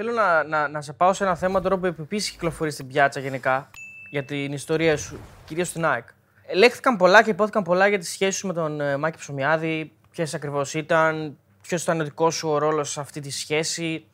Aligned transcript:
Θέλω 0.00 0.12
να, 0.12 0.44
να, 0.44 0.68
να 0.68 0.80
σε 0.80 0.92
πάω 0.92 1.12
σε 1.12 1.24
ένα 1.24 1.34
θέμα 1.34 1.60
τώρα 1.60 1.78
που 1.78 1.86
επίσης 1.86 2.30
κυκλοφορεί 2.30 2.70
στην 2.70 2.86
πιάτσα 2.86 3.20
γενικά 3.20 3.70
για 4.10 4.24
την 4.24 4.52
ιστορία 4.52 4.96
σου, 4.96 5.18
κυρίως 5.44 5.68
στην 5.68 5.84
ΑΕΚ. 5.84 6.08
Ελέγχθηκαν 6.46 6.96
πολλά 6.96 7.22
και 7.22 7.30
υπόθηκαν 7.30 7.62
πολλά 7.62 7.88
για 7.88 7.98
τη 7.98 8.06
σχέση 8.06 8.38
σου 8.38 8.46
με 8.46 8.52
τον 8.52 8.80
ε, 8.80 8.96
Μάκη 8.96 9.18
Ψωμιάδη, 9.18 9.92
ποιες 10.10 10.34
ακριβώς 10.34 10.74
ήταν, 10.74 11.36
ποιος 11.62 11.82
ήταν 11.82 12.00
ο 12.00 12.04
δικός 12.04 12.34
σου 12.34 12.48
ο 12.48 12.58
ρόλος 12.58 12.90
σε 12.90 13.00
αυτή 13.00 13.20
τη 13.20 13.30
σχέση. 13.30 14.04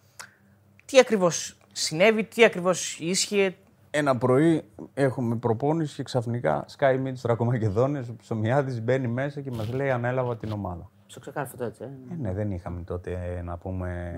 Τι 0.85 0.99
ακριβώς 0.99 1.57
συνέβη, 1.73 2.25
τι 2.25 2.45
ακριβώς 2.45 2.99
ίσχυε. 3.01 3.55
Ένα 3.91 4.17
πρωί 4.17 4.65
έχουμε 4.95 5.37
προπόνηση 5.37 5.95
και 5.95 6.03
ξαφνικά 6.03 6.65
Sky 6.79 7.07
Meets 7.07 7.19
Τρακομακεδόνες, 7.23 8.09
ο 8.09 8.17
Ψωμιάδης 8.21 8.83
μπαίνει 8.83 9.07
μέσα 9.07 9.41
και 9.41 9.51
μας 9.51 9.73
λέει 9.73 9.91
ανέλαβα 9.91 10.37
την 10.37 10.53
ομάδα. 10.53 10.91
Στο 11.07 11.21
ξεκάρφωτο 11.21 11.65
έτσι. 11.65 11.83
Ε. 11.83 11.87
Ε, 12.13 12.17
ναι, 12.21 12.33
δεν 12.33 12.51
είχαμε 12.51 12.81
τότε 12.83 13.37
ε, 13.39 13.43
να 13.43 13.57
πούμε 13.57 14.13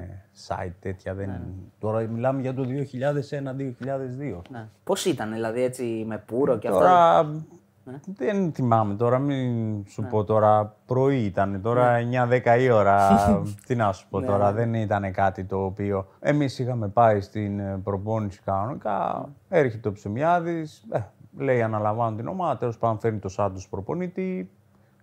site 0.48 0.73
τέτοια. 0.80 1.14
Δεν... 1.14 1.29
Ναι. 1.29 1.41
Τώρα 1.79 2.01
μιλάμε 2.01 2.41
για 2.41 2.55
το 2.55 2.62
2001-2002. 2.62 4.43
Ναι. 4.51 4.69
Πώς 4.84 5.05
ήταν, 5.05 5.33
δηλαδή 5.33 5.62
έτσι 5.62 6.05
με 6.07 6.19
πουρο 6.27 6.59
και 6.59 6.69
αυτά. 6.69 6.79
Τώρα 6.80 7.23
Ναι. 7.84 8.01
δεν 8.16 8.52
θυμάμαι 8.52 8.95
τώρα, 8.95 9.19
μην 9.19 9.83
σου 9.87 10.07
πω 10.10 10.24
τώρα. 10.24 10.74
Πρωί 10.87 11.24
ήταν, 11.24 11.60
τώρα 11.62 12.01
Ναι. 12.02 12.27
9-10 12.45 12.60
η 12.60 12.70
ώρα. 12.70 13.09
Τι 13.66 13.74
να 13.74 13.93
σου 13.93 14.07
πω 14.10 14.21
τώρα, 14.21 14.52
δεν 14.52 14.74
ήταν 14.74 15.12
κάτι 15.12 15.45
το 15.45 15.65
οποίο. 15.65 16.07
Εμείς 16.21 16.59
είχαμε 16.59 16.88
πάει 16.88 17.21
στην 17.21 17.59
ε, 17.59 17.80
προπόνηση 17.84 18.41
κανονικά. 18.45 19.29
Έρχεται 19.48 19.88
ο 19.88 19.93
Ψωμιάδης, 19.93 20.84
ε, 20.91 21.01
λέει 21.38 21.62
αναλαμβάνω 21.62 22.16
την 22.16 22.29
ομάδα. 22.29 22.57
Τέλος 22.57 22.79
πάντων 22.79 22.98
φέρνει 22.98 23.18
το 23.18 23.29
Σάντος 23.29 23.68
προπονητή. 23.68 24.51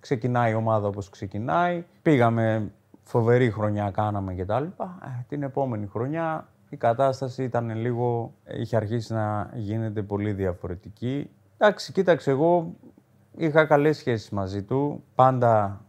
Ξεκινάει 0.03 0.52
η 0.52 0.55
ομάδα 0.55 0.88
όπως 0.88 1.09
ξεκινάει. 1.09 1.84
Πήγαμε, 2.02 2.71
φοβερή 3.03 3.52
χρονιά 3.52 3.91
κάναμε 3.91 4.35
κτλ. 4.35 4.53
Ε, 4.53 5.23
την 5.27 5.43
επόμενη 5.43 5.88
χρονιά 5.88 6.48
η 6.70 6.77
κατάσταση 6.77 7.43
ήταν 7.43 7.76
λίγο, 7.76 8.34
είχε 8.57 8.76
αρχίσει 8.76 9.13
να 9.13 9.49
γίνεται 9.53 10.02
πολύ 10.02 10.31
διαφορετική. 10.31 11.29
Εντάξει, 11.57 11.91
κοίταξε, 11.91 12.31
εγώ 12.31 12.74
είχα 13.37 13.65
καλές 13.65 13.98
σχέσεις 13.98 14.29
μαζί 14.29 14.63
του. 14.63 15.04
Πάντα 15.15 15.81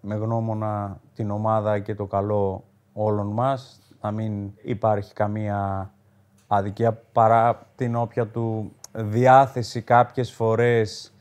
με 0.00 0.14
γνώμονα 0.14 1.00
την 1.14 1.30
ομάδα 1.30 1.78
και 1.78 1.94
το 1.94 2.06
καλό 2.06 2.64
όλων 2.92 3.26
μας. 3.26 3.80
Να 4.00 4.10
μην 4.10 4.50
υπάρχει 4.62 5.12
καμία 5.12 5.90
αδικία 6.46 6.92
παρά 7.12 7.66
την 7.76 7.96
όποια 7.96 8.26
του 8.26 8.72
διάθεση 8.92 9.82
κάποιες 9.82 10.32
φορές 10.32 11.13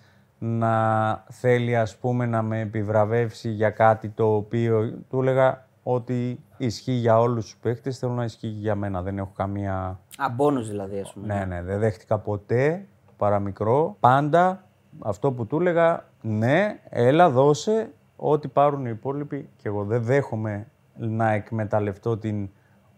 να 0.45 1.23
θέλει 1.29 1.75
ας 1.75 1.97
πούμε 1.97 2.25
να 2.25 2.41
με 2.41 2.59
επιβραβεύσει 2.59 3.49
για 3.49 3.69
κάτι 3.69 4.09
το 4.09 4.35
οποίο 4.35 4.91
του 5.09 5.19
έλεγα 5.21 5.67
ότι 5.83 6.43
ισχύει 6.57 6.91
για 6.91 7.19
όλους 7.19 7.43
τους 7.43 7.57
παίχτες, 7.57 7.97
θέλω 7.97 8.11
να 8.13 8.23
ισχύει 8.23 8.39
και 8.51 8.59
για 8.59 8.75
μένα. 8.75 9.01
Δεν 9.01 9.17
έχω 9.17 9.31
καμία 9.35 9.99
Α, 10.17 10.29
μπόνους 10.35 10.69
δηλαδή, 10.69 10.99
ας 10.99 11.13
πούμε. 11.13 11.27
ναι, 11.33 11.45
ναι, 11.45 11.61
δεν 11.61 11.79
δέχτηκα 11.79 12.17
ποτέ 12.19 12.87
παραμικρό. 13.17 13.95
Πάντα 13.99 14.67
αυτό 14.99 15.31
που 15.31 15.45
του 15.47 15.59
έλεγα, 15.59 16.05
ναι, 16.21 16.79
έλα, 16.89 17.29
δώσε 17.29 17.91
ό,τι 18.15 18.47
πάρουν 18.47 18.85
οι 18.85 18.91
υπόλοιποι 18.93 19.49
και 19.55 19.67
εγώ 19.67 19.83
δεν 19.83 20.03
δέχομαι 20.03 20.67
να 20.97 21.31
εκμεταλλευτώ 21.31 22.17
την 22.17 22.49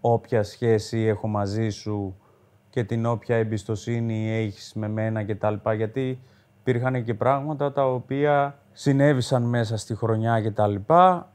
όποια 0.01 0.43
σχέση 0.43 0.99
έχω 0.99 1.27
μαζί 1.27 1.69
σου 1.69 2.15
και 2.69 2.83
την 2.83 3.05
όποια 3.05 3.35
εμπιστοσύνη 3.35 4.31
έχεις 4.31 4.73
με 4.75 4.87
μένα 4.87 5.23
κτλ. 5.25 5.53
Γιατί 5.75 6.19
υπήρχαν 6.65 7.03
και 7.03 7.13
πράγματα 7.13 7.71
τα 7.71 7.91
οποία 7.91 8.59
συνέβησαν 8.71 9.43
μέσα 9.43 9.77
στη 9.77 9.95
χρονιά 9.95 10.41
κτλ. 10.41 10.75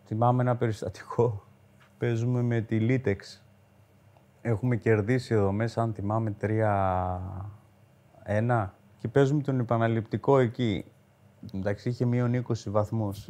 Θυμάμαι 0.07 0.43
ένα 0.43 0.57
περιστατικό. 0.57 1.43
Παίζουμε 1.99 2.43
με 2.43 2.61
τη 2.61 2.79
Litex 2.81 3.17
Έχουμε 4.43 4.77
κερδίσει 4.77 5.35
εδώ 5.35 5.53
μέσα, 5.53 5.83
αν 5.83 5.93
θυμάμαι, 5.93 6.35
3-1 6.41 6.47
και 8.99 9.09
παίζουμε 9.09 9.43
τον 9.43 9.61
επαναληπτικό 9.61 10.39
εκεί. 10.39 10.85
Εντάξει, 11.55 11.89
είχε 11.89 12.05
μείον 12.05 12.45
20 12.49 12.53
βαθμούς. 12.67 13.29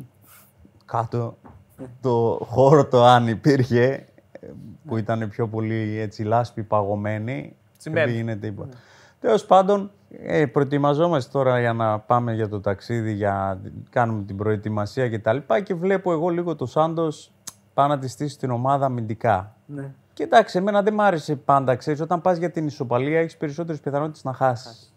Κάτω 0.84 1.36
το 2.00 2.38
χώρο 2.42 2.86
το 2.86 3.04
αν 3.04 3.28
υπήρχε, 3.28 4.06
ε, 4.32 4.46
που 4.86 4.96
ήταν 4.96 5.28
πιο 5.28 5.48
πολύ 5.48 5.98
έτσι 5.98 6.22
λάσπη 6.22 6.62
παγωμένη, 6.62 7.56
Τσιμέντα. 7.78 8.04
δεν 8.04 8.12
πήγαινε 8.12 8.36
τίποτα. 8.36 8.76
Τέλος 9.20 9.44
πάντων, 9.46 9.90
ε, 10.10 10.46
προετοιμαζόμαστε 10.46 11.30
τώρα 11.32 11.60
για 11.60 11.72
να 11.72 11.98
πάμε 11.98 12.34
για 12.34 12.48
το 12.48 12.60
ταξίδι, 12.60 13.12
για 13.12 13.60
κάνουμε 13.90 14.22
την 14.22 14.36
προετοιμασία 14.36 15.08
και 15.08 15.18
τα 15.18 15.32
λοιπά 15.32 15.60
και 15.60 15.74
βλέπω 15.74 16.12
εγώ 16.12 16.28
λίγο 16.28 16.56
το 16.56 16.66
Σάντος 16.66 17.32
πάω 17.74 17.86
να 17.86 17.98
τη 17.98 18.08
στήσει 18.08 18.38
την 18.38 18.50
ομάδα 18.50 18.86
αμυντικά. 18.86 19.54
Ναι. 19.66 19.92
Και 20.12 20.22
εντάξει, 20.22 20.58
εμένα 20.58 20.82
δεν 20.82 20.94
μ' 20.94 21.00
άρεσε 21.00 21.36
πάντα. 21.36 21.76
Ξέρεις, 21.76 22.00
όταν 22.00 22.20
πας 22.20 22.38
για 22.38 22.50
την 22.50 22.66
ισοπαλία 22.66 23.20
έχεις 23.20 23.36
περισσότερες 23.36 23.80
πιθανότητες 23.80 24.24
να 24.24 24.32
χάσεις. 24.32 24.94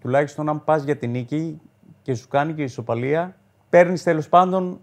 Τουλάχιστον 0.00 0.48
αν 0.48 0.64
πας 0.64 0.82
για 0.82 0.96
την 0.96 1.10
νίκη 1.10 1.60
και 2.02 2.14
σου 2.14 2.28
κάνει 2.28 2.54
και 2.54 2.60
η 2.60 2.64
ισοπαλία, 2.64 3.36
παίρνεις 3.70 4.02
τέλος 4.02 4.28
πάντων 4.28 4.80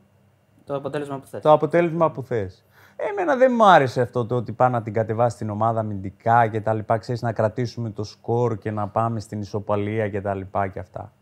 Το 0.65 0.75
αποτέλεσμα 0.75 1.19
που 1.19 1.27
θες. 1.27 1.41
το 1.41 1.51
αποτέλεσμα 1.51 2.11
που 2.11 2.23
θες. 2.23 2.65
Εμένα 3.09 3.35
δεν 3.35 3.51
μου 3.55 3.65
άρεσε 3.65 4.01
αυτό 4.01 4.25
το 4.25 4.35
ότι 4.35 4.51
πάει 4.51 4.69
να 4.69 4.81
την 4.81 4.93
κατεβάσει 4.93 5.37
την 5.37 5.49
ομάδα 5.49 5.79
αμυντικά 5.79 6.47
και 6.47 6.61
τα 6.61 6.73
λοιπά. 6.73 6.97
Ξέρεις, 6.97 7.21
να 7.21 7.31
κρατήσουμε 7.31 7.89
το 7.89 8.03
σκορ 8.03 8.57
και 8.57 8.71
να 8.71 8.87
πάμε 8.87 9.19
στην 9.19 9.41
ισοπαλία 9.41 10.09
και 10.09 10.21
τα 10.21 10.33
λοιπά 10.33 10.67
και 10.67 10.79
αυτά. 10.79 11.13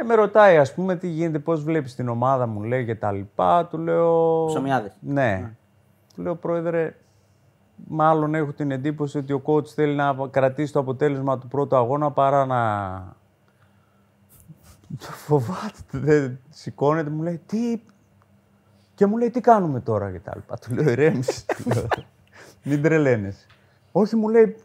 Ε, 0.00 0.04
με 0.04 0.14
ρωτάει, 0.14 0.56
ας 0.56 0.74
πούμε, 0.74 0.96
τι 0.96 1.08
γίνεται, 1.08 1.38
πώς 1.38 1.62
βλέπεις 1.62 1.94
την 1.94 2.08
ομάδα 2.08 2.46
μου, 2.46 2.62
λέει 2.62 2.84
και 2.84 2.94
τα 2.94 3.12
λοιπά. 3.12 3.66
Του 3.66 3.78
λέω... 3.78 4.44
Ψωμιάδης. 4.46 4.96
Ναι. 5.00 5.52
Του 6.14 6.22
λέω, 6.22 6.34
πρόεδρε, 6.34 6.96
μάλλον 7.88 8.34
έχω 8.34 8.52
την 8.52 8.70
εντύπωση 8.70 9.18
ότι 9.18 9.32
ο 9.32 9.42
coach 9.44 9.66
θέλει 9.66 9.94
να 9.94 10.16
κρατήσει 10.30 10.72
το 10.72 10.78
αποτέλεσμα 10.78 11.38
του 11.38 11.48
πρώτου 11.48 11.76
αγώνα 11.76 12.10
παρά 12.10 12.46
να... 12.46 12.58
Φοβάται, 15.26 15.82
δεν 15.90 16.38
σηκώνεται, 16.48 17.10
μου 17.10 17.22
λέει, 17.22 17.40
τι... 17.46 17.80
Και 19.00 19.06
μου 19.06 19.16
λέει, 19.16 19.30
τι 19.30 19.40
κάνουμε 19.40 19.80
τώρα 19.80 20.10
και 20.10 20.18
τα 20.18 20.32
λοιπά. 20.34 20.58
Του 20.58 20.74
λέω, 20.74 20.90
ηρέμησε. 20.90 21.44
του 21.46 21.70
λέω. 21.74 21.86
Μην 22.62 22.82
τρελαίνεσαι. 22.82 23.46
Όχι, 23.92 24.16
μου 24.16 24.28
λέει, 24.28 24.56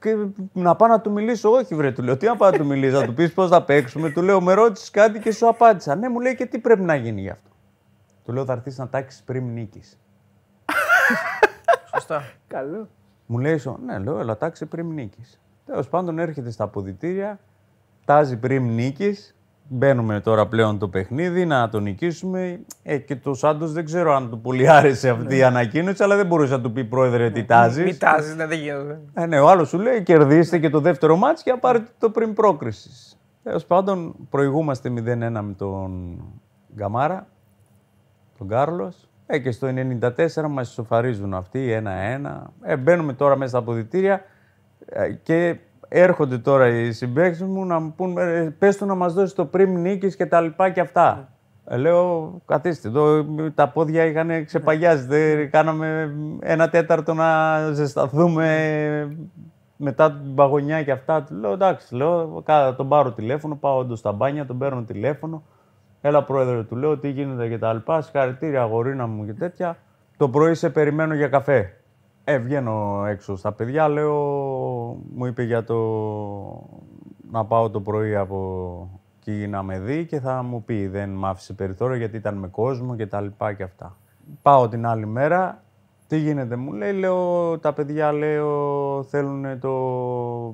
«Και 0.00 0.16
να 0.52 0.76
πάω 0.76 0.88
να 0.88 1.00
του 1.00 1.10
μιλήσω. 1.12 1.50
Όχι, 1.50 1.74
βρε, 1.74 1.92
του 1.92 2.02
λέω, 2.02 2.16
τι 2.16 2.26
να 2.26 2.36
πάω 2.36 2.50
να 2.50 2.56
του 2.58 2.66
μιλήσω, 2.66 3.00
να 3.00 3.06
του 3.06 3.14
πεις 3.14 3.32
πώς 3.32 3.48
θα 3.50 3.62
παίξουμε. 3.64 4.10
Του 4.10 4.22
λέω, 4.22 4.40
με 4.40 4.54
ρώτησες 4.54 4.90
κάτι 4.90 5.18
και 5.18 5.32
σου 5.32 5.48
απάντησα. 5.48 5.94
Ναι, 5.94 6.08
μου 6.08 6.20
λέει, 6.20 6.34
και 6.34 6.46
τι 6.46 6.58
πρέπει 6.58 6.80
να 6.80 6.94
γίνει 6.94 7.20
γι' 7.20 7.28
αυτό. 7.28 7.48
Του 8.24 8.32
λέω, 8.32 8.44
θα 8.44 8.52
έρθεις 8.52 8.78
να 8.78 8.88
τάξεις 8.88 9.22
πριν 9.22 9.44
νίκης. 9.52 9.98
Σωστά. 11.94 12.22
Καλό. 12.46 12.88
Μου 13.26 13.38
λέει, 13.38 13.58
«Σο- 13.58 13.78
ναι, 13.86 13.98
λέω, 13.98 14.18
έλα, 14.18 14.36
τάξε 14.36 14.66
πριν 14.66 14.86
νίκης. 14.86 15.40
Τέλος 15.66 15.88
πάντων, 15.88 16.18
έρχεται 16.18 16.50
στα 16.50 16.64
αποδητήρια, 16.64 17.38
τάζει 18.04 18.36
πριν 18.36 18.74
νίκης. 18.74 19.36
Μπαίνουμε 19.74 20.20
τώρα 20.20 20.46
πλέον 20.46 20.78
το 20.78 20.88
παιχνίδι 20.88 21.44
να 21.44 21.68
το 21.68 21.80
νικήσουμε. 21.80 22.60
Ε, 22.82 22.98
και 22.98 23.16
το 23.16 23.34
Σάντος 23.34 23.72
δεν 23.72 23.84
ξέρω 23.84 24.14
αν 24.14 24.30
του 24.30 24.40
πολύ 24.40 24.68
άρεσε 24.68 25.08
αυτή 25.08 25.36
η 25.36 25.42
ανακοίνωση, 25.42 26.02
αλλά 26.02 26.16
δεν 26.16 26.26
μπορούσε 26.26 26.52
να 26.52 26.60
του 26.60 26.72
πει 26.72 26.84
πρόεδρε 26.84 27.30
τι 27.30 27.44
τάζεις. 27.44 27.84
Μην 27.84 27.98
τάζεις, 27.98 28.36
ναι, 28.36 28.46
δεν 28.46 28.58
γίνεται. 28.58 29.00
Ε, 29.14 29.26
ναι, 29.26 29.40
ο 29.40 29.48
άλλος 29.48 29.68
σου 29.68 29.78
λέει: 29.78 30.02
Κερδίστε 30.02 30.58
και 30.58 30.70
το 30.70 30.80
δεύτερο 30.80 31.16
μάτς 31.16 31.42
και 31.42 31.50
να 31.50 31.58
πάρετε 31.58 31.90
το 31.98 32.10
πριν 32.10 32.34
πρόκρισης. 32.34 33.20
Τέλος 33.42 33.64
πάντων, 33.64 34.14
προηγούμαστε 34.30 34.88
0-1 34.88 35.40
με 35.42 35.54
τον 35.56 36.18
Γκαμάρα, 36.74 37.26
τον 38.38 38.48
Κάρλος. 38.48 39.08
Ε, 39.26 39.38
και 39.38 39.50
στο 39.50 39.66
94 39.66 40.48
μας 40.48 40.70
ισοφαρίζουν 40.70 41.34
αυτοί 41.34 41.82
1-1. 41.82 42.42
Ε, 42.62 42.76
μπαίνουμε 42.76 43.12
τώρα 43.12 43.36
μέσα 43.36 43.48
στα 43.48 43.58
αποδητήρια 43.58 44.24
ε, 44.86 45.12
και 45.12 45.56
έρχονται 45.92 46.38
τώρα 46.38 46.68
οι 46.68 46.92
συμπαίκτες 46.92 47.42
μου 47.42 47.64
να 47.64 47.78
μου 47.80 47.92
πούν: 47.96 48.18
ε, 48.18 48.54
Πες 48.58 48.76
του 48.76 48.86
να 48.86 48.94
μας 48.94 49.14
δώσεις 49.14 49.32
το 49.34 49.44
πριν 49.44 49.80
νίκης 49.80 50.16
και 50.16 50.26
τα 50.26 50.40
λοιπά 50.40 50.70
και 50.70 50.80
αυτά. 50.80 51.28
Ε, 51.66 51.76
λέω, 51.76 52.32
καθίστε 52.46 52.88
εδώ, 52.88 53.24
τα 53.54 53.68
πόδια 53.68 54.04
είχαν 54.04 54.44
ξεπαγιάσει. 54.44 55.06
Δεν 55.06 55.50
κάναμε 55.50 56.14
ένα 56.40 56.68
τέταρτο 56.68 57.14
να 57.14 57.58
ζεσταθούμε 57.72 59.16
μετά 59.76 60.12
την 60.12 60.34
παγωνιά 60.34 60.82
και 60.82 60.90
αυτά. 60.92 61.22
Του 61.22 61.34
λέω, 61.34 61.52
εντάξει, 61.52 61.94
λέω, 61.94 62.42
κα- 62.44 62.74
τον 62.74 62.88
πάρω 62.88 63.12
τηλέφωνο, 63.12 63.56
πάω 63.56 63.78
όντως 63.78 63.98
στα 63.98 64.12
μπάνια, 64.12 64.46
τον 64.46 64.58
παίρνω 64.58 64.82
τηλέφωνο. 64.82 65.42
Έλα, 66.00 66.22
πρόεδρε, 66.24 66.62
του 66.62 66.76
λέω, 66.76 66.98
τι 66.98 67.08
γίνεται 67.08 67.48
και 67.48 67.58
τα 67.58 67.72
λοιπά. 67.72 68.00
Συγχαρητήρια, 68.00 68.62
αγορίνα 68.62 69.06
μου 69.06 69.26
και 69.26 69.32
τέτοια. 69.32 69.76
Το 70.16 70.28
πρωί 70.28 70.54
σε 70.54 70.70
περιμένω 70.70 71.14
για 71.14 71.28
καφέ. 71.28 71.76
Ε, 72.24 72.38
βγαίνω 72.38 73.04
έξω 73.06 73.36
στα 73.36 73.52
παιδιά, 73.52 73.88
λέω, 73.88 74.14
μου 75.14 75.26
είπε 75.26 75.42
για 75.42 75.64
το 75.64 75.76
να 77.30 77.44
πάω 77.44 77.70
το 77.70 77.80
πρωί 77.80 78.16
από 78.16 79.00
εκεί 79.18 79.46
να 79.46 79.62
με 79.62 79.78
δει 79.78 80.06
και 80.06 80.20
θα 80.20 80.42
μου 80.42 80.64
πει, 80.64 80.86
δεν 80.86 81.10
μ' 81.10 81.26
άφησε 81.26 81.52
περιθώριο 81.52 81.96
γιατί 81.96 82.16
ήταν 82.16 82.34
με 82.34 82.48
κόσμο 82.48 82.96
και 82.96 83.06
τα 83.06 83.20
λοιπά 83.20 83.52
και 83.52 83.62
αυτά. 83.62 83.96
Πάω 84.42 84.68
την 84.68 84.86
άλλη 84.86 85.06
μέρα, 85.06 85.62
τι 86.06 86.18
γίνεται 86.18 86.56
μου 86.56 86.72
λέει, 86.72 86.92
λέω, 86.92 87.58
τα 87.58 87.72
παιδιά 87.72 88.12
λέω 88.12 89.02
θέλουν 89.02 89.58
το 89.60 89.72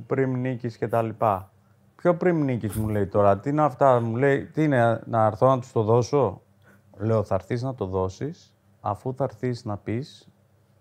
πριν 0.06 0.41
νίκης 0.41 0.76
και 0.76 0.88
τα 0.88 1.03
λοιπά. 1.03 1.50
Ποιο 1.97 2.15
πριν 2.15 2.44
νίκης 2.44 2.76
μου 2.76 2.88
λέει 2.88 3.06
τώρα, 3.06 3.38
τι 3.38 3.50
είναι 3.50 3.62
αυτά, 3.62 4.00
μου 4.00 4.17
λέει, 4.17 4.44
τι 4.44 4.65
είναι 4.65 5.03
να 5.06 5.26
έρθω 5.26 5.47
να 5.47 5.59
τους 5.59 5.73
το 5.73 5.82
δώσω; 5.82 6.43
Λέω, 6.97 7.23
θα 7.23 7.35
έρθεις 7.35 7.62
να 7.62 7.75
το 7.75 7.87
δώσεις, 7.87 8.55
αφού 8.81 9.15
θα 9.15 9.25
έρθεις 9.25 9.65
να 9.65 9.76
πεις 9.76 10.29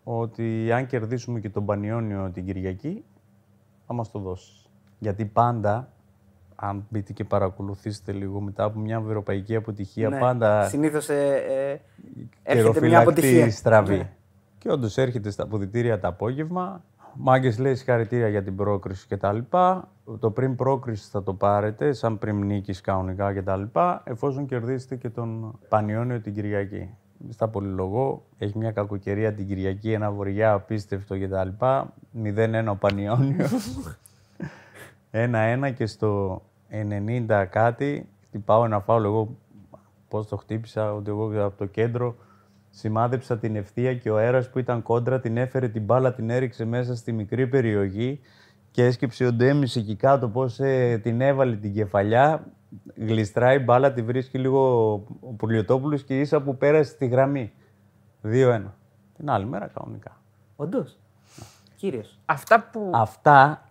ότι 0.10 0.72
αν 0.72 0.86
κερδίσουμε 0.86 1.40
και 1.40 1.50
τον 1.50 1.66
Πανιόνιο 1.66 2.30
την 2.34 2.46
Κυριακή, 2.46 3.04
θα 3.88 3.94
μας 3.94 4.12
το 4.12 4.20
δώσεις. 4.20 4.70
Γιατί 5.00 5.26
πάντα, 5.26 5.90
αν 6.56 6.86
μπείτε 6.90 7.14
και 7.14 7.24
παρακολουθήσετε 7.24 8.12
λίγο 8.12 8.40
μετά 8.42 8.64
από 8.64 8.80
μια 8.80 9.02
ευρωπαϊκή 9.06 9.56
αποτυχία, 9.56 10.10
Ναι. 10.10 10.20
πάντα 10.20 10.68
Συνήθως 10.68 11.10
ε, 11.10 11.36
ε, 11.48 11.72
έρχεται 11.72 11.80
μια 12.44 12.54
καιροφυλακτή 12.54 12.96
αποτυχία. 12.96 13.52
στραβή. 13.52 13.98
Ναι. 13.98 14.12
Και 14.58 14.72
όντως 14.72 14.98
έρχεται 14.98 15.30
στα 15.30 15.44
αποδητήρια 15.44 16.00
το 16.00 16.08
απόγευμα. 16.08 16.84
Μάγκες 17.20 17.58
λέει 17.60 17.76
συγχαρητήρια 17.76 18.28
για 18.28 18.44
την 18.44 18.56
πρόκριση 18.56 19.08
κτλ. 19.08 19.38
Το 20.20 20.32
πριν 20.32 20.56
πρόκριση 20.56 21.10
θα 21.10 21.24
το 21.24 21.34
πάρετε, 21.34 21.94
σαν 21.94 22.18
πριν 22.18 22.36
νίκης 22.46 22.82
κανονικά 22.82 23.34
κτλ. 23.34 23.62
Εφόσον 24.04 24.46
κερδίσετε 24.46 24.96
και 24.96 25.10
τον 25.10 25.60
Πανιόνιο 25.70 26.22
την 26.22 26.34
Κυριακή. 26.34 26.90
Στα 27.30 27.48
πολυλογώ, 27.48 28.24
έχει 28.38 28.58
μια 28.58 28.72
κακοκαιρία 28.72 29.34
την 29.34 29.48
Κυριακή, 29.48 29.92
ένα 29.92 30.12
βορειά 30.12 30.54
απίστευτο 30.54 31.16
κτλ. 31.20 31.66
0-1 32.24 32.66
ο 32.70 32.76
Πανιόνιος. 32.76 33.52
1-1 35.12 35.74
και 35.76 35.86
στο 35.86 36.42
90 37.28 37.46
κάτι 37.50 38.10
χτυπάω 38.28 38.66
ένα 38.66 38.80
φάουλ. 38.80 39.04
Εγώ 39.04 39.38
πώς 40.08 40.28
το 40.28 40.36
χτύπησα, 40.36 40.94
ότι 40.94 41.10
εγώ 41.10 41.46
από 41.46 41.58
το 41.58 41.66
κέντρο 41.66 42.16
σημάδεψα 42.70 43.38
την 43.38 43.56
ευθεία 43.56 43.96
και 43.96 44.10
ο 44.10 44.18
αέρας 44.18 44.50
που 44.50 44.60
ήταν 44.60 44.82
κόντρα 44.82 45.20
την 45.20 45.38
έφερε 45.38 45.68
την 45.68 45.84
μπάλα, 45.84 46.14
την 46.14 46.30
έριξε 46.30 46.66
μέσα 46.66 46.96
στη 46.96 47.12
μικρή 47.12 47.48
περιοχή 47.48 48.20
και 48.72 48.86
έσκυψε 48.86 49.26
ο 49.26 49.34
Ντέμις 49.34 49.76
εκεί 49.76 49.96
κάτω 49.96 50.30
πώς 50.30 50.60
ε, 50.60 51.00
την 51.04 51.22
έβαλε 51.22 51.56
την 51.56 51.74
κεφαλιά. 51.74 52.46
Γλιστράει 52.96 53.58
η 53.58 53.64
μπάλα, 53.64 53.94
τη 53.94 54.02
βρίσκει 54.02 54.38
λίγο 54.38 54.92
ο 55.20 55.34
Πουλιοτόπουλος 55.38 56.04
και 56.04 56.20
ίσα 56.20 56.42
που 56.42 56.58
πέρασε 56.58 56.96
τη 56.96 57.08
γραμμή. 57.08 57.54
2-1. 58.24 58.62
Την 59.18 59.30
άλλη 59.30 59.46
μέρα 59.46 59.68
κανονικά. 59.68 60.18
Όντως. 60.56 60.98
Κύριος. 61.76 62.20
Αυτά 62.26 62.70
που. 62.72 62.92
Αυτά 62.94 63.62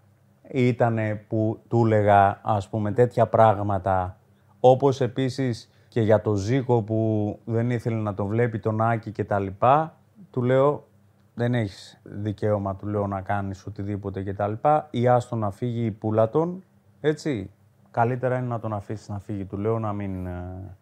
ήταν 0.50 0.98
που 1.28 1.60
του 1.68 1.86
έλεγα, 1.86 2.40
ας 2.42 2.68
πούμε, 2.68 2.92
τέτοια 2.92 3.26
πράγματα. 3.26 4.18
Όπως 4.60 5.00
επίσης 5.00 5.70
και 5.88 6.00
για 6.00 6.20
το 6.20 6.34
Ζήκο 6.34 6.82
που 6.82 7.38
δεν 7.44 7.70
ήθελε 7.70 7.96
να 7.96 8.14
το 8.14 8.26
βλέπει 8.26 8.58
τον 8.58 8.80
Άκη 8.80 9.10
και 9.10 9.24
τα 9.24 9.38
λοιπά, 9.38 9.98
του 10.30 10.42
λέω 10.42 10.86
δεν 11.34 11.54
έχεις 11.54 12.00
δικαίωμα, 12.02 12.76
του 12.76 12.86
λέω, 12.86 13.06
να 13.06 13.20
κάνεις 13.20 13.66
οτιδήποτε 13.66 14.22
και 14.22 14.34
τα 14.34 14.48
λοιπά. 14.48 14.88
Ή 14.90 15.08
άστο 15.08 15.36
να 15.36 15.50
φύγει 15.50 15.84
η 15.84 15.90
πουλατών, 15.90 16.62
έτσι. 17.00 17.50
Καλύτερα 17.96 18.36
είναι 18.38 18.46
να 18.46 18.60
τον 18.60 18.72
αφήσεις 18.72 19.08
να 19.08 19.18
φύγει, 19.18 19.44
του 19.44 19.56
λέω, 19.58 19.78
να 19.78 19.92
μην... 19.92 20.26
ε, 20.26 20.76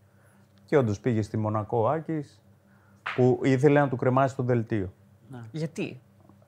Και 0.64 0.76
όντως 0.76 1.00
πήγε 1.00 1.22
στη 1.22 1.36
Μονακό 1.36 1.78
ο 1.82 1.88
Άκης, 1.88 2.42
που 3.16 3.40
ήθελε 3.42 3.80
να 3.80 3.88
του 3.88 3.96
κρεμάσει 3.96 4.36
το 4.36 4.42
δελτίο. 4.42 4.92
Γιατί; 5.50 6.00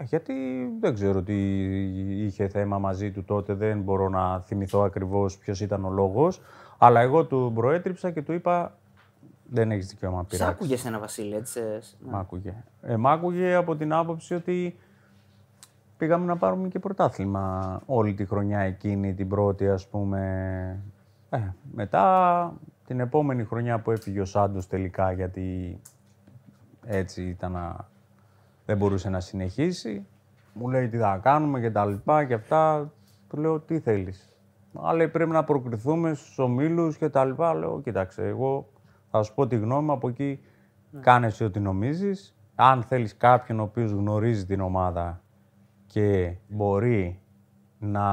Γιατί 0.03 0.35
δεν 0.81 0.95
ξέρω 0.95 1.23
τι 1.23 1.35
είχε 2.25 2.49
θέμα 2.49 2.79
μαζί 2.79 3.11
του 3.11 3.25
τότε, 3.25 3.55
δεν 3.55 3.81
μπορώ 3.81 4.09
να 4.09 4.41
θυμηθώ 4.41 4.81
ακριβώς 4.81 5.39
ποιος 5.39 5.61
ήταν 5.61 5.85
ο 5.85 5.91
λόγος. 5.91 6.41
Αλλά 6.79 7.01
εγώ 7.01 7.25
του 7.25 7.53
προέτριψα 7.55 8.11
και 8.11 8.23
του 8.23 8.33
είπα 8.33 8.77
δεν 9.51 9.71
έχεις 9.71 9.87
δικαίωμα 9.87 10.17
να 10.17 10.23
Σ' 10.23 10.27
πειράξεις. 10.27 10.57
άκουγε 10.57 10.89
ένα 10.89 10.99
Βασίλη, 10.99 11.35
έτσι. 11.35 11.61
ε, 11.61 11.79
Μ' 12.11 12.17
άκουγε. 12.17 12.55
Ε, 12.83 12.97
μ' 12.97 13.07
άκουγε 13.09 13.55
από 13.55 13.77
την 13.77 13.93
άποψη 13.93 14.35
ότι 14.35 14.77
πήγαμε 15.97 16.27
να 16.27 16.37
πάρουμε 16.37 16.69
και 16.69 16.79
πρωτάθλημα 16.79 17.81
όλη 17.87 18.15
τη 18.15 18.27
χρονιά 18.27 18.59
εκείνη, 18.59 19.15
την 19.15 19.29
πρώτη 19.29 19.69
ας 19.69 19.89
πούμε. 19.89 20.83
Ε, 21.31 21.39
μετά 21.73 22.53
την 22.87 23.01
επόμενη 23.01 23.45
χρονιά 23.45 23.81
που 23.81 23.91
έφυγε 23.91 24.21
ο 24.21 24.25
Σάντος 24.25 24.67
τελικά 24.67 25.13
γιατί 25.13 25.81
έτσι 26.85 27.23
ήταν 27.23 27.53
να... 27.53 27.89
δεν 28.67 28.77
μπορούσε 28.77 29.11
να 29.11 29.21
συνεχίσει. 29.21 30.07
Μου 30.53 30.69
λέει 30.69 30.89
τι 30.89 30.99
θα 30.99 31.21
κάνουμε 31.23 31.61
και 31.61 31.71
τα 31.71 31.85
λοιπά 31.85 32.25
και 32.25 32.35
αυτά. 32.35 32.93
Του 33.29 33.37
λέω 33.37 33.61
τι 33.61 33.79
θέλεις. 33.79 34.37
Αλλά 34.75 34.93
λέει 34.93 35.09
πρέπει 35.09 35.31
να 35.31 35.45
προκριθούμε 35.45 36.15
στους 36.15 36.39
ομίλους 36.39 36.97
και 36.97 37.09
τα 37.09 37.25
λοιπά. 37.25 37.55
Λέω 37.55 37.81
κοίταξε 37.81 38.27
εγώ 38.27 38.69
θα 39.11 39.23
σου 39.23 39.35
πω 39.35 39.47
τη 39.47 39.57
γνώμη 39.57 39.85
μου 39.85 39.93
από 39.93 40.09
εκεί 40.09 40.41
κάνε 41.01 41.27
εσύ 41.27 41.45
ό,τι 41.45 41.61
νομίζεις. 41.61 42.37
Αν 42.55 42.83
θέλεις 42.83 43.17
κάποιον 43.17 43.61
ο 43.61 43.63
οποίος 43.63 43.91
γνωρίζει 43.91 44.47
την 44.47 44.61
ομάδα 44.61 45.21
και 45.87 46.35
μπορεί 46.49 47.21
να 47.79 48.07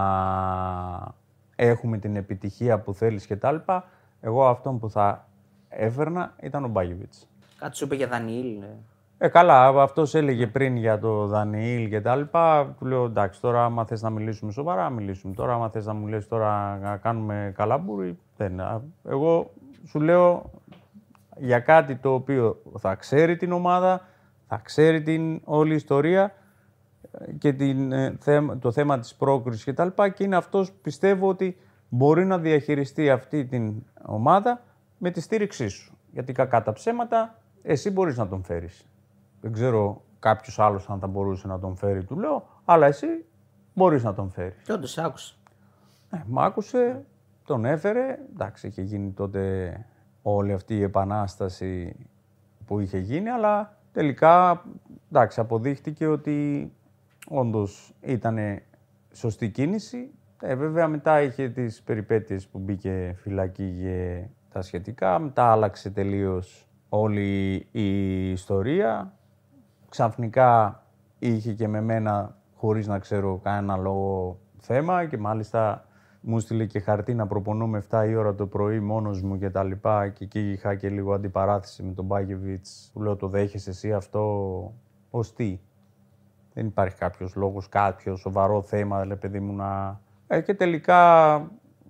έχουμε 1.55 1.97
την 1.97 2.15
επιτυχία 2.15 2.79
που 2.79 2.93
θέλεις 2.93 3.25
και 3.25 3.35
τα 3.35 3.51
λοιπά, 3.51 3.85
εγώ 4.21 4.47
αυτόν 4.47 4.79
που 4.79 4.89
θα 4.89 5.27
έφερνα 5.69 6.33
ήταν 6.41 6.63
ο 6.63 6.67
Μπάγεβιτς. 6.67 7.27
Κάτι 7.59 7.75
σου 7.77 7.85
είπε 7.85 7.95
για 7.95 8.07
Δανιήλ. 8.07 8.61
ε. 8.61 8.77
Ε, 9.17 9.27
καλά, 9.27 9.81
αυτός 9.81 10.15
έλεγε 10.15 10.47
πριν 10.47 10.75
για 10.75 10.99
το 10.99 11.25
Δανιήλ 11.25 11.89
και 11.89 12.01
τα 12.01 12.15
λοιπά. 12.15 12.75
Του 12.79 12.85
λέω 12.85 13.05
εντάξει, 13.05 13.41
τώρα 13.41 13.63
άμα 13.65 13.85
θες 13.85 14.01
να 14.01 14.09
μιλήσουμε 14.09 14.51
σοβαρά, 14.51 14.89
μιλήσουμε. 14.89 15.33
Τώρα, 15.33 15.53
άμα 15.53 15.69
θες 15.69 15.85
να 15.85 15.93
μου 15.93 16.07
λες 16.07 16.27
τώρα 16.27 16.77
να 16.77 16.97
κάνουμε 16.97 17.51
καλαμπούρι, 17.55 18.19
δεν. 18.37 18.59
Α, 18.61 18.81
Εγώ 19.03 19.51
σου 19.87 19.99
λέω 19.99 20.51
για 21.37 21.59
κάτι 21.59 21.95
το 21.95 22.13
οποίο 22.13 22.61
θα 22.77 22.95
ξέρει 22.95 23.35
την 23.37 23.51
ομάδα, 23.51 24.01
θα 24.47 24.57
ξέρει 24.63 25.01
την 25.01 25.41
όλη 25.43 25.75
ιστορία 25.75 26.33
και 27.37 27.53
την, 27.53 27.91
ε, 27.91 28.17
θέμα- 28.19 28.57
το 28.57 28.71
θέμα 28.71 28.99
της 28.99 29.15
πρόκρισης 29.15 29.63
και 29.63 29.73
τα 29.73 29.85
λοιπά 29.85 30.09
και 30.09 30.23
είναι 30.23 30.35
αυτός 30.35 30.71
που 30.71 30.77
πιστεύω 30.81 31.27
ότι 31.27 31.57
μπορεί 31.89 32.25
να 32.25 32.37
διαχειριστεί 32.37 33.09
αυτή 33.09 33.45
την 33.45 33.83
ομάδα 34.01 34.61
με 34.97 35.11
τη 35.11 35.21
στήριξή 35.21 35.67
σου. 35.67 35.97
Γιατί 36.11 36.33
κακά 36.33 36.63
τα 36.63 36.73
ψέματα 36.73 37.37
εσύ 37.61 37.89
μπορείς 37.89 38.17
να 38.17 38.27
τον 38.27 38.43
φέρεις. 38.43 38.85
Δεν 39.41 39.53
ξέρω 39.53 40.01
κάποιος 40.19 40.59
άλλος 40.59 40.89
αν 40.89 40.99
θα 40.99 41.07
μπορούσε 41.07 41.47
να 41.47 41.59
τον 41.59 41.75
φέρει, 41.75 42.03
του 42.03 42.19
λέω, 42.19 42.47
αλλά 42.65 42.85
εσύ 42.85 43.07
μπορείς 43.73 44.03
να 44.03 44.13
τον 44.13 44.29
φέρεις. 44.29 44.61
Και 44.63 44.71
όντως, 44.71 44.97
άκουσα. 44.97 45.33
Ε, 46.11 46.17
μ' 46.27 46.39
άκουσε, 46.39 47.05
τον 47.45 47.65
έφερε. 47.65 48.19
Εντάξει, 48.33 48.67
είχε 48.67 48.81
γίνει 48.81 49.11
τότε 49.11 49.73
όλη 50.21 50.53
αυτή 50.53 50.77
η 50.77 50.81
επανάσταση 50.81 51.95
που 52.65 52.79
είχε 52.79 52.97
γίνει, 52.97 53.29
αλλά 53.29 53.77
τελικά 53.91 54.63
εντάξει, 55.09 55.39
αποδείχτηκε 55.39 56.07
ότι 56.07 56.71
όντως 57.27 57.93
ήταν 58.01 58.37
σωστή 59.11 59.49
κίνηση. 59.49 60.11
Ε, 60.41 60.55
βέβαια 60.55 60.87
μετά 60.87 61.21
είχε 61.21 61.49
τις 61.49 61.81
περιπέτειες 61.81 62.47
που 62.47 62.59
μπήκε 62.59 63.15
φυλακή 63.17 63.77
και 63.81 64.23
τα 64.49 64.61
σχετικά. 64.61 65.19
Μετά 65.19 65.51
άλλαξε 65.51 65.89
τελείως 65.89 66.67
όλη 66.89 67.67
η 67.71 68.29
ιστορία. 68.29 69.13
Ξαφνικά 69.89 70.83
είχε 71.19 71.53
και 71.53 71.67
με 71.67 71.81
μένα, 71.81 72.37
χωρίς 72.55 72.87
να 72.87 72.99
ξέρω 72.99 73.39
κανένα 73.43 73.77
λόγο, 73.77 74.39
θέμα 74.59 75.05
και 75.05 75.17
μάλιστα 75.17 75.85
μου 76.21 76.39
στείλε 76.39 76.65
και 76.65 76.79
χαρτί 76.79 77.13
να 77.13 77.27
προπονούμε 77.27 77.83
7 77.89 78.05
η 78.09 78.15
ώρα 78.15 78.35
το 78.35 78.47
πρωί 78.47 78.79
μόνος 78.79 79.21
μου 79.21 79.37
και 79.37 79.49
τα 79.49 79.63
λοιπά 79.63 80.09
και 80.09 80.23
εκεί 80.23 80.51
είχα 80.51 80.75
και 80.75 80.89
λίγο 80.89 81.13
αντιπαράθεση 81.13 81.83
με 81.83 81.93
τον 81.93 82.05
Μπάγεβιτς. 82.05 82.89
Του 82.93 83.01
λέω 83.01 83.15
το 83.15 83.27
δέχεσαι 83.27 83.69
εσύ 83.69 83.93
αυτό; 83.93 84.73
Ως 85.09 85.33
τι; 85.33 85.59
Δεν 86.53 86.65
υπάρχει 86.65 86.97
κάποιος 86.97 87.35
λόγος, 87.35 87.69
κάποιο 87.69 88.15
σοβαρό 88.15 88.61
θέμα, 88.61 89.05
λέει 89.05 89.17
παιδί 89.17 89.39
μου 89.39 89.53
να... 89.53 89.99
Ε, 90.27 90.41
και 90.41 90.53
τελικά 90.53 91.35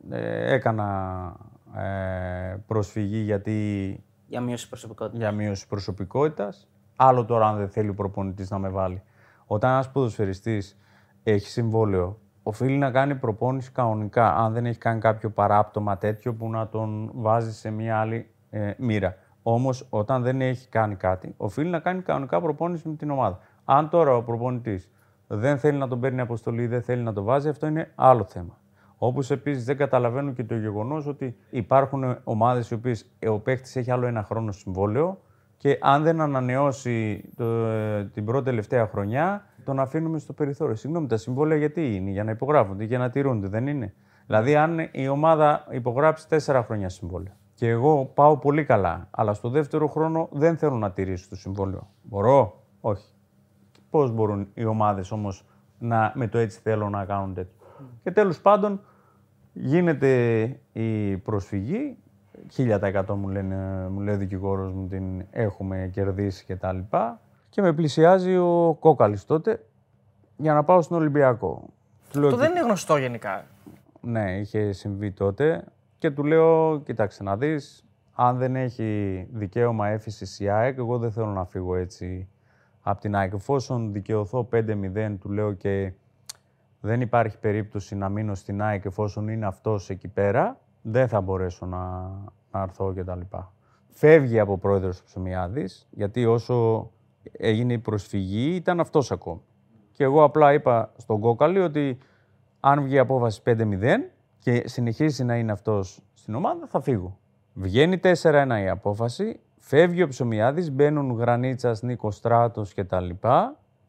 ε, 0.10 0.53
έκανα 0.53 1.36
ε, 1.77 2.55
προσφυγή 2.67 3.17
γιατί 3.17 4.00
Για 4.27 4.41
μείωση 4.41 4.70
προσωπικότητας. 4.70 5.20
για 5.20 5.32
μείωση 5.32 5.67
προσωπικότητας. 5.67 6.67
Άλλο 6.96 7.25
τώρα 7.25 7.48
αν 7.48 7.58
δεν 7.58 7.70
θέλει 7.70 7.89
ο 7.89 7.93
προπονητής 7.93 8.50
να 8.50 8.60
με 8.60 8.70
βάλει. 8.70 9.01
Όταν 9.46 9.72
ένας 9.72 9.91
ποδοσφαιριστής 9.91 10.77
έχει 11.24 11.50
συμβόλαιο, 11.50 12.20
οφείλει 12.43 12.77
να 12.77 12.91
κάνει 12.91 13.15
προπόνηση 13.15 13.72
κανονικά. 13.72 14.36
Αν 14.36 14.53
δεν 14.53 14.65
έχει 14.65 14.77
κάνει 14.77 15.00
κάποιο 15.00 15.29
παράπτωμα 15.29 15.98
τέτοιο 15.98 16.34
που 16.34 16.50
να 16.50 16.67
τον 16.67 17.12
βάζει 17.13 17.53
σε 17.53 17.70
μια 17.70 18.00
άλλη 18.00 18.29
ε, 18.50 18.74
μοίρα. 18.77 19.15
Όμως, 19.43 19.88
όταν 19.89 20.24
δεν 20.24 20.41
έχει 20.41 20.67
κάνει 20.70 20.96
κάτι, 20.96 21.34
οφείλει 21.38 21.70
να 21.70 21.79
κάνει 21.79 22.01
κανονικά 22.01 22.41
προπόνηση 22.41 22.88
με 22.88 22.96
την 22.96 23.10
ομάδα. 23.10 23.39
Αν 23.65 23.89
τώρα 23.89 24.15
ο 24.15 24.22
προπονητής 24.24 24.89
δεν 25.27 25.58
θέλει 25.58 25.77
να 25.77 25.88
τον 25.88 26.00
παίρνει 26.00 26.22
αποστολή, 26.22 26.67
δεν 26.67 26.82
θέλει 26.82 27.01
να 27.01 27.13
το 27.13 27.24
βάζει, 27.24 27.50
αυτό 27.50 27.67
είναι 27.67 27.91
άλλο 27.96 28.24
θέμα. 28.24 28.58
Όπως 28.98 29.32
επίσης 29.32 29.65
δεν 29.65 29.77
καταλαβαίνω 29.77 30.32
και 30.32 30.43
το 30.43 30.55
γεγονός 30.55 31.08
ότι 31.08 31.36
υπάρχουν 31.50 32.17
ομάδες 32.24 32.70
οι 32.70 32.74
οποίες 32.74 33.12
ο 33.27 33.39
παίχτης 33.39 33.75
έχει 33.75 33.91
άλλο 33.91 34.05
ένα 34.05 34.24
χρόνο 34.24 34.51
συμβόλαιο 34.51 35.20
και 35.58 35.77
αν 35.82 36.03
δεν 36.03 36.22
ανανεώσει 36.22 37.29
το, 37.36 37.43
ε, 37.46 38.10
την 38.13 38.25
πρώτη 38.25 38.46
τελευταία 38.46 38.88
χρονιά, 38.88 39.46
τον 39.63 39.79
αφήνουμε 39.79 40.20
στο 40.20 40.34
περιθώριο. 40.34 40.75
Συγγνώμη, 40.75 41.08
τα 41.08 41.17
συμβόλαια 41.17 41.58
γιατί 41.58 41.96
είναι, 41.96 42.10
για 42.10 42.24
να 42.24 42.32
υπογράφονται, 42.32 42.84
για 42.84 42.98
να 42.98 43.10
τηρούνται, 43.10 43.48
δεν 43.48 43.67
είναι; 43.67 43.93
Δηλαδή, 44.25 44.55
αν 44.55 44.89
η 44.91 45.08
ομάδα 45.08 45.65
υπογράψει 45.72 46.27
τέσσερα 46.27 46.63
χρόνια 46.63 46.89
συμβόλαιο 46.89 47.34
και 47.55 47.70
εγώ 47.70 48.05
πάω 48.13 48.38
πολύ 48.38 48.65
καλά, 48.65 49.08
αλλά 49.12 49.34
στο 49.34 49.50
δεύτερο 49.50 49.88
χρόνο 49.88 50.27
δεν 50.32 50.58
θέλω 50.58 50.75
να 50.75 50.91
τηρήσω 50.91 51.29
το 51.29 51.36
συμβόλαιο. 51.36 51.88
Μπορώ, 52.01 52.62
όχι. 52.82 53.12
Πώς 53.94 54.12
μπορούν 54.12 54.48
οι 54.54 54.66
ομάδες 54.66 55.12
όμως 55.12 55.46
να, 55.80 56.12
με 56.16 56.28
το 56.28 56.38
έτσι 56.38 56.60
θέλω 56.60 56.90
να 56.90 57.06
κάνουν 57.06 57.34
τέτοιο. 57.34 57.54
Και 58.04 58.12
τέλος 58.12 58.42
πάντων 58.42 58.82
γίνεται 59.54 60.44
η 60.72 61.18
προσφυγή, 61.18 61.98
1000% 62.58 63.04
μου, 63.16 63.28
λένε, 63.28 63.88
μου 63.90 64.00
λέει 64.00 64.16
ο 64.16 64.18
δικηγόρος 64.18 64.74
μου 64.74 64.88
την 64.88 65.26
έχουμε 65.32 65.90
κερδίσει 65.94 66.46
και 66.46 66.56
τα 66.56 66.74
λοιπά. 66.74 67.20
Και 67.50 67.62
με 67.62 67.74
πλησιάζει 67.74 68.38
ο 68.38 68.78
Κόκαλης 68.80 69.26
τότε 69.26 69.66
για 70.38 70.54
να 70.54 70.64
πάω 70.64 70.82
στον 70.82 70.98
Ολυμπιακό. 70.98 71.64
Του 72.12 72.20
λέω, 72.20 72.30
Το 72.30 72.38
δεν 72.38 72.52
είναι 72.52 72.62
γνωστό 72.62 72.98
γενικά. 72.98 73.46
Ναι, 74.02 74.32
είχε 74.32 74.72
συμβεί 74.72 75.12
τότε 75.12 75.64
και 75.98 76.12
του 76.12 76.24
λέω, 76.24 76.82
κοίταξε 76.86 77.24
να 77.24 77.38
δεις, 77.38 77.86
αν 78.14 78.38
δεν 78.38 78.56
έχει 78.56 79.28
δικαίωμα 79.32 79.88
έφηση 79.88 80.44
η 80.44 80.50
ΑΕΚ, 80.50 80.78
εγώ 80.78 80.98
δεν 80.98 81.12
θέλω 81.12 81.32
να 81.32 81.46
φύγω 81.46 81.76
έτσι 81.76 82.28
από 82.84 83.02
την 83.02 83.16
ΑΕΚ. 83.16 83.34
Εφόσον 83.34 83.92
δικαιωθώ 83.92 84.48
5-0, 84.52 85.16
του 85.20 85.30
λέω 85.30 85.54
και 85.54 85.94
δεν 86.80 87.02
υπάρχει 87.02 87.38
περίπτωση 87.40 87.96
να 87.96 88.10
μείνω 88.10 88.36
στην 88.36 88.62
ΑΕΚ 88.62 88.86
εφόσον 88.86 89.28
είναι 89.28 89.46
αυτός 89.46 89.90
εκεί 89.90 90.08
πέρα, 90.08 90.60
δεν 90.82 91.08
θα 91.08 91.22
μπορέσω 91.22 91.66
να, 91.66 92.10
να 92.52 92.62
έρθω 92.62 92.94
κτλ. 92.96 93.20
Φεύγει 93.90 94.40
από 94.40 94.58
πρόεδρος 94.58 95.00
ο 95.00 95.04
Ψωμιάδης, 95.06 95.88
γιατί 95.92 96.25
όσο 96.25 96.90
έγινε 97.32 97.74
η 97.74 97.80
προσφυγή 97.80 98.56
ήταν 98.56 98.80
αυτός 98.80 99.12
ακόμη. 99.12 99.42
Και 99.92 100.04
εγώ 100.04 100.24
απλά 100.24 100.54
είπα 100.54 100.92
στον 100.98 101.20
Κόκαλη 101.20 101.60
ότι 101.60 101.98
αν 102.60 102.84
βγει 102.84 102.94
η 102.94 103.00
απόφαση 103.00 103.42
5-0 103.46 104.12
και 104.40 104.68
συνεχίσει 104.68 105.24
να 105.24 105.38
είναι 105.38 105.52
αυτός 105.52 106.02
στην 106.13 106.36
ομάδα, 106.36 106.68
θα 106.68 106.82
φύγω. 106.82 107.18
Βγαίνει 107.54 108.00
4-1 108.04 108.62
η 108.63 108.70
απόφαση, 108.70 109.40
φεύγει 109.65 110.01
ο 110.03 110.08
Ψωμιάδης, 110.08 110.72
μπαίνουν 110.72 111.12
Γρανίτσας, 111.12 111.82
Νίκος 111.82 112.15
Στράτος 112.15 112.74
κτλ. 112.74 113.10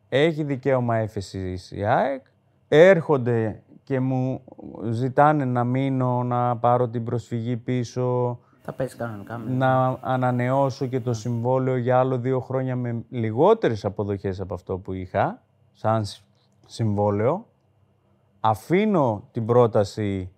Έχει 0.08 0.42
δικαίωμα 0.44 0.96
έφεσης 0.96 1.70
η 1.70 1.84
ΑΕΚ, 1.84 2.24
έρχονται 2.68 3.62
και 3.84 4.00
μου 4.00 4.40
ζητάνε 4.90 5.44
να 5.44 5.64
μείνω, 5.64 6.22
να 6.22 6.56
πάρω 6.56 6.88
την 6.88 7.04
προσφυγή 7.04 7.56
πίσω, 7.56 8.38
Τα 8.64 8.72
παίζει 8.72 8.96
κανονικά. 8.96 9.38
με- 9.38 9.50
να 9.50 9.98
ανανεώσω 10.00 10.86
και 10.86 11.00
το 11.00 11.12
συμβόλαιο 11.12 11.76
για 11.76 11.98
άλλο 11.98 12.18
δύο 12.18 12.40
χρόνια 12.40 12.76
με 12.76 13.04
λιγότερες 13.10 13.84
αποδοχές 13.84 14.40
από 14.40 14.54
αυτό 14.54 14.78
που 14.78 14.92
είχα, 14.92 15.42
σαν 15.72 16.04
σ- 16.04 16.22
συμβόλαιο. 16.66 17.46
Αφήνω 18.40 19.28
την 19.32 19.46
πρόταση 19.46 20.30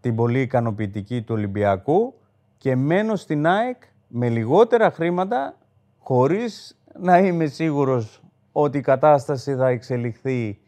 την 0.00 0.14
πολύ 0.16 0.40
ικανοποιητική 0.40 1.22
του 1.22 1.34
Ολυμπιακού 1.34 2.14
και 2.58 2.76
μένω 2.76 3.16
στην 3.16 3.46
ΑΕΚ 3.46 3.82
με 4.08 4.28
λιγότερα 4.28 4.90
χρήματα 4.90 5.54
χωρίς 5.98 6.78
να 7.00 7.18
είμαι 7.18 7.46
σίγουρος 7.46 8.22
ότι 8.52 8.78
η 8.78 8.80
κατάσταση 8.80 9.54
θα 9.54 9.68
εξελιχθεί 9.68 10.58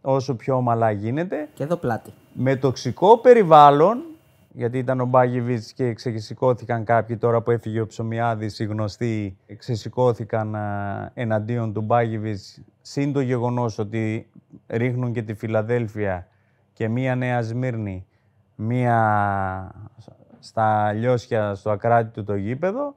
όσο 0.00 0.34
πιο 0.34 0.54
ομαλά 0.56 0.90
γίνεται 0.90 1.48
Και 1.54 1.62
εδώ 1.62 1.76
πλάτη. 1.76 2.12
με 2.32 2.56
τοξικό 2.56 3.18
περιβάλλον, 3.18 4.02
γιατί 4.52 4.78
ήταν 4.78 5.00
ο 5.00 5.04
Μπάγεβιτς 5.04 5.72
και 5.72 5.92
ξεσηκώθηκαν 5.92 6.84
κάποιοι 6.84 7.16
τώρα 7.16 7.42
που 7.42 7.50
έφυγε 7.50 7.80
ο 7.80 7.86
Ψωμιάδης, 7.86 8.58
οι 8.58 8.64
γνωστοί, 8.64 9.38
ξεσηκώθηκαν 9.56 10.54
α, 10.54 11.10
εναντίον 11.14 11.72
του 11.72 11.80
Μπάγεβιτς, 11.80 12.60
σύν 12.80 13.12
το 13.12 13.20
γεγονός 13.20 13.78
ότι 13.78 14.30
ρίχνουν 14.66 15.12
και 15.12 15.22
τη 15.22 15.34
Φιλαδέλφια 15.34 16.28
και 16.72 16.88
μία 16.88 17.14
Νέα 17.14 17.42
Σμύρνη, 17.42 18.06
μία 18.54 19.74
στα 20.44 20.92
λιώσια 20.92 21.54
στο 21.54 21.70
ακράτητο 21.70 22.24
το 22.24 22.34
γήπεδο. 22.34 22.96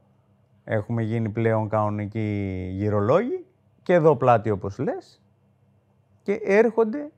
Έχουμε 0.63 1.01
γίνει 1.01 1.29
πλέον 1.29 1.69
κανονικοί 1.69 2.69
γυρολόγοι 2.73 3.45
και 3.83 3.93
εδώ 3.93 4.15
πλάτη 4.15 4.49
όπως 4.49 4.77
λες 4.77 5.21
και 6.23 6.39
έρχονται 6.43 7.11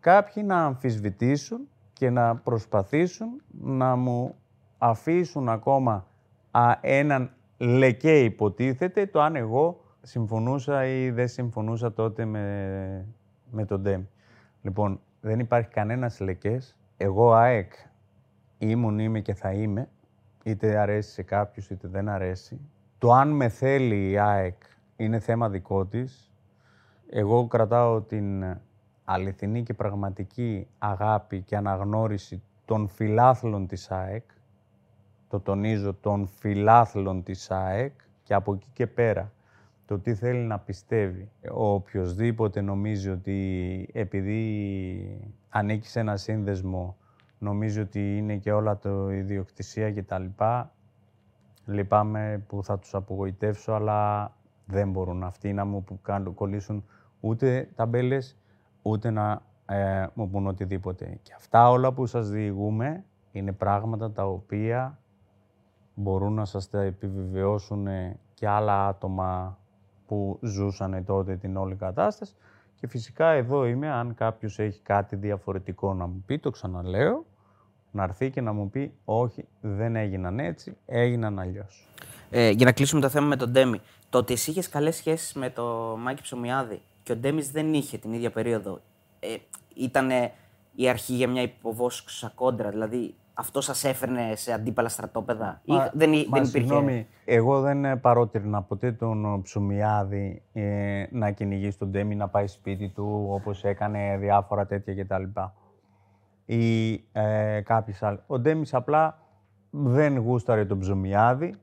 κάποιοι 0.00 0.42
να 0.46 0.64
αμφισβητήσουν 0.64 1.68
και 1.92 2.10
να 2.10 2.36
προσπαθήσουν 2.36 3.42
να 3.60 3.96
μου 3.96 4.34
αφήσουν 4.78 5.48
ακόμα 5.48 6.06
α, 6.50 6.74
έναν 6.80 7.30
λεκέ 7.58 8.22
υποτίθεται 8.22 9.06
το 9.06 9.20
αν 9.20 9.36
εγώ 9.36 9.80
συμφωνούσα 10.02 10.86
ή 10.86 11.10
δεν 11.10 11.28
συμφωνούσα 11.28 11.92
τότε 11.92 12.24
με, 12.24 13.04
με 13.50 13.64
τον 13.64 13.82
ΤΕΜ. 13.82 14.02
Λοιπόν, 14.62 15.00
δεν 15.20 15.38
υπάρχει 15.38 15.68
κανένας 15.68 16.20
λεκές. 16.20 16.76
Εγώ 16.96 17.32
ΑΕΚ 17.32 17.72
ήμουν, 18.58 18.98
είμαι 18.98 19.20
και 19.20 19.34
θα 19.34 19.52
είμαι, 19.52 19.88
είτε 20.42 20.76
αρέσει 20.76 21.10
σε 21.10 21.22
κάποιους 21.22 21.70
είτε 21.70 21.88
δεν 21.88 22.08
αρέσει. 22.08 22.60
Το 22.98 23.12
αν 23.12 23.30
με 23.30 23.48
θέλει 23.48 24.10
η 24.10 24.18
ΑΕΚ 24.18 24.62
είναι 24.96 25.18
θέμα 25.18 25.48
δικό 25.48 25.86
της. 25.86 26.32
Εγώ 27.10 27.46
κρατάω 27.46 28.00
την 28.00 28.56
αληθινή 29.04 29.62
και 29.62 29.74
πραγματική 29.74 30.66
αγάπη 30.78 31.42
και 31.42 31.56
αναγνώριση 31.56 32.42
των 32.64 32.88
φιλάθλων 32.88 33.66
της 33.66 33.90
ΑΕΚ. 33.90 34.24
Το 35.28 35.40
τονίζω, 35.40 35.94
των 35.94 36.26
φιλάθλων 36.26 37.22
της 37.22 37.50
ΑΕΚ 37.50 37.92
και 38.22 38.34
από 38.34 38.54
εκεί 38.54 38.68
και 38.72 38.86
πέρα 38.86 39.32
το 39.86 39.98
τι 39.98 40.14
θέλει 40.14 40.40
να 40.40 40.58
πιστεύει. 40.58 41.30
Ο 41.52 41.72
οποιοδήποτε 41.72 42.60
νομίζει 42.60 43.10
ότι 43.10 43.88
επειδή 43.92 45.32
ανήκει 45.48 45.88
σε 45.88 46.00
ένα 46.00 46.16
σύνδεσμο 46.16 46.96
νομίζει 47.38 47.80
ότι 47.80 48.16
είναι 48.16 48.36
και 48.36 48.52
όλα 48.52 48.78
το 48.78 49.10
ιδιοκτησία 49.10 49.92
κτλ. 49.92 50.24
Λυπάμαι 51.64 52.44
που 52.46 52.64
θα 52.64 52.78
τους 52.78 52.94
απογοητεύσω, 52.94 53.72
αλλά 53.72 54.32
δεν 54.66 54.90
μπορούν 54.90 55.22
αυτοί 55.24 55.52
να 55.52 55.64
μου 55.64 55.84
που 55.84 56.00
κάνουν, 56.02 56.34
κολλήσουν 56.34 56.84
ούτε 57.20 57.68
ταμπέλες, 57.74 58.36
ούτε 58.82 59.10
να 59.10 59.42
ε, 59.66 60.06
μου 60.14 60.28
πούν 60.30 60.46
οτιδήποτε. 60.46 61.18
Και 61.22 61.32
αυτά 61.36 61.70
όλα 61.70 61.92
που 61.92 62.06
σας 62.06 62.28
διηγούμε 62.28 63.04
είναι 63.32 63.52
πράγματα 63.52 64.12
τα 64.12 64.26
οποία 64.26 64.98
μπορούν 65.94 66.32
να 66.32 66.44
σας 66.44 66.70
τα 66.70 66.80
επιβεβαιώσουν 66.80 67.86
ε, 67.86 68.18
και 68.34 68.48
άλλα 68.48 68.86
άτομα 68.86 69.58
που 70.06 70.38
ζούσαν 70.42 71.04
τότε 71.04 71.36
την 71.36 71.56
όλη 71.56 71.74
κατάσταση. 71.74 72.34
Και 72.80 72.86
φυσικά 72.86 73.30
εδώ 73.30 73.66
είμαι, 73.66 73.88
αν 73.88 74.14
κάποιος 74.14 74.58
έχει 74.58 74.80
κάτι 74.80 75.16
διαφορετικό 75.16 75.94
να 75.94 76.06
μου 76.06 76.22
πει, 76.26 76.38
το 76.38 76.50
ξαναλέω, 76.50 77.26
να 77.90 78.02
έρθει 78.02 78.30
και 78.30 78.40
να 78.40 78.52
μου 78.52 78.70
πει 78.70 78.92
όχι, 79.04 79.44
δεν 79.60 79.96
έγιναν 79.96 80.38
έτσι, 80.38 80.76
έγιναν 80.86 81.38
αλλιώς. 81.38 81.88
Ε, 82.30 82.50
για 82.50 82.64
να 82.64 82.72
κλείσουμε 82.72 83.00
το 83.00 83.08
θέμα 83.08 83.26
με 83.26 83.36
τον 83.36 83.50
Ντέμι. 83.50 83.80
Το 84.10 84.18
ότι 84.18 84.32
εσύ 84.32 84.50
είχες 84.50 84.68
καλές 84.68 84.96
σχέσεις 84.96 85.32
με 85.32 85.50
τον 85.50 86.00
Μάκη 86.00 86.22
Ψωμιάδη 86.22 86.80
και 87.02 87.12
ο 87.12 87.16
Ντέμις 87.16 87.50
δεν 87.50 87.74
είχε 87.74 87.98
την 87.98 88.12
ίδια 88.12 88.30
περίοδο, 88.30 88.80
ε, 89.20 89.36
ήταν 89.74 90.10
η 90.74 90.88
αρχή 90.88 91.14
για 91.14 91.28
μια 91.28 91.42
υποβόσκουσα 91.42 92.32
κόντρα. 92.34 92.70
Δηλαδή 92.70 93.14
αυτό 93.40 93.60
σας 93.60 93.84
έφερνε 93.84 94.32
σε 94.34 94.52
αντίπαλα 94.52 94.88
στρατόπεδα, 94.88 95.60
ή 95.64 95.72
Μα- 95.72 95.90
δεν, 95.94 96.10
μα 96.10 96.10
δεν 96.10 96.22
υπήρχε. 96.22 96.46
Συγγνώμη, 96.46 97.06
εγώ 97.24 97.60
δεν 97.60 97.84
ε, 97.84 97.96
παρότρινα 97.96 98.62
ποτέ 98.62 98.92
τον 98.92 99.42
Ψουμιάδη 99.42 100.42
ε, 100.52 101.04
να 101.10 101.30
κυνηγήσει 101.30 101.78
τον 101.78 101.90
Ντέμι, 101.90 102.14
να 102.14 102.28
πάει 102.28 102.46
σπίτι 102.46 102.88
του, 102.88 103.26
όπως 103.30 103.64
έκανε 103.64 104.16
διάφορα 104.20 104.66
τέτοια 104.66 104.94
κτλ. 104.94 105.22
Ή 106.44 106.92
ε, 107.12 107.60
κάποιες 107.60 108.02
άλλες. 108.02 108.20
Ο 108.26 108.38
Ντέμις 108.38 108.74
απλά 108.74 109.18
δεν 109.70 110.18
γούσταρε 110.18 110.64
τον 110.64 110.78
Ψωμιάδη 110.78 111.54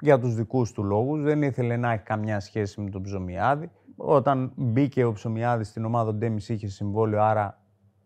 για 0.00 0.18
τους 0.18 0.34
δικούς 0.34 0.72
του 0.72 0.84
λόγους. 0.84 1.22
Δεν 1.22 1.42
ήθελε 1.42 1.76
να 1.76 1.92
έχει 1.92 2.02
καμιά 2.02 2.40
σχέση 2.40 2.80
με 2.80 2.90
τον 2.90 3.02
Ψωμιάδη. 3.02 3.70
Όταν 3.96 4.52
μπήκε 4.56 5.04
ο 5.04 5.12
Ψωμιάδης 5.12 5.68
στην 5.68 5.84
ομάδα, 5.84 6.08
ο 6.08 6.12
Ντέμις 6.12 6.48
είχε 6.48 6.68
συμβόλαιο, 6.68 7.22
άρα 7.22 7.58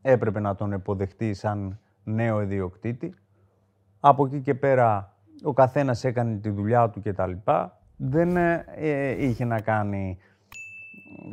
έπρεπε 0.02 0.40
να 0.40 0.54
τον 0.54 0.72
υποδεχτεί 0.72 1.34
σαν 1.34 1.78
νέο 2.04 2.40
ιδιοκτήτη. 2.40 3.14
Από 4.00 4.26
εκεί 4.26 4.40
και 4.40 4.54
πέρα 4.54 5.16
ο 5.42 5.52
καθένας 5.52 6.04
έκανε 6.04 6.36
τη 6.36 6.50
δουλειά 6.50 6.90
του 6.90 7.00
και 7.00 7.12
τα 7.12 7.26
λοιπά. 7.26 7.78
Δεν 7.96 8.36
ε, 8.36 8.64
ε, 8.74 9.24
είχε 9.24 9.44
να 9.44 9.60
κάνει... 9.60 10.18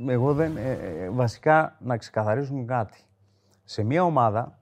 Εγώ 0.07 0.33
δεν... 0.33 0.57
ε, 0.57 0.71
ε, 0.71 1.09
βασικά 1.09 1.75
να 1.79 1.97
ξεκαθαρίσουμε 1.97 2.63
κάτι. 2.63 2.97
Σε 3.63 3.83
μια 3.83 4.03
ομάδα 4.03 4.59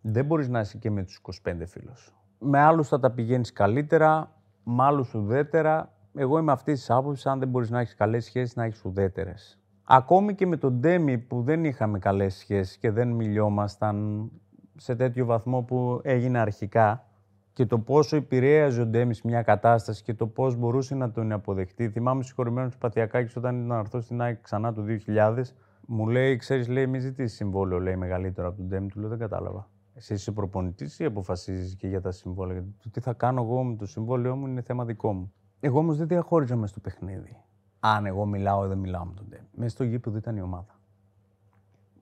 δεν 0.00 0.24
μπορείς 0.24 0.48
να 0.48 0.60
είσαι 0.60 0.78
και 0.78 0.90
με 0.90 1.02
τους 1.02 1.20
25 1.44 1.54
φίλους. 1.66 2.14
Με 2.38 2.58
άλλους 2.58 2.88
θα 2.88 3.00
τα 3.00 3.10
πηγαίνεις 3.10 3.52
καλύτερα, 3.52 4.32
με 4.64 4.84
άλλους 4.84 5.14
ουδέτερα. 5.14 5.92
Εγώ 6.14 6.38
είμαι 6.38 6.52
αυτής 6.52 6.78
της 6.78 6.90
άποψης, 6.90 7.26
αν 7.26 7.38
δεν 7.38 7.48
μπορείς 7.48 7.70
να 7.70 7.80
έχεις 7.80 7.94
καλές 7.94 8.24
σχέσεις, 8.24 8.56
να 8.56 8.64
έχεις 8.64 8.84
ουδέτερες. 8.84 9.58
Ακόμη 9.84 10.34
και 10.34 10.46
με 10.46 10.56
τον 10.56 10.72
Ντέμι 10.72 11.18
που 11.18 11.42
δεν 11.42 11.64
είχαμε 11.64 11.98
καλές 11.98 12.34
σχέσεις 12.34 12.76
και 12.76 12.90
δεν 12.90 13.08
μιλιόμασταν 13.08 14.28
σε 14.80 14.94
τέτοιο 14.94 15.24
βαθμό 15.24 15.62
που 15.62 16.00
έγινε 16.02 16.38
αρχικά 16.38 17.04
και 17.52 17.66
το 17.66 17.78
πόσο 17.78 18.16
επηρέαζε 18.16 18.80
ο 18.80 18.86
Ντέμις 18.86 19.22
μια 19.22 19.42
κατάσταση 19.42 20.02
και 20.02 20.14
το 20.14 20.26
πώς 20.26 20.56
μπορούσε 20.56 20.94
να 20.94 21.10
τον 21.10 21.32
αποδεχτεί. 21.32 21.88
Θυμάμαι 21.88 22.22
συγχωρημένος 22.22 22.76
Πατιακάκης 22.76 23.36
όταν 23.36 23.54
ήταν 23.54 23.66
να 23.66 23.78
έρθω 23.78 24.00
στην 24.00 24.20
ΑΕΚ 24.20 24.40
ξανά 24.40 24.72
το 24.72 24.84
2000, 25.06 25.42
μου 25.86 26.08
λέει, 26.08 26.36
ξέρεις, 26.36 26.68
λέει, 26.68 26.86
μη 26.86 26.98
ζητήσεις 26.98 27.36
συμβόλαιο, 27.36 27.78
λέει, 27.78 27.96
μεγαλύτερο 27.96 28.48
από 28.48 28.56
τον 28.56 28.66
Ντέμι. 28.66 28.88
Του 28.88 29.00
λέω, 29.00 29.08
δεν 29.08 29.18
κατάλαβα. 29.18 29.68
Εσύ 29.94 30.14
είσαι 30.14 30.32
προπονητής 30.32 30.98
ή 30.98 31.04
αποφασίζεις 31.04 31.74
και 31.74 31.88
για 31.88 32.00
τα 32.00 32.10
συμβόλαια; 32.10 32.54
Γιατί 32.54 32.74
το 32.82 32.90
τι 32.90 33.00
θα 33.00 33.12
κάνω 33.12 33.42
εγώ 33.42 33.64
με 33.64 33.76
το 33.76 33.86
συμβόλαιό 33.86 34.36
μου 34.36 34.46
είναι 34.46 34.62
θέμα 34.62 34.84
δικό 34.84 35.12
μου. 35.12 35.32
Εγώ 35.60 35.78
όμως 35.78 35.96
δεν 35.96 36.08
διαχώριζα 36.08 36.56
μες 36.56 36.70
στο 36.70 36.80
παιχνίδι. 36.80 37.36
Αν 37.80 38.06
εγώ 38.06 38.26
μιλάω 38.26 38.64
ή 38.64 38.68
δεν 38.68 38.78
μιλάω 38.78 39.04
με 39.04 39.12
τον 39.14 39.26
Ντέμι. 39.28 39.48
Μέσα 39.52 39.70
στο 39.70 39.84
γήπεδο 39.84 40.16
ήταν 40.16 40.36
η 40.36 40.42
ομάδα. 40.42 40.80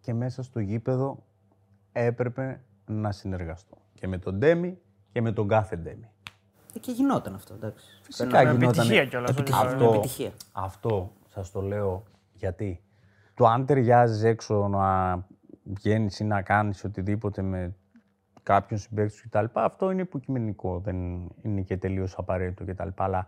Και 0.01 0.15
μέσα 0.15 0.43
στο 0.43 0.61
γήπεδο 0.61 1.23
έπρεπε 2.01 2.61
να 2.87 3.13
συνεργαστώ. 3.13 3.77
Και 3.95 4.07
με 4.09 4.19
τον 4.19 4.35
Ντέμι 4.39 4.79
και 5.13 5.21
με 5.21 5.33
τον 5.33 5.49
κάθε 5.49 5.77
Ντέμι. 5.77 6.11
Ε, 6.75 6.79
και 6.79 6.93
γινόταν 6.93 7.35
αυτό, 7.35 7.55
εντάξει. 7.55 7.87
Φυσικά 8.03 8.45
Με 8.45 8.51
γινόταν. 8.51 8.69
επιτυχία 8.69 9.07
κιόλας, 9.07 9.31
όχι 9.31 9.41
Επιτυχία. 9.41 9.69
βέβαια. 9.69 9.89
Με 9.91 9.97
επιτυχία. 9.97 10.33
Αυτό 10.53 11.13
Σας 11.29 11.51
το 11.51 11.61
λέω 11.61 12.03
γιατί. 12.33 12.83
Το 13.35 13.47
αν 13.47 13.67
ταιριάζεις 13.67 14.23
έξω 14.23 14.69
να 14.69 15.15
βγαίνεις 15.65 16.19
ή 16.21 16.25
να 16.25 16.43
κάνεις 16.43 16.85
οτιδήποτε 16.85 17.43
με 17.43 17.75
κάποιον 18.43 18.79
συμπαίκτης 18.81 19.23
κτλ. 19.23 19.45
Αυτό 19.53 19.91
είναι 19.91 20.03
υποκειμενικό. 20.03 20.79
Δεν 20.81 20.97
είναι 21.43 21.61
και 21.61 21.77
τελείως 21.77 22.15
απαραίτητο 22.19 22.65
κτλ. 22.73 22.89
Αλλά 22.97 23.27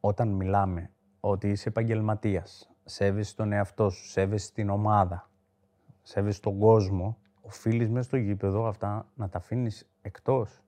όταν 0.00 0.28
μιλάμε 0.28 0.90
ότι 1.20 1.50
είσαι 1.50 1.68
επαγγελματίας, 1.68 2.70
σέβεσαι 2.84 3.34
τον 3.34 3.52
εαυτό 3.52 3.90
σου, 3.90 4.08
σέβεσαι 4.10 4.52
την 4.52 4.70
ομάδα, 4.70 5.30
σέβεσαι 6.02 6.40
τον 6.40 6.58
κόσμο, 6.58 7.18
οφείλεις 7.46 7.90
μέσα 7.90 8.02
στο 8.06 8.16
γήπεδο 8.16 8.66
αυτά 8.66 9.06
να 9.14 9.28
τα 9.28 9.38
αφήνεις 9.38 9.88
εκτός. 10.02 10.62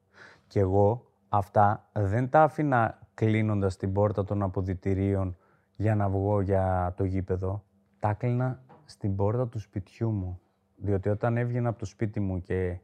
Και 0.47 0.61
εγώ 0.61 1.05
αυτά 1.29 1.89
δεν 1.93 2.29
τα 2.29 2.43
άφηνα 2.43 2.99
κλείνοντας 3.15 3.77
την 3.77 3.93
πόρτα 3.93 4.25
των 4.25 4.43
αποδητηρίων 4.43 5.37
για 5.77 5.95
να 5.95 6.09
βγω 6.09 6.41
για 6.41 6.95
το 6.97 7.05
γήπεδο. 7.05 7.65
Τα 8.01 8.09
έκλεινα 8.09 8.63
στην 8.85 9.17
πόρτα 9.17 9.49
του 9.49 9.59
σπιτιού 9.59 10.11
μου. 10.11 10.41
Διότι 10.77 11.09
όταν 11.09 11.37
έβγαινα 11.37 11.69
από 11.69 11.79
το 11.79 11.85
σπίτι 11.85 12.21
μου 12.21 12.41
και 12.41 12.79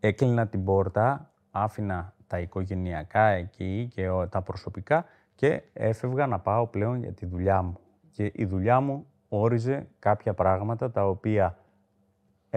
έκλεινα 0.00 0.46
την 0.46 0.64
πόρτα, 0.64 1.30
άφηνα 1.50 2.14
τα 2.26 2.38
οικογενειακά 2.38 3.26
εκεί 3.26 3.88
και 3.94 4.08
τα 4.28 4.42
προσωπικά 4.42 5.04
και 5.34 5.62
έφευγα 5.72 6.26
να 6.26 6.38
πάω 6.38 6.66
πλέον 6.66 6.98
για 7.02 7.12
τη 7.12 7.26
δουλειά 7.26 7.62
μου. 7.62 7.78
Και 8.10 8.32
η 8.34 8.44
δουλειά 8.44 8.80
μου 8.80 9.06
όριζε 9.28 9.86
κάποια 9.98 10.34
πράγματα 10.34 10.90
τα 10.90 11.08
οποία 11.08 11.58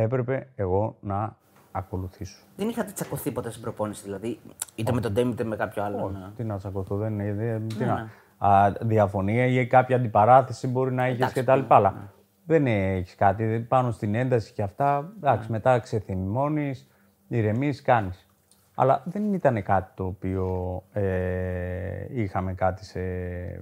έπρεπε 0.01 0.48
εγώ 0.56 0.96
να 1.01 1.36
ακολουθήσω. 1.72 2.38
Δεν 2.56 2.70
είχατε 2.70 2.92
τσακωθεί 2.92 3.32
ποτέ 3.32 3.50
στην 3.50 3.62
προπόνηση, 3.62 4.04
δηλαδή, 4.04 4.39
είτε 4.75 4.92
με 4.94 5.01
τον 5.01 5.13
Ντέμι 5.13 5.32
είτε 5.32 5.44
με 5.44 5.56
κάποιο 5.56 5.84
άλλο. 5.84 6.04
Όχι, 6.04 6.32
τι 6.36 6.44
να 6.44 6.58
τσακωθώ, 6.58 6.96
δεν 6.96 7.20
είναι. 7.20 7.62
τι 7.77 7.86
να, 7.86 7.94
ναι. 7.94 8.10
α, 8.38 8.72
διαφωνία 8.82 9.46
ή 9.46 9.68
κάποια 9.68 9.96
αντιπαράθεση 9.96 10.68
μπορεί 10.68 10.94
να 10.94 11.04
έχει 11.04 11.32
και 11.32 11.44
τα 11.44 11.56
λοιπά. 11.56 11.75
Αλλά 11.75 11.92
ναι. 11.92 12.08
δεν 12.46 12.68
έχεις 12.68 13.16
κάτι 13.16 13.66
πάνω 13.68 13.92
στην 13.92 14.16
ένταση 14.16 14.54
και 14.54 14.62
αυτά. 14.62 15.13
Εντάξει, 15.18 15.51
ναι. 15.51 15.58
μετά 15.58 15.80
ξεθυμώνεις, 15.80 16.88
ηρεμείς, 17.27 17.82
κάνεις. 17.82 18.27
Αλλά 18.75 19.04
δεν 19.06 19.34
ήταν 19.34 19.63
κάτι 19.63 19.92
το 19.96 20.06
οποίο 20.06 20.84
ε, 20.92 22.22
είχαμε 22.22 22.54
κάτι 22.54 22.86
σε. 22.86 23.00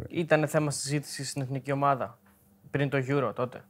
Ήταν 0.08 0.48
θέμα 0.48 0.72
συζήτησης 0.72 1.30
στην 1.30 1.42
εθνική 1.42 1.72
ομάδα 1.72 2.18
πριν 2.72 2.90
το 2.90 2.98
Euro 3.08 3.32
τότε. 3.36 3.64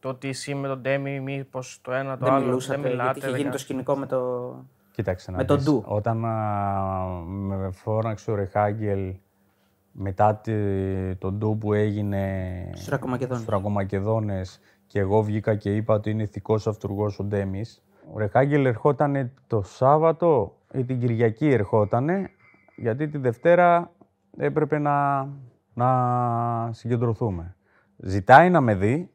Το 0.00 0.08
ότι 0.08 0.28
εσύ 0.28 0.54
με 0.54 0.68
τον 0.68 0.80
Ντέμι, 0.80 1.20
μήπως 1.20 1.80
το 1.82 1.92
ένα 1.92 2.18
το 2.18 2.24
δεν 2.24 2.34
άλλο. 2.34 2.44
Μιλούσατε, 2.44 2.80
δεν 2.80 2.90
μιλάτε. 2.90 3.12
Γιατί 3.12 3.28
είχε 3.28 3.36
γίνει 3.36 3.50
το 3.50 3.58
σκηνικό 3.58 3.96
με 3.96 4.06
το. 4.06 4.50
Κοίταξε 4.92 5.30
να 5.30 5.36
με 5.36 5.44
τον 5.44 5.56
δεις. 5.56 5.66
Ντου. 5.66 5.84
Όταν 5.86 6.24
α, 6.24 7.22
με 7.26 7.70
φώναξε 7.70 8.30
ο 8.30 8.34
Ρεχάγκελ 8.34 9.14
μετά 9.92 10.34
τη, 10.34 10.52
τον 11.16 11.34
Ντου 11.34 11.58
που 11.58 11.72
έγινε 11.72 12.70
Στους 12.74 12.88
Ρακομακεδόνες. 12.88 13.42
στους 13.42 13.54
Ρακομακεδόνες 13.54 14.60
και 14.86 14.98
εγώ 14.98 15.22
βγήκα 15.22 15.54
και 15.54 15.74
είπα 15.76 15.94
ότι 15.94 16.10
είναι 16.10 16.22
ηθικός 16.22 16.66
αυτούργος 16.66 17.18
ο 17.18 17.24
Ντέμις. 17.24 17.82
Ο 18.12 18.18
Ρεχάγκελ 18.18 18.66
ερχόταν 18.66 19.32
το 19.46 19.62
Σάββατο 19.62 20.56
ή 20.72 20.84
την 20.84 21.00
Κυριακή 21.00 21.48
ερχότανε 21.48 22.30
γιατί 22.76 23.08
τη 23.08 23.18
Δευτέρα 23.18 23.90
έπρεπε 24.36 24.78
να, 24.78 25.28
να 25.74 25.88
συγκεντρωθούμε. 26.72 27.56
Ζητάει 27.96 28.50
να 28.50 28.60
με 28.60 28.74
δει 28.74 29.10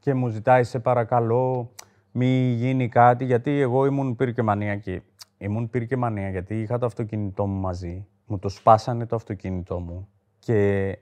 και 0.00 0.14
μου 0.14 0.28
ζητάει 0.28 0.64
σε 0.64 0.78
παρακαλώ 0.78 1.72
μη 2.12 2.52
γίνει 2.52 2.88
κάτι 2.88 3.24
γιατί 3.24 3.50
εγώ 3.50 3.86
ήμουν 3.86 4.16
πυρκεμανιακή. 4.16 5.02
Ήμουν 5.38 5.70
πυρκεμανία 5.70 6.28
γιατί 6.28 6.60
είχα 6.60 6.78
το 6.78 6.86
αυτοκίνητό 6.86 7.46
μου 7.46 7.60
μαζί. 7.60 8.06
Μου 8.26 8.38
το 8.38 8.48
σπάσανε 8.48 9.06
το 9.06 9.16
αυτοκίνητό 9.16 9.80
μου 9.80 10.08
και 10.38 10.98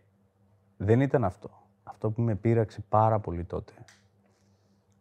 δεν 0.77 1.01
ήταν 1.01 1.25
αυτό. 1.25 1.51
Αυτό 1.83 2.11
που 2.11 2.23
με 2.23 2.35
πείραξε 2.35 2.85
πάρα 2.89 3.21
πολύ 3.21 3.45
τότε 3.45 3.73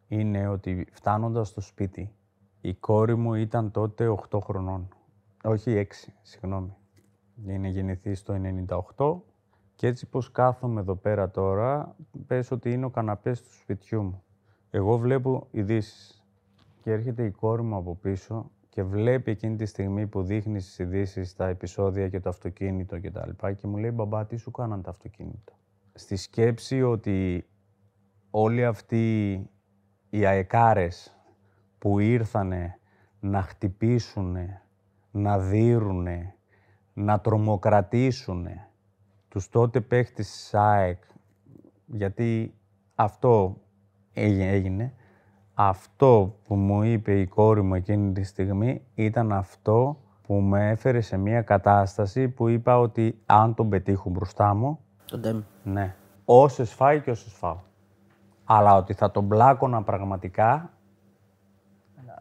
είναι 0.08 0.48
ότι 0.48 0.88
φτάνοντας 0.92 1.48
στο 1.48 1.62
σπίτι 1.62 2.12
η 2.62 2.74
κόρη 2.74 3.16
μου 3.16 3.34
ήταν 3.34 3.72
τότε 3.72 4.16
8 4.30 4.40
χρονών. 4.44 4.88
Όχι 5.44 5.88
6, 5.90 6.12
συγγνώμη. 6.22 6.76
Είναι 7.48 7.68
γεννηθεί 7.68 8.14
στο 8.14 8.36
98 8.96 9.37
και 9.78 9.88
έτσι 9.88 10.06
πως 10.06 10.32
κάθομαι 10.32 10.80
εδώ 10.80 10.96
πέρα 10.96 11.30
τώρα, 11.30 11.96
πες 12.28 12.52
ότι 12.52 12.72
είναι 12.72 12.86
ο 12.86 12.90
καναπές 12.90 13.44
του 13.44 13.54
σπιτιού 13.54 14.04
μου. 14.04 14.24
Εγώ 14.70 14.98
βλέπω 14.98 15.48
ειδήσεις 15.52 16.26
και 16.82 16.92
έρχεται 16.92 17.26
η 17.26 17.32
κόρη 17.32 17.62
μου 17.62 17.76
από 17.76 17.96
πίσω 17.96 18.52
και 18.70 18.84
βλέπει 18.84 19.32
εκείνη 19.32 19.56
τη 19.56 19.66
στιγμή 19.66 20.08
που 20.08 20.24
δείχνει 20.24 20.60
στις 20.60 20.80
ειδήσεις 20.80 21.36
τα 21.36 21.48
επεισόδια 21.48 22.10
και 22.10 22.20
το 22.20 22.30
αυτοκίνητο 22.30 23.00
και 23.00 23.12
τα 23.12 23.28
λοιπά 23.28 23.54
και 23.54 23.68
μου 23.68 23.78
λέει 23.78 23.92
«Μπαμπά, 23.92 24.26
τι 24.26 24.38
σου 24.38 24.52
κάναν 24.52 24.82
τα 24.82 24.90
αυτοκίνητα». 24.90 25.54
Στη 25.94 26.16
σκέψη 26.16 26.82
ότι 26.82 27.48
όλοι 28.30 28.66
αυτοί 28.66 29.34
οι 30.10 30.26
αεκάρες 30.26 31.18
που 31.78 32.00
ήρθανε 32.00 32.80
να 33.20 33.42
χτυπήσουνε, 33.42 34.62
να 35.12 35.40
δίρουνε, 35.40 36.36
να 36.94 37.20
τρομοκρατήσουνε 37.20 38.68
τους 39.30 39.50
τότε 39.50 39.82
παίχτες 39.82 40.26
της 40.28 40.54
ΑΕΚ, 40.54 41.04
γιατί 41.86 42.54
αυτό 42.96 43.58
έγι- 44.14 44.42
έγινε, 44.52 44.94
αυτό 45.54 46.36
που 46.48 46.56
μου 46.56 46.84
είπε 46.84 47.20
η 47.20 47.28
κόρη 47.28 47.62
μου 47.62 47.76
εκείνη 47.76 48.12
τη 48.14 48.24
στιγμή 48.24 48.82
ήταν 48.94 49.32
αυτό 49.32 49.98
που 50.22 50.34
με 50.34 50.70
έφερε 50.70 51.02
σε 51.02 51.18
μια 51.18 51.42
κατάσταση 51.42 52.30
που 52.30 52.48
είπα 52.48 52.80
ότι 52.80 53.22
αν 53.26 53.54
τον 53.54 53.70
πετύχω 53.70 54.10
μπροστά 54.10 54.54
μου, 54.54 54.80
Τον 55.06 55.20
Ντέμι. 55.20 55.44
ναι, 55.64 55.96
όσες 56.26 56.74
φάει 56.74 57.02
και 57.02 57.12
όσες 57.12 57.34
φάω. 57.34 57.58
Αλλά 58.44 58.76
ότι 58.76 58.94
θα 58.94 59.12
τον 59.12 59.28
πλάκωνα 59.28 59.84
πραγματικά, 59.84 60.72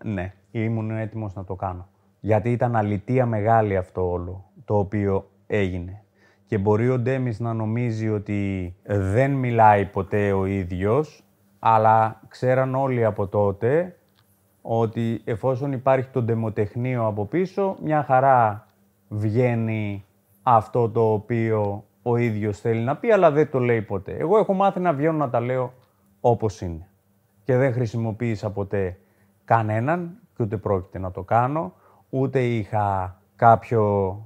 ναι, 0.03 0.35
ήμουν 0.51 0.90
έτοιμος 0.90 1.35
να 1.35 1.45
το 1.45 1.55
κάνω. 1.55 1.88
Γιατί 2.21 2.53
ήταν 2.53 2.77
αλητία 2.77 3.27
μεγάλη 3.27 3.77
αυτό 3.77 4.11
όλο, 4.11 4.45
το 4.64 4.79
οποίο 4.79 5.31
έγινε. 5.47 6.05
Και 6.46 6.59
μπορεί 6.59 6.88
ο 6.90 6.98
Ντέμις 6.98 7.40
να 7.40 7.52
νομίζει 7.52 8.09
ότι 8.09 8.74
δεν 8.85 9.30
μιλάει 9.30 9.85
ποτέ 9.85 10.32
ο 10.32 10.46
ίδιος, 10.46 11.24
αλλά 11.59 12.20
ξέραν 12.28 12.74
όλοι 12.74 13.04
από 13.04 13.26
τότε 13.26 13.96
ότι 14.62 15.20
εφόσον 15.24 15.72
υπάρχει 15.72 16.09
το 16.09 16.22
ντεμοτεχνείο 16.22 17.06
από 17.06 17.26
πίσω, 17.26 17.76
μια 17.82 18.02
χαρά 18.02 18.66
βγαίνει 19.09 20.04
αυτό 20.42 20.90
το 20.90 21.12
οποίο 21.12 21.85
ο 22.02 22.16
ίδιος 22.16 22.61
θέλει 22.61 22.80
να 22.80 22.96
πει, 22.96 23.11
αλλά 23.11 23.30
δεν 23.30 23.50
το 23.50 23.59
λέει 23.59 23.82
ποτέ. 23.82 24.12
Εγώ 24.12 24.38
έχω 24.38 24.52
μάθει 24.52 24.80
να 24.80 24.92
βγαίνω 24.92 25.16
να 25.16 25.30
τα 25.30 25.40
λέω 25.40 25.72
όπως 26.20 26.61
είναι. 26.61 26.88
Και 27.44 27.56
δεν 27.56 27.72
χρησιμοποίησα 27.72 28.50
ποτέ 28.50 28.98
κανέναν 29.44 30.18
και 30.37 30.42
ούτε 30.42 30.56
πρόκειται 30.56 30.98
να 30.98 31.11
το 31.11 31.22
κάνω, 31.22 31.72
ούτε 32.11 32.40
είχα 32.40 33.16
κάποιο 33.37 34.16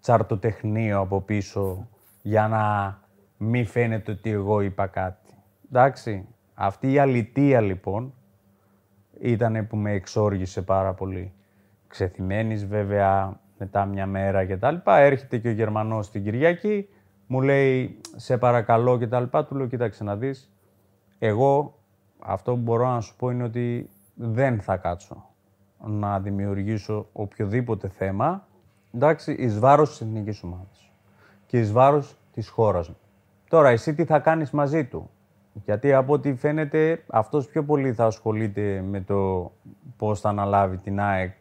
τσαρτοτεχνείο 0.00 1.00
από 1.00 1.20
πίσω 1.20 1.88
για 2.22 2.48
να 2.48 2.98
μην 3.36 3.66
φαίνεται 3.66 4.10
ότι 4.10 4.30
εγώ 4.30 4.60
είπα 4.60 4.86
κάτι. 4.86 5.34
Εντάξει, 5.68 6.26
αυτή 6.54 6.92
η 6.92 6.98
αλητία 6.98 7.60
λοιπόν 7.60 8.14
ήταν 9.20 9.66
που 9.66 9.76
με 9.76 9.92
εξόργησε 9.92 10.62
πάρα 10.62 10.94
πολύ. 10.94 11.32
Ξεθυμένης 11.86 12.66
βέβαια 12.66 13.40
μετά 13.58 13.84
μια 13.84 14.06
μέρα 14.06 14.44
και 14.44 14.56
τα 14.56 14.70
λοιπά, 14.70 14.98
έρχεται 14.98 15.38
και 15.38 15.48
ο 15.48 15.52
Γερμανός 15.52 16.10
την 16.10 16.24
Κυριακή, 16.24 16.88
μου 17.26 17.40
λέει 17.40 18.00
σε 18.16 18.38
παρακαλώ 18.38 18.98
και 18.98 19.06
τα 19.06 19.20
λοιπά, 19.20 19.44
του 19.44 19.54
λέω 19.54 19.66
κοίταξε 19.66 20.04
να 20.04 20.16
δεις, 20.16 20.52
εγώ 21.18 21.78
αυτό 22.18 22.52
που 22.52 22.60
μπορώ 22.60 22.88
να 22.88 23.00
σου 23.00 23.16
πω 23.16 23.30
είναι 23.30 23.42
ότι 23.42 23.90
δεν 24.14 24.60
θα 24.60 24.76
κάτσω 24.76 25.24
να 25.86 26.20
δημιουργήσω 26.20 27.08
οποιοδήποτε 27.12 27.88
θέμα, 27.88 28.46
εντάξει, 28.94 29.32
εις 29.32 29.58
βάρος 29.58 29.88
της 29.88 30.00
εθνικής 30.00 30.42
ομάδας 30.42 30.90
και 31.46 31.58
εις 31.58 31.72
βάρος 31.72 32.16
της 32.32 32.48
χώρας 32.48 32.88
μου. 32.88 32.96
Τώρα, 33.48 33.68
εσύ 33.68 33.94
τι 33.94 34.04
θα 34.04 34.18
κάνεις 34.18 34.50
μαζί 34.50 34.84
του; 34.84 35.10
Γιατί 35.64 35.92
από 35.92 36.12
ό,τι 36.12 36.34
φαίνεται 36.34 37.04
αυτός 37.06 37.46
πιο 37.46 37.64
πολύ 37.64 37.92
θα 37.92 38.04
ασχολείται 38.04 38.84
με 38.88 39.00
το 39.00 39.52
πώς 39.96 40.20
θα 40.20 40.28
αναλάβει 40.28 40.76
την 40.76 41.00
ΑΕΚ 41.00 41.32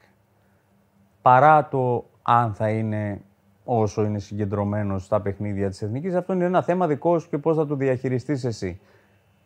παρά 1.22 1.68
το 1.68 2.06
αν 2.22 2.54
θα 2.54 2.70
είναι 2.70 3.22
όσο 3.64 4.04
είναι 4.04 4.20
συγκεντρωμένος 4.20 5.06
στα 5.06 5.22
παιχνίδια 5.22 5.70
της 5.70 5.82
Εθνικής. 5.82 6.14
Αυτό 6.14 6.34
είναι 6.34 6.46
ένα 6.46 6.62
θέμα 6.62 6.88
δικό 6.88 7.20
σου 7.20 7.30
και 7.30 7.38
πώς 7.38 7.56
θα 7.56 7.66
το 7.66 7.76
διαχειριστείς 7.76 8.44
εσύ. 8.44 8.80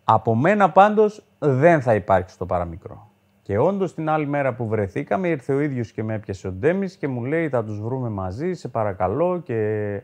Από 0.03 0.35
μένα 0.35 0.71
πάντως 0.71 1.23
δεν 1.39 1.81
θα 1.81 1.95
υπάρξει 1.95 2.37
το 2.37 2.45
παραμικρό. 2.45 3.11
Και 3.43 3.57
όντως 3.57 3.93
την 3.93 4.09
άλλη 4.09 4.27
μέρα 4.27 4.53
που 4.53 4.67
βρεθήκαμε 4.67 5.27
ήρθε 5.27 5.53
ο 5.53 5.59
ίδιος 5.59 5.91
και 5.91 6.03
με 6.03 6.13
έπιασε 6.13 6.47
ο 6.47 6.51
Ντέμις 6.51 6.95
και 6.95 7.07
μου 7.07 7.23
λέει 7.23 7.49
θα 7.49 7.63
τους 7.63 7.81
βρούμε 7.81 8.09
μαζί, 8.09 8.53
σε 8.53 8.67
παρακαλώ 8.67 9.39
και, 9.43 10.01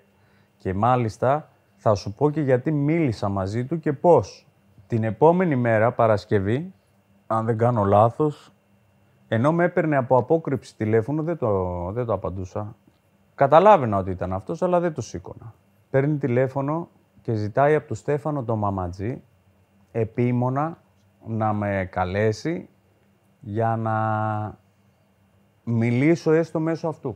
και 0.58 0.73
μάλιστα 0.73 1.49
θα 1.75 1.95
σου 1.95 2.13
πω 2.13 2.30
και 2.30 2.41
γιατί 2.41 2.71
μίλησα 2.71 3.30
μαζί 3.30 3.65
του 3.65 3.80
και 3.80 3.93
πώς. 3.93 4.47
Την 4.88 5.04
επόμενη 5.04 5.56
μέρα, 5.56 5.91
Παρασκευή, 5.91 6.73
αν 7.28 7.45
δεν 7.45 7.58
κάνω 7.58 7.84
λάθος, 7.84 8.54
ενώ 9.28 9.52
με 9.52 9.63
έπαιρνε 9.63 9.97
από 9.97 10.17
απόκρυψη 10.17 10.75
τηλέφωνο, 10.75 11.23
δεν 11.23 11.38
το, 11.38 11.91
δεν 11.91 12.06
το 12.06 12.13
απαντούσα. 12.13 12.75
Καταλάβαινα 13.36 13.97
ότι 13.97 14.12
ήταν 14.12 14.34
αυτός, 14.34 14.62
αλλά 14.62 14.80
δεν 14.80 14.93
το 14.93 15.02
σήκωνα. 15.02 15.54
Παίρνει 15.89 16.17
τηλέφωνο 16.17 16.89
και 17.21 17.34
ζητάει 17.34 17.75
από 17.75 17.88
τον 17.88 17.95
Στέφανο 17.95 18.43
τον 18.43 18.58
Μαματζή 18.58 19.21
επίμονα 19.91 20.78
να 21.28 21.54
με 21.54 21.88
καλέσει 21.91 22.69
για 23.39 23.75
να 23.75 23.97
μιλήσω 25.63 26.32
έστω 26.32 26.60
μέσω 26.60 26.88
αυτού. 26.88 27.15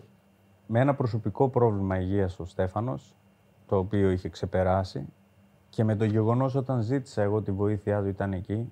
Με 0.68 0.80
ένα 0.80 0.96
προσωπικό 0.96 1.50
πρόβλημα 1.50 2.00
υγείας 2.00 2.40
ο 2.40 2.46
Στέφανος, 2.46 3.16
το 3.66 3.78
οποίο 3.78 4.10
είχε 4.12 4.30
ξεπεράσει 4.30 5.08
και 5.70 5.84
με 5.84 5.96
το 5.96 6.06
γεγονός 6.06 6.56
όταν 6.56 6.82
ζήτησα 6.82 7.22
εγώ 7.22 7.42
τη 7.42 7.52
βοήθειά 7.52 8.02
του 8.02 8.08
ήταν 8.08 8.34
εκεί, 8.34 8.72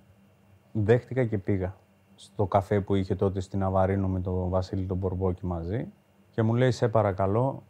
δέχτηκα 0.72 1.26
και 1.26 1.38
πήγα 1.38 1.76
στο 2.16 2.46
καφέ 2.46 2.82
που 2.82 2.96
είχε 2.96 3.16
τότε 3.16 3.40
στην 3.40 3.64
Αβαρίνο 3.64 4.08
με 4.08 4.20
τον 4.20 4.50
Βασίλη 4.50 4.86
τον 4.86 4.98
Μπορμπόκη 4.98 5.46
μαζί 5.46 5.88
και 6.32 6.42
μου 6.42 6.54
λέει 6.54 6.72
σε 6.72 6.88
παρακαλώ, 6.88 7.64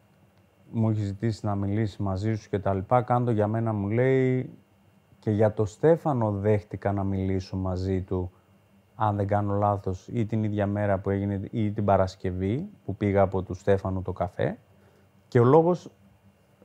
μου 0.71 0.89
έχεις 0.89 1.03
ζητήσει 1.03 1.45
να 1.45 1.55
μιλήσεις 1.55 1.97
μαζί 1.97 2.35
σου 2.35 2.49
και 2.49 2.59
τα 2.59 2.73
λοιπά, 2.73 3.01
κάντο 3.01 3.31
για 3.31 3.47
μένα 3.47 3.73
μου 3.73 3.89
λέει 3.89 4.53
και 5.19 5.31
για 5.31 5.53
το 5.53 5.65
Στέφανο 5.65 6.31
δέχτηκα 6.31 6.91
να 6.91 7.03
μιλήσω 7.03 7.57
μαζί 7.57 8.01
του 8.01 8.31
αν 9.03 9.15
δεν 9.15 9.27
κάνω 9.27 9.53
λάθος, 9.53 10.07
ή 10.11 10.25
την 10.25 10.43
ίδια 10.43 10.67
μέρα 10.67 10.97
που 10.97 11.09
έγινε 11.09 11.41
ή 11.51 11.71
την 11.71 11.85
Παρασκευή 11.85 12.69
που 12.85 12.95
πήγα 12.95 13.21
από 13.21 13.41
του 13.41 13.53
Στέφανου 13.53 14.01
το 14.01 14.11
καφέ 14.11 14.57
και 15.27 15.39
ο 15.39 15.43
λόγος 15.43 15.91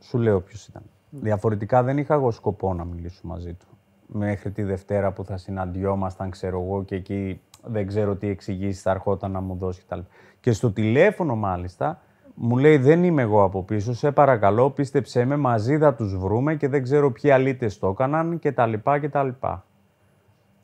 σου 0.01 0.18
λέω 0.18 0.40
ποιος 0.40 0.66
ήταν. 0.66 0.83
Διαφορετικά 1.11 1.83
δεν 1.83 1.99
είχα 1.99 2.14
εγώ 2.14 2.31
σκοπό 2.31 2.75
να 2.75 2.85
μιλήσω 2.85 3.20
μαζί 3.22 3.55
του. 3.55 3.66
Μέχρι 4.07 4.51
τη 4.51 4.62
Δευτέρα 4.62 5.12
που 5.12 5.25
θα 5.25 5.37
συναντιόμασταν, 5.37 6.31
ξέρω 6.31 6.61
εγώ, 6.61 6.85
και 6.85 6.94
εκεί 6.94 7.40
δεν 7.64 7.87
ξέρω 7.87 8.16
τι 8.16 8.29
εξηγήσεις 8.29 8.83
θα 8.83 8.90
ερχόταν 8.90 9.31
να 9.31 9.40
μου 9.40 9.55
δώσει 9.55 9.83
κτλ. 9.83 10.01
Και 10.40 10.53
στο 10.53 10.72
τηλέφωνο 10.72 11.37
μάλιστα 11.37 12.01
μου 12.35 12.57
λέει 12.57 12.77
δεν 12.77 13.05
είμαι 13.05 13.22
εγώ 13.22 13.42
από 13.42 13.62
πίσω, 13.62 13.94
σε 13.94 14.12
παρακαλώ 14.12 14.70
πίστεψέ 14.70 15.25
με, 15.25 15.37
μαζί 15.37 15.79
θα 15.79 15.94
τους 15.94 16.16
βρούμε 16.16 16.55
και 16.55 16.68
δεν 16.68 16.83
ξέρω 16.83 17.12
ποιοι 17.12 17.31
αλήτες 17.31 17.79
το 17.79 17.88
έκαναν 17.88 18.38
και 18.38 18.53
τα 18.53 18.66
λοιπά 18.66 18.99
και 18.99 19.09
τα 19.09 19.22
λοιπά. 19.22 19.64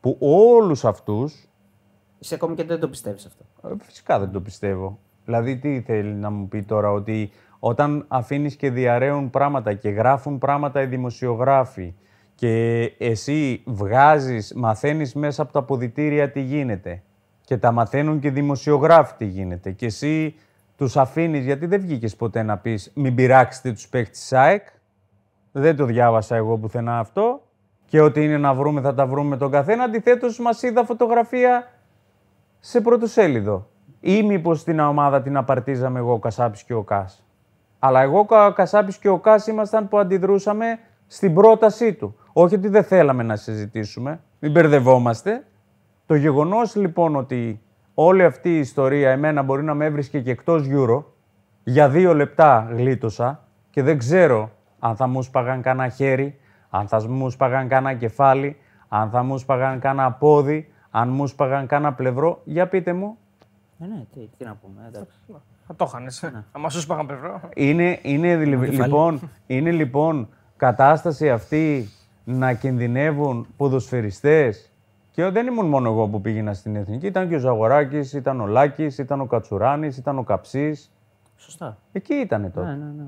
Που 0.00 0.16
όλους 0.20 0.84
αυτούς... 0.84 1.46
Είσαι 2.22 2.34
ακόμη 2.34 2.54
και 2.54 2.64
δεν 2.64 2.80
το 2.80 2.88
πιστεύεις 2.88 3.26
αυτό. 3.26 3.44
Ε, 3.68 3.74
φυσικά 3.78 4.18
δεν 4.18 4.30
το 4.30 4.40
πιστεύω. 4.40 4.98
Δηλαδή 5.24 5.56
τι 5.56 5.80
θέλει 5.80 6.12
να 6.12 6.30
μου 6.30 6.48
πει 6.48 6.62
τώρα 6.62 6.90
ότι 6.90 7.30
όταν 7.58 8.04
αφήνεις 8.08 8.56
και 8.56 8.70
διαραίουν 8.70 9.30
πράγματα 9.30 9.74
και 9.74 9.88
γράφουν 9.88 10.38
πράγματα 10.38 10.82
οι 10.82 10.86
δημοσιογράφοι 10.86 11.94
και 12.34 12.82
εσύ 12.98 13.62
βγάζεις, 13.66 14.54
μαθαίνεις 14.54 15.14
μέσα 15.14 15.42
από 15.42 15.52
τα 15.52 15.58
αποδητήρια 15.58 16.30
τι 16.30 16.40
γίνεται 16.40 17.02
και 17.44 17.56
τα 17.56 17.72
μαθαίνουν 17.72 18.20
και 18.20 18.26
οι 18.26 18.30
δημοσιογράφοι 18.30 19.14
τι 19.16 19.24
γίνεται 19.24 19.70
και 19.70 19.86
εσύ 19.86 20.34
τους 20.76 20.96
αφήνεις, 20.96 21.44
γιατί 21.44 21.66
δεν 21.66 21.80
βγήκες 21.80 22.16
ποτέ 22.16 22.42
να 22.42 22.58
πεις 22.58 22.90
μην 22.94 23.14
πειράξετε 23.14 23.72
τους 23.72 23.88
παίχτες 23.88 24.18
της 24.18 24.32
ΑΕΚ, 24.32 24.66
δεν 25.52 25.76
το 25.76 25.84
διάβασα 25.84 26.36
εγώ 26.36 26.58
πουθενά 26.58 26.98
αυτό 26.98 27.42
και 27.86 28.00
ότι 28.00 28.24
είναι 28.24 28.38
να 28.38 28.54
βρούμε 28.54 28.80
θα 28.80 28.94
τα 28.94 29.06
βρούμε 29.06 29.28
με 29.28 29.36
τον 29.36 29.50
καθένα, 29.50 29.84
αντιθέτως 29.84 30.38
μας 30.38 30.62
είδα 30.62 30.84
φωτογραφία 30.84 31.66
σε 32.64 32.80
πρωτοσέλιδο. 32.80 33.68
Ή 34.00 34.22
μήπως 34.22 34.64
την 34.64 34.78
ομάδα 34.78 35.22
την 35.22 35.36
απαρτίζαμε 35.36 35.98
εγώ, 35.98 36.12
ο 36.12 36.18
Κασάπης 36.18 36.62
και 36.62 36.74
ο 36.74 36.82
Κάς. 36.82 37.24
Αλλά 37.78 38.00
εγώ, 38.00 38.26
ο 38.28 38.52
Κασάπης 38.52 38.98
και 38.98 39.08
ο 39.08 39.18
Κάς 39.18 39.46
ήμασταν 39.46 39.88
που 39.88 39.98
αντιδρούσαμε 39.98 40.78
στην 41.06 41.34
πρότασή 41.34 41.94
του. 41.94 42.16
Όχι 42.32 42.54
ότι 42.54 42.68
δεν 42.68 42.84
θέλαμε 42.84 43.22
να 43.22 43.36
συζητήσουμε, 43.36 44.20
μην 44.38 44.52
μπερδευόμαστε. 44.52 45.46
Το 46.06 46.14
γεγονός 46.14 46.74
λοιπόν 46.74 47.16
ότι 47.16 47.62
όλη 47.94 48.24
αυτή 48.24 48.48
η 48.54 48.58
ιστορία 48.58 49.10
εμένα 49.10 49.42
μπορεί 49.42 49.62
να 49.62 49.74
με 49.74 49.84
έβρισκε 49.84 50.20
και 50.20 50.30
εκτός 50.30 50.66
Euro, 50.70 51.04
για 51.62 51.88
δύο 51.88 52.14
λεπτά 52.14 52.68
γλίτωσα 52.70 53.44
και 53.70 53.82
δεν 53.82 53.98
ξέρω 53.98 54.50
αν 54.78 54.96
θα 54.96 55.06
μου 55.06 55.22
σπαγαν 55.22 55.62
κάνα 55.62 55.88
χέρι, 55.88 56.38
αν 56.70 56.88
θα 56.88 57.08
μου 57.08 57.30
σπαγαν 57.30 57.68
κάνα 57.68 57.94
κεφάλι, 57.94 58.56
αν 58.88 59.10
θα 59.10 59.22
μου 59.22 59.38
σπαγαν 59.38 59.78
κάνα 59.78 60.12
πόδι, 60.12 60.71
αν 60.94 61.08
μου 61.08 61.26
σπαγαν 61.26 61.66
κάνα 61.66 61.92
πλευρό. 61.92 62.40
Για 62.44 62.68
πείτε 62.68 62.92
μου. 62.92 63.16
Ε, 63.78 63.86
ναι, 63.86 64.04
τι, 64.14 64.28
τι 64.38 64.44
να 64.44 64.54
πούμε, 64.54 64.84
εντάξει. 64.86 65.16
Θα 65.66 65.74
το 65.76 65.84
είχαν. 65.88 66.32
Ναι. 66.32 66.44
Αν 66.52 66.70
σου 66.70 66.80
σπάγαν 66.80 67.06
πλευρό. 67.06 67.40
Είναι, 67.54 67.98
είναι, 68.02 68.44
λοιπόν, 68.44 69.30
είναι 69.46 69.70
λοιπόν 69.70 70.28
κατάσταση 70.56 71.30
αυτή 71.30 71.88
να 72.24 72.52
κινδυνεύουν 72.52 73.46
ποδοσφαιριστές; 73.56 74.72
Και 75.10 75.28
δεν 75.28 75.46
ήμουν 75.46 75.66
μόνο 75.66 75.90
εγώ 75.90 76.08
που 76.08 76.20
πήγαινα 76.20 76.54
στην 76.54 76.76
Εθνική, 76.76 77.06
ήταν 77.06 77.28
και 77.28 77.34
ο 77.34 77.38
Ζαγοράκης, 77.38 78.12
ήταν 78.12 78.40
ο 78.40 78.46
Λάκης, 78.46 78.98
ήταν 78.98 79.20
ο 79.20 79.26
Κατσουράνης, 79.26 79.96
ήταν 79.96 80.18
ο 80.18 80.22
Καψής. 80.22 80.92
Σωστά. 81.36 81.78
Εκεί 81.92 82.14
ήταν 82.14 82.52
τότε. 82.52 82.66
Ναι, 82.66 82.72
ναι, 82.72 82.84
ναι. 82.84 83.04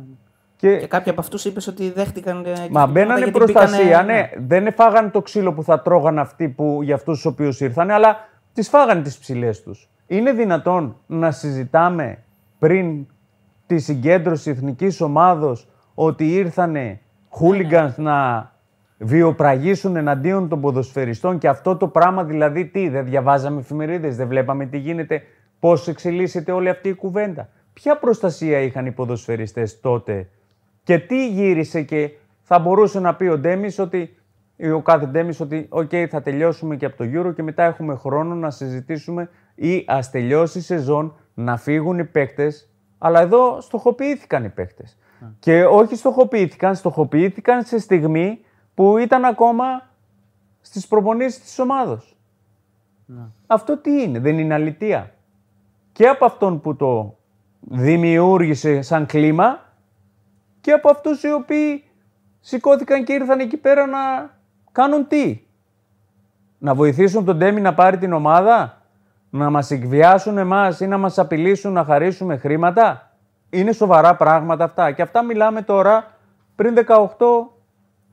Και, 0.64 0.77
και 0.77 0.87
κάποιοι 0.87 1.11
από 1.11 1.20
αυτούς 1.20 1.44
είπες 1.44 1.66
ότι 1.66 1.90
δέχτηκαν. 1.90 2.44
Ε, 2.44 2.53
Μα 2.70 2.87
μπαίνανε 2.87 3.31
προστασία, 3.31 4.03
ναι. 4.03 4.12
ναι. 4.12 4.31
Δεν 4.37 4.72
φάγανε 4.72 5.09
το 5.09 5.22
ξύλο 5.22 5.53
που 5.53 5.62
θα 5.62 5.81
τρώγαν 5.81 6.18
αυτοί 6.18 6.48
που, 6.48 6.81
για 6.83 6.94
αυτούς 6.94 7.14
τους 7.14 7.24
οποίους 7.24 7.61
ήρθαν, 7.61 7.90
αλλά 7.90 8.16
τις 8.53 8.68
φάγανε 8.68 9.03
τις 9.03 9.18
ψηλές 9.18 9.62
τους. 9.62 9.90
Είναι 10.07 10.33
δυνατόν 10.33 10.96
να 11.07 11.31
συζητάμε 11.31 12.18
πριν 12.59 13.07
τη 13.66 13.79
συγκέντρωση 13.79 14.50
εθνικής 14.50 15.00
ομάδος 15.00 15.68
ότι 15.94 16.35
ήρθανε 16.35 17.00
hooligans 17.29 17.96
να 17.96 18.50
βιαιοπραγήσουν 18.98 19.96
εναντίον 19.96 20.48
των 20.48 20.61
ποδοσφαιριστών 20.61 21.38
και 21.38 21.48
αυτό 21.48 21.77
το 21.77 21.88
πράγμα 21.88 22.24
δηλαδή 22.24 22.66
τι, 22.66 22.88
δεν 22.88 23.05
διαβάζαμε 23.05 23.61
εφημερίδες, 23.61 24.16
δεν 24.16 24.29
βλέπαμε 24.29 24.66
τι 24.66 24.79
γίνεται, 24.79 25.22
πώς 25.61 25.88
εξελίσσεται 25.88 26.53
όλη 26.53 26.68
αυτή 26.68 26.88
η 26.88 26.94
κουβέντα. 26.94 27.48
Ποια 27.72 27.96
προστασία 27.96 28.59
είχαν 28.59 28.87
οι 28.87 28.92
ποδοσφαιριστές 28.92 29.81
τότε 29.81 30.29
και 30.85 30.99
τι 30.99 31.29
γύρισε 31.29 31.83
και 31.83 32.11
θα 32.42 32.59
μπορούσε 32.59 33.01
να 33.01 33.14
πει 33.14 33.25
ο 33.25 33.38
Ντέμης 33.38 33.79
ότι 33.79 34.16
ο 34.75 34.81
κάθε 34.81 35.07
Ντέμης 35.07 35.40
ότι 35.40 35.66
οκ 35.68 35.90
θα 36.11 36.23
τελειώσουμε 36.23 36.77
και 36.77 36.87
από 36.87 36.97
το 36.97 37.05
Euro 37.14 37.35
και 37.35 37.42
μετά 37.42 37.62
έχουμε 37.62 37.94
χρόνο 37.94 38.35
να 38.35 38.51
συζητήσουμε 38.51 39.31
ή 39.55 39.85
ας 39.87 40.11
τελειώσει 40.11 40.59
η 40.59 40.62
σεζόν 40.62 41.14
να 41.35 41.57
φύγουν 41.57 41.99
οι 41.99 42.05
παίκτες 42.05 42.68
αλλά 42.99 43.20
εδώ 43.20 43.61
στοχοποιήθηκαν 43.61 44.44
οι 44.44 44.49
παίκτες. 44.49 44.99
Και 45.38 45.64
όχι 45.64 45.97
στοχοποιήθηκαν, 45.97 46.75
στοχοποιήθηκαν 46.75 47.64
σε 47.64 47.79
στιγμή 47.79 48.40
που 48.75 48.99
ήταν 48.99 49.25
ακόμα 49.25 49.64
στις 50.61 50.87
προπονήσεις 50.87 51.40
της 51.40 51.59
ομάδος. 51.59 52.16
Ναι. 53.07 53.23
Αυτό 53.47 53.79
τι 53.79 54.03
είναι, 54.03 54.18
δεν 54.18 54.38
είναι 54.38 54.55
αλητία. 54.55 55.14
Και 55.92 56.07
από 56.07 56.25
αυτόν 56.25 56.61
που 56.61 56.77
το 56.77 57.16
δημιούργησε 57.61 58.83
σαν 58.83 59.07
κλίμα 59.07 59.63
και 60.64 60.72
από 60.72 60.90
αυτούς 60.90 61.22
οι 61.22 61.33
οποίοι 61.33 61.85
σηκώθηκαν 62.40 63.05
και 63.05 63.12
ήρθαν 63.12 63.40
εκεί 63.40 63.57
πέρα 63.57 63.87
να 63.87 63.98
κάνουν 64.72 65.07
τι; 65.07 65.40
Να 66.59 66.74
βοηθήσουν 66.74 67.24
τον 67.24 67.38
Τέμι 67.38 67.61
να 67.61 67.74
πάρει 67.74 67.98
την 67.98 68.12
ομάδα, 68.12 68.83
να 69.31 69.50
μας 69.50 69.70
εκβιάσουν 69.70 70.38
εμάς 70.38 70.81
ή 70.81 70.87
να 70.87 70.98
μας 70.98 71.18
απειλήσουν 71.18 71.72
να 71.72 71.85
χαρίσουμε 71.85 72.37
χρήματα; 72.37 73.11
Είναι 73.50 73.72
σοβαρά 73.72 74.16
πράγματα 74.16 74.64
αυτά. 74.64 74.92
Και 74.92 75.03
αυτά 75.03 75.22
μιλάμε 75.22 75.62
τώρα 75.62 76.16
πριν 76.57 76.74
18 76.74 77.50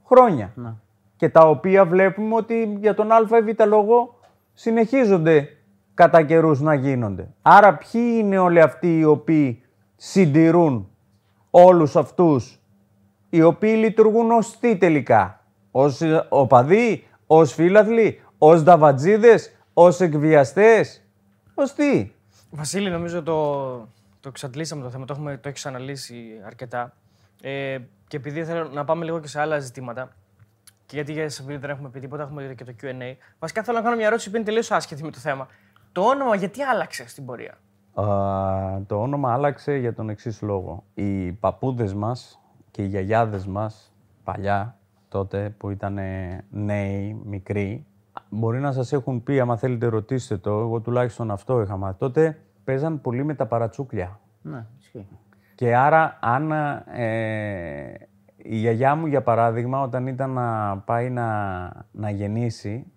χρόνια. 0.06 0.52
Να. 0.56 0.76
Και 1.16 1.30
τα 1.30 1.50
οποία 1.50 1.86
βλέπουμε 1.86 2.36
ότι 2.36 2.78
για 2.80 2.94
τον 2.94 3.12
ΑΒ 3.12 3.32
λόγο 3.66 4.20
συνεχίζονται 4.54 5.48
κατά 5.94 6.22
καιρούς 6.22 6.62
να 6.62 6.74
γίνονται. 6.74 7.28
Άρα 7.42 7.74
ποιοι 7.78 8.16
είναι 8.20 8.38
όλοι 8.38 8.62
αυτοί 8.62 9.00
οι 9.00 9.04
οποίοι 9.04 9.64
συντηρούν 9.96 10.91
όλους 11.52 11.96
αυτούς 11.96 12.60
οι 13.30 13.42
οποίοι 13.42 13.76
λειτουργούν 13.78 14.32
ως 14.32 14.60
τι 14.60 14.78
τελικά; 14.78 15.46
Ως 15.72 16.02
οπαδοί, 16.30 17.08
ως 17.28 17.54
φίλαθλοι, 17.54 18.22
ως 18.38 18.64
δαβατζίδες, 18.64 19.56
ως 19.74 20.00
εκβιαστές, 20.00 21.02
ως 21.54 21.74
τι; 21.74 22.12
Βασίλη, 22.50 22.90
νομίζω 22.90 23.24
το, 23.24 23.72
το 24.20 24.30
εξαντλήσαμε 24.30 24.84
το 24.84 24.90
θέμα, 24.90 25.06
το, 25.06 25.14
έχουμε, 25.14 25.38
το 25.38 25.50
έχεις 25.50 25.66
αναλύσει 25.66 26.42
αρκετά. 26.46 26.94
Ε, 27.42 27.78
και 28.08 28.18
επειδή 28.18 28.46
θέλω 28.46 28.70
να 28.70 28.86
πάμε 28.86 29.06
λίγο 29.06 29.20
και 29.20 29.28
σε 29.28 29.40
άλλα 29.40 29.60
ζητήματα, 29.60 30.16
και 30.86 30.96
γιατί 30.96 31.12
για 31.12 31.30
σε 31.30 31.44
δεν 31.44 31.70
έχουμε 31.70 31.90
πει 31.90 32.00
τίποτα, 32.00 32.24
έχουμε 32.24 32.54
και 32.58 32.64
το 32.64 32.74
QA. 32.82 33.16
Βασικά 33.40 33.64
θέλω 33.64 33.78
να 33.78 33.84
κάνω 33.84 33.96
μια 33.96 34.06
ερώτηση 34.06 34.30
που 34.30 34.36
είναι 34.36 34.46
τελείως 34.46 34.72
άσχετη 34.72 35.04
με 35.04 35.12
το 35.12 35.20
θέμα. 35.20 35.48
Το 35.92 36.02
όνομα 36.02 36.36
γιατί 36.36 36.62
άλλαξε 36.62 37.08
στην 37.08 37.26
πορεία; 37.26 37.58
Uh, 37.94 38.82
το 38.88 39.02
όνομα 39.02 39.34
άλλαξε 39.34 39.76
για 39.76 39.94
τον 39.94 40.10
εξής 40.10 40.42
λόγο. 40.42 40.84
Οι 40.94 41.32
παππούδες 41.32 41.94
μας 41.94 42.42
και 42.72 42.84
οι 42.84 42.88
γιαγιάδες 42.88 43.48
μας 43.48 43.94
παλιά, 44.24 44.78
τότε 45.08 45.56
που 45.58 45.70
ήταν 45.70 46.00
νέοι, 46.50 47.22
μικροί, 47.26 47.86
μπορεί 48.30 48.60
να 48.60 48.72
σας 48.72 48.94
έχουν 48.94 49.24
πει, 49.24 49.40
άμα 49.40 49.58
θέλετε 49.58 49.86
ρωτήστε 49.88 50.38
το, 50.38 50.60
εγώ 50.60 50.80
τουλάχιστον 50.80 51.32
αυτό 51.32 51.62
είχα 51.62 51.78
μάθει. 51.78 51.98
Τότε 51.98 52.38
παίζαν 52.64 53.02
πολύ 53.02 53.24
με 53.24 53.34
τα 53.34 53.46
παρατσούκλια. 53.46 54.20
Ναι, 54.42 54.66
ισχύει. 54.80 55.08
Και 55.56 55.76
άρα, 55.76 56.18
αν 56.22 56.52
ε, 56.92 57.94
η 58.38 58.56
γιαγιά 58.56 58.96
μου, 58.96 59.06
για 59.06 59.22
παράδειγμα, 59.22 59.82
όταν 59.82 60.08
ήταν 60.08 60.30
να 60.30 60.78
πάει 60.78 61.10
να, 61.10 61.28
να 61.92 62.10
γεννήσει 62.10 62.92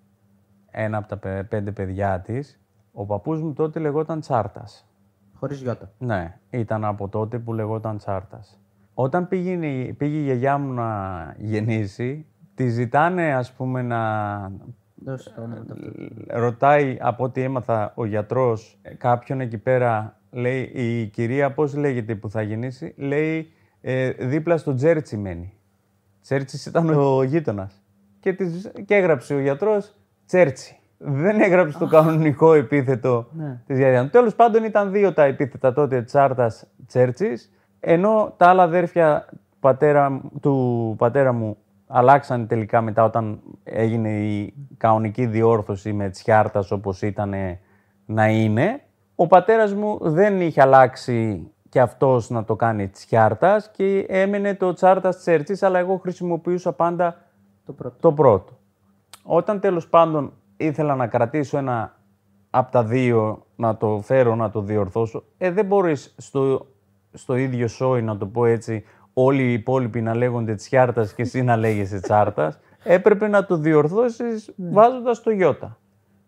ένα 0.71 0.99
από 0.99 1.09
τα 1.09 1.45
πέντε 1.49 1.73
παιδιά 1.73 2.21
της, 2.21 2.61
ο 2.95 3.05
παππούς 3.07 3.41
μου 3.41 3.53
τότε 3.53 3.79
λεγόταν 3.79 4.21
Τσάρτας. 4.21 4.87
Χωρίς 5.35 5.61
γιώτα. 5.61 5.91
Ναι, 5.99 6.39
ήταν 6.51 6.85
από 6.85 7.09
τότε 7.09 7.39
που 7.39 7.53
λεγόταν 7.53 7.97
Τσάρτας. 7.97 8.59
Όταν 8.95 9.29
πήγε, 9.29 9.57
πήγε 9.93 10.17
η 10.17 10.23
γιαγιά 10.23 10.59
μου 10.59 10.73
να 10.73 11.35
γεννήσει, 11.39 12.27
Τη 12.55 12.69
ζητάνε, 12.69 13.35
ας 13.35 13.53
πούμε, 13.53 13.83
να 13.83 14.53
Δώσε 14.95 15.33
το 15.37 15.43
όνομα 15.43 15.65
του. 15.65 15.77
ρωτάει 16.27 16.97
από 17.01 17.25
ό,τι 17.25 17.43
έμαθα 17.43 17.93
ο 17.95 18.05
γιατρός 18.05 18.79
ε, 18.83 18.95
κάποιον 18.95 19.41
εκεί 19.41 19.59
πέρα, 19.59 20.21
λέει 20.31 20.63
η 20.63 21.07
κυρία 21.07 21.53
πώς 21.53 21.75
λέγεται 21.75 22.15
που 22.15 22.31
θα 22.31 22.43
γεννήσει, 22.43 22.95
λέει 22.97 23.53
ε, 23.81 24.11
δίπλα 24.11 24.57
στο 24.57 24.75
Τζέρτσι 24.75 25.17
μένει. 25.17 25.53
Τσέρτσι 26.23 26.69
ήταν 26.69 26.89
ο 26.89 27.23
γείτονας. 27.23 27.83
Και, 28.21 28.33
της, 28.33 28.73
και 28.87 28.95
έγραψε 28.95 29.35
ο 29.35 29.41
γιατρός 29.41 29.95
Τσέρτσι. 30.27 30.79
Δεν 30.99 31.41
έγραψε 31.41 31.79
το 31.79 31.87
κανονικό 31.87 32.53
επίθετο 32.55 33.27
Ναι. 33.33 33.61
της 33.67 33.79
γιαγιάς. 33.79 34.11
Τέλος 34.11 34.35
πάντων 34.35 34.65
ήταν 34.65 34.91
δύο 34.93 35.13
τα 35.13 35.23
επίθετα 35.25 35.73
τότε 35.73 36.03
Τσάρτας 36.03 36.67
Τσέρτσης, 36.87 37.51
ενώ 37.81 38.35
τα 38.37 38.47
άλλα 38.49 38.63
αδέρφια 38.63 39.29
πατέρα, 39.61 40.21
του 40.41 40.95
πατέρα 40.99 41.33
μου 41.33 41.57
αλλάξαν 41.87 42.47
τελικά 42.47 42.81
μετά 42.81 43.05
όταν 43.05 43.41
έγινε 43.65 44.09
η 44.11 44.55
κανονική 44.77 45.27
διόρθωση 45.27 45.93
με 45.93 46.09
Τσιάρτας 46.11 46.71
όπως 46.71 47.03
ήταν 47.03 47.35
να 48.07 48.29
είναι. 48.29 48.81
Ο 49.15 49.27
πατέρας 49.27 49.75
μου 49.75 49.99
δεν 50.03 50.41
είχε 50.41 50.61
αλλάξει 50.63 51.49
και 51.69 51.81
αυτός 51.81 52.31
να 52.31 52.45
το 52.45 52.57
κάνει 52.57 52.89
Τσιάρτας 52.89 53.71
και 53.71 53.99
έμενε 54.09 54.55
το 54.55 54.73
Τσάρτας 54.73 55.19
Τσέρτσης, 55.19 55.63
αλλά 55.63 55.79
εγώ 55.79 55.97
χρησιμοποιούσα 55.97 56.73
πάντα 56.73 57.17
Το 57.67 57.73
πρώτο. 57.73 57.97
το 58.01 58.13
πρώτο. 58.13 58.53
Όταν 59.23 59.61
τέλος 59.61 59.89
πάντων 59.89 60.33
ήθελα 60.57 60.95
να 60.95 61.07
κρατήσω 61.07 61.59
ένα 61.59 61.97
από 62.51 62.73
τα 62.73 62.85
δύο, 62.85 63.47
να 63.57 63.77
το 63.77 64.01
φέρω, 64.05 64.35
να 64.35 64.51
το 64.51 64.61
διορθώσω, 64.61 65.25
ε, 65.38 65.51
δεν 65.51 65.67
μπορείς 65.67 66.14
στο, 66.19 66.67
στο 67.12 67.37
ίδιο 67.37 67.69
σόι, 67.69 68.03
να 68.03 68.17
το 68.17 68.27
πω 68.27 68.45
έτσι, 68.45 68.85
όλοι 69.12 69.43
οι 69.43 69.53
υπόλοιποι 69.53 70.01
να 70.01 70.14
λέγονται 70.14 70.55
Τσιάρτας 70.55 71.14
και 71.14 71.23
εσύ 71.23 71.43
να 71.43 71.57
λέγεσαι 71.57 72.01
Τσάρτας. 72.01 72.61
Έπρεπε 72.85 73.29
να 73.29 73.45
το 73.45 73.57
διορθώσεις 73.57 74.53
βάζοντας 74.57 75.23
το 75.23 75.31
γιώτα. 75.31 75.79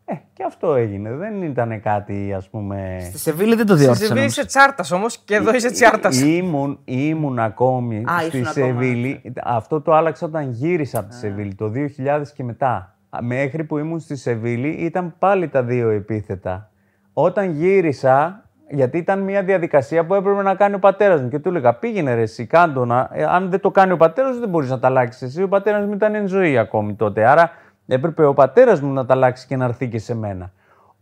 Ε, 0.04 0.14
και 0.32 0.42
αυτό 0.42 0.74
έγινε. 0.74 1.14
Δεν 1.14 1.42
ήταν 1.42 1.80
κάτι, 1.80 2.32
ας 2.36 2.48
πούμε... 2.48 2.98
Στη 3.00 3.18
Σεβίλη 3.18 3.54
δεν 3.54 3.66
το 3.66 3.72
Στη 3.72 3.82
διόρθωσαν. 3.82 4.06
Σεβίλη 4.06 4.20
όμως. 4.20 4.36
είσαι 4.36 4.46
τσάρτας 4.46 4.90
όμως 4.90 5.18
και 5.18 5.34
εδώ 5.34 5.54
είσαι 5.54 5.70
τσιάρτα. 5.70 6.08
Ήμουν, 6.12 6.78
ήμουν 6.84 7.38
ακόμη 7.38 7.96
Α, 7.96 8.18
στη 8.20 8.38
ήσουν 8.38 8.48
ακόμα, 8.48 8.66
Σεβίλη. 8.66 9.32
Αυτό 9.44 9.80
το 9.80 9.94
άλλαξα 9.94 10.26
όταν 10.26 10.50
γύρισα 10.50 10.98
από 10.98 11.08
τη 11.08 11.14
Σεβίλη, 11.14 11.54
το 11.54 11.72
2000 11.74 12.22
και 12.34 12.44
μετά. 12.44 12.95
Μέχρι 13.20 13.64
που 13.64 13.78
ήμουν 13.78 14.00
στη 14.00 14.16
Σεβίλη 14.16 14.68
ήταν 14.68 15.14
πάλι 15.18 15.48
τα 15.48 15.62
δύο 15.62 15.88
επίθετα. 15.88 16.70
Όταν 17.12 17.50
γύρισα, 17.50 18.44
γιατί 18.70 18.98
ήταν 18.98 19.18
μια 19.18 19.42
διαδικασία 19.42 20.06
που 20.06 20.14
έπρεπε 20.14 20.42
να 20.42 20.54
κάνει 20.54 20.74
ο 20.74 20.78
πατέρας 20.78 21.20
μου 21.20 21.28
και 21.28 21.38
του 21.38 21.48
έλεγα 21.48 21.74
πήγαινε 21.74 22.14
ρε 22.14 22.20
εσύ 22.20 22.46
κάντο 22.46 22.84
να... 22.84 23.08
ε, 23.12 23.24
αν 23.24 23.50
δεν 23.50 23.60
το 23.60 23.70
κάνει 23.70 23.92
ο 23.92 23.96
πατέρας 23.96 24.34
σου 24.34 24.40
δεν 24.40 24.48
μπορείς 24.48 24.70
να 24.70 24.78
τα 24.78 24.86
αλλάξεις 24.86 25.22
εσύ. 25.22 25.42
Ο 25.42 25.48
πατέρας 25.48 25.86
μου 25.86 25.92
ήταν 25.92 26.14
εν 26.14 26.26
ζωή 26.26 26.58
ακόμη 26.58 26.94
τότε. 26.94 27.26
Άρα 27.26 27.50
έπρεπε 27.86 28.24
ο 28.24 28.34
πατέρας 28.34 28.80
μου 28.80 28.92
να 28.92 29.06
τα 29.06 29.14
αλλάξει 29.14 29.46
και 29.46 29.56
να 29.56 29.64
έρθει 29.64 29.88
και 29.88 29.98
σε 29.98 30.14
μένα. 30.14 30.52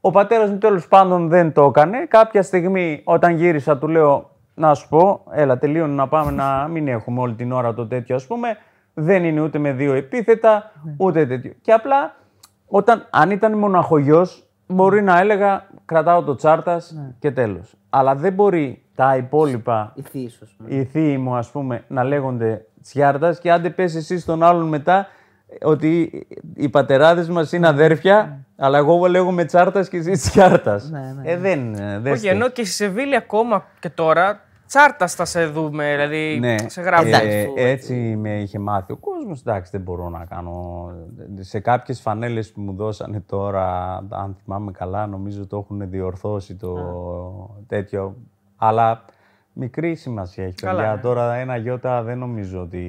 Ο 0.00 0.10
πατέρας 0.10 0.50
μου 0.50 0.58
τέλος 0.58 0.88
πάντων 0.88 1.28
δεν 1.28 1.52
το 1.52 1.64
έκανε. 1.64 2.06
Κάποια 2.08 2.42
στιγμή 2.42 3.00
όταν 3.04 3.36
γύρισα 3.36 3.78
του 3.78 3.88
λέω 3.88 4.30
να 4.54 4.74
σου 4.74 4.88
πω, 4.88 5.24
έλα 5.30 5.58
τελείωνε 5.58 5.94
να 5.94 6.08
πάμε 6.08 6.30
να 6.30 6.68
μην 6.68 6.88
έχουμε 6.88 7.20
όλη 7.20 7.34
την 7.34 7.52
ώρα 7.52 7.74
το 7.74 7.86
τέτοιο 7.86 8.14
ας 8.14 8.26
πούμε. 8.26 8.56
Δεν 8.94 9.24
είναι 9.24 9.40
ούτε 9.40 9.58
με 9.58 9.72
δύο 9.72 9.92
επίθετα, 9.94 10.72
ούτε 10.96 11.26
τέτοιο. 11.26 11.52
Και 11.60 11.72
απλά 11.72 12.14
όταν, 12.66 13.06
αν 13.10 13.30
ήταν 13.30 13.58
μοναχογιός, 13.58 14.44
μπορεί 14.66 15.02
να 15.02 15.18
έλεγα 15.20 15.66
κρατάω 15.84 16.22
το 16.22 16.34
τσάρτας 16.34 16.94
και 17.18 17.30
τέλος. 17.30 17.74
Αλλά 17.90 18.14
δεν 18.14 18.32
μπορεί 18.32 18.82
τα 18.94 19.16
υπόλοιπα 19.16 19.92
Η 19.94 20.02
Θήης, 20.02 20.38
ας 20.42 20.54
πούμε. 20.56 20.74
οι 20.74 20.84
θείοι 20.84 21.16
μου, 21.20 21.34
ας 21.36 21.50
πούμε, 21.50 21.84
να 21.88 22.04
λέγονται 22.04 22.64
Τσιάρτας 22.82 23.38
και 23.38 23.52
άντε 23.52 23.70
πες 23.70 23.94
εσύ 23.94 24.18
στον 24.18 24.42
άλλον 24.42 24.68
μετά 24.68 25.06
ε, 25.48 25.66
ότι 25.66 26.26
οι 26.54 26.68
πατεράδες 26.68 27.28
μας 27.28 27.52
είναι 27.52 27.68
αδέρφια, 27.68 28.38
αλλά 28.56 28.78
εγώ 28.78 29.06
λέγομαι 29.06 29.44
Τσάρτας 29.44 29.88
και 29.88 29.96
εσύ 29.96 30.10
Τσιάρτας. 30.10 30.90
Ναι, 30.90 30.98
ναι, 31.22 31.30
Ε, 31.32 31.36
δεν, 31.36 31.74
ε, 31.74 31.98
δεν 31.98 32.12
Όχι, 32.12 32.20
στέκει. 32.20 32.34
ενώ 32.34 32.48
και 32.48 32.64
στη 32.64 32.74
Σεβίλη 32.74 33.16
ακόμα 33.16 33.64
και 33.80 33.88
τώρα 33.90 34.40
τσάρτα 34.66 35.06
θα 35.06 35.24
σε 35.24 35.46
δούμε, 35.46 35.90
δηλαδή 35.90 36.38
Ναι, 36.40 36.54
σε 36.66 36.80
γράφουν. 36.80 37.06
Εντάξει, 37.08 37.26
ε, 37.36 37.44
που- 37.44 37.54
έτσι 37.56 37.94
με 37.94 38.40
είχε 38.40 38.58
μάθει 38.58 38.92
ο 38.92 38.96
κόσμος. 38.96 39.40
Εντάξει, 39.40 39.70
δεν 39.70 39.80
μπορώ 39.80 40.08
να 40.08 40.24
κάνω. 40.24 40.90
Σε 41.40 41.60
κάποιες 41.60 42.00
φανέλες 42.00 42.52
που 42.52 42.60
μου 42.60 42.74
δώσανε 42.74 43.20
τώρα, 43.20 43.94
αν 44.10 44.36
θυμάμαι 44.44 44.70
καλά, 44.70 45.06
νομίζω 45.06 45.46
το 45.46 45.56
έχουν 45.56 45.90
διορθώσει 45.90 46.54
το 46.54 46.74
τέτοιο. 47.66 48.16
Αλλά 48.56 49.04
μικρή 49.52 49.94
σημασία 49.94 50.44
έχει, 50.44 50.54
Καλά, 50.54 50.78
παιδιά. 50.80 50.94
ναι. 50.94 51.00
Τώρα 51.00 51.34
ένα 51.34 51.56
γιώτα 51.56 52.02
δεν 52.02 52.18
νομίζω 52.18 52.60
ότι... 52.60 52.82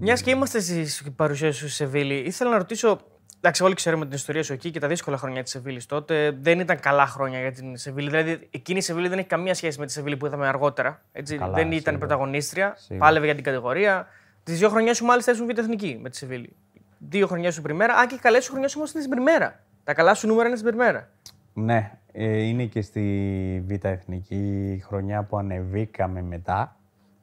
Μιας 0.00 0.22
και 0.22 0.30
είμαστε 0.30 0.60
στη 0.60 1.10
παρουσία 1.10 1.52
σου 1.52 1.58
στη 1.68 1.74
Σεβίλη, 1.74 2.14
ήθελα 2.14 2.50
να 2.50 2.56
ρωτήσω. 2.58 2.98
Εντάξει, 3.40 3.62
όλοι 3.62 3.74
ξέρουμε 3.74 4.04
την 4.04 4.14
ιστορία 4.14 4.42
σου 4.42 4.52
εκεί 4.52 4.70
και 4.70 4.80
τα 4.80 4.88
δύσκολα 4.88 5.16
χρόνια 5.16 5.42
της 5.42 5.52
Σεβίλης 5.52 5.86
τότε. 5.86 6.38
Δεν 6.40 6.60
ήταν 6.60 6.80
καλά 6.80 7.06
χρόνια 7.06 7.40
για 7.40 7.52
την 7.52 7.76
Σεβίλη. 7.76 8.08
Δηλαδή, 8.08 8.48
εκείνη 8.50 8.78
η 8.78 8.82
Σεβίλη 8.82 9.08
δεν 9.08 9.18
έχει 9.18 9.26
καμία 9.26 9.54
σχέση 9.54 9.78
με 9.78 9.86
τη 9.86 9.92
Σεβίλη 9.92 10.16
που 10.16 10.26
είδαμε 10.26 10.46
αργότερα. 10.48 11.02
Έτσι. 11.12 11.36
Καλά, 11.36 11.52
δεν 11.52 11.66
ήταν 11.66 11.80
σίγουρα. 11.80 11.98
πρωταγωνίστρια. 11.98 12.74
Σίγουρα. 12.76 13.04
Πάλευε 13.04 13.24
για 13.24 13.34
την 13.34 13.44
κατηγορία. 13.44 14.06
Τις 14.42 14.58
δύο 14.58 14.68
χρονιές 14.68 14.96
σου 14.96 15.04
μάλιστα 15.04 15.32
ήσουν 15.32 15.46
β' 15.46 15.58
εθνική 15.58 15.98
με 16.02 16.10
τη 16.10 16.16
Σεβίλη. 16.16 16.56
Δύο 16.98 17.26
χρονιές 17.26 17.54
σου 17.54 17.62
πριμέρα. 17.62 17.94
Α, 17.94 18.06
και 18.06 18.14
οι 18.14 18.18
καλές 18.18 18.44
σου 18.44 18.50
χρονιές 18.50 18.76
όμως 18.76 18.92
είναι 18.92 19.02
στην 19.02 19.14
πριμέρα. 19.14 19.60
Τα 19.84 19.94
καλά 19.94 20.14
σου 20.14 20.26
νούμερα 20.26 20.48
είναι 20.48 20.56
στην 20.56 20.68
πριμέρα. 20.68 21.08
Ναι, 21.54 21.98
ε, 22.12 22.42
είναι 22.42 22.64
και 22.64 22.82
στη 22.82 23.64
Β' 23.66 23.84
Εθνική 23.84 24.82
χρονιά 24.86 25.22
που 25.22 25.38
ανεβήκαμε 25.38 26.22
μετά, 26.22 26.76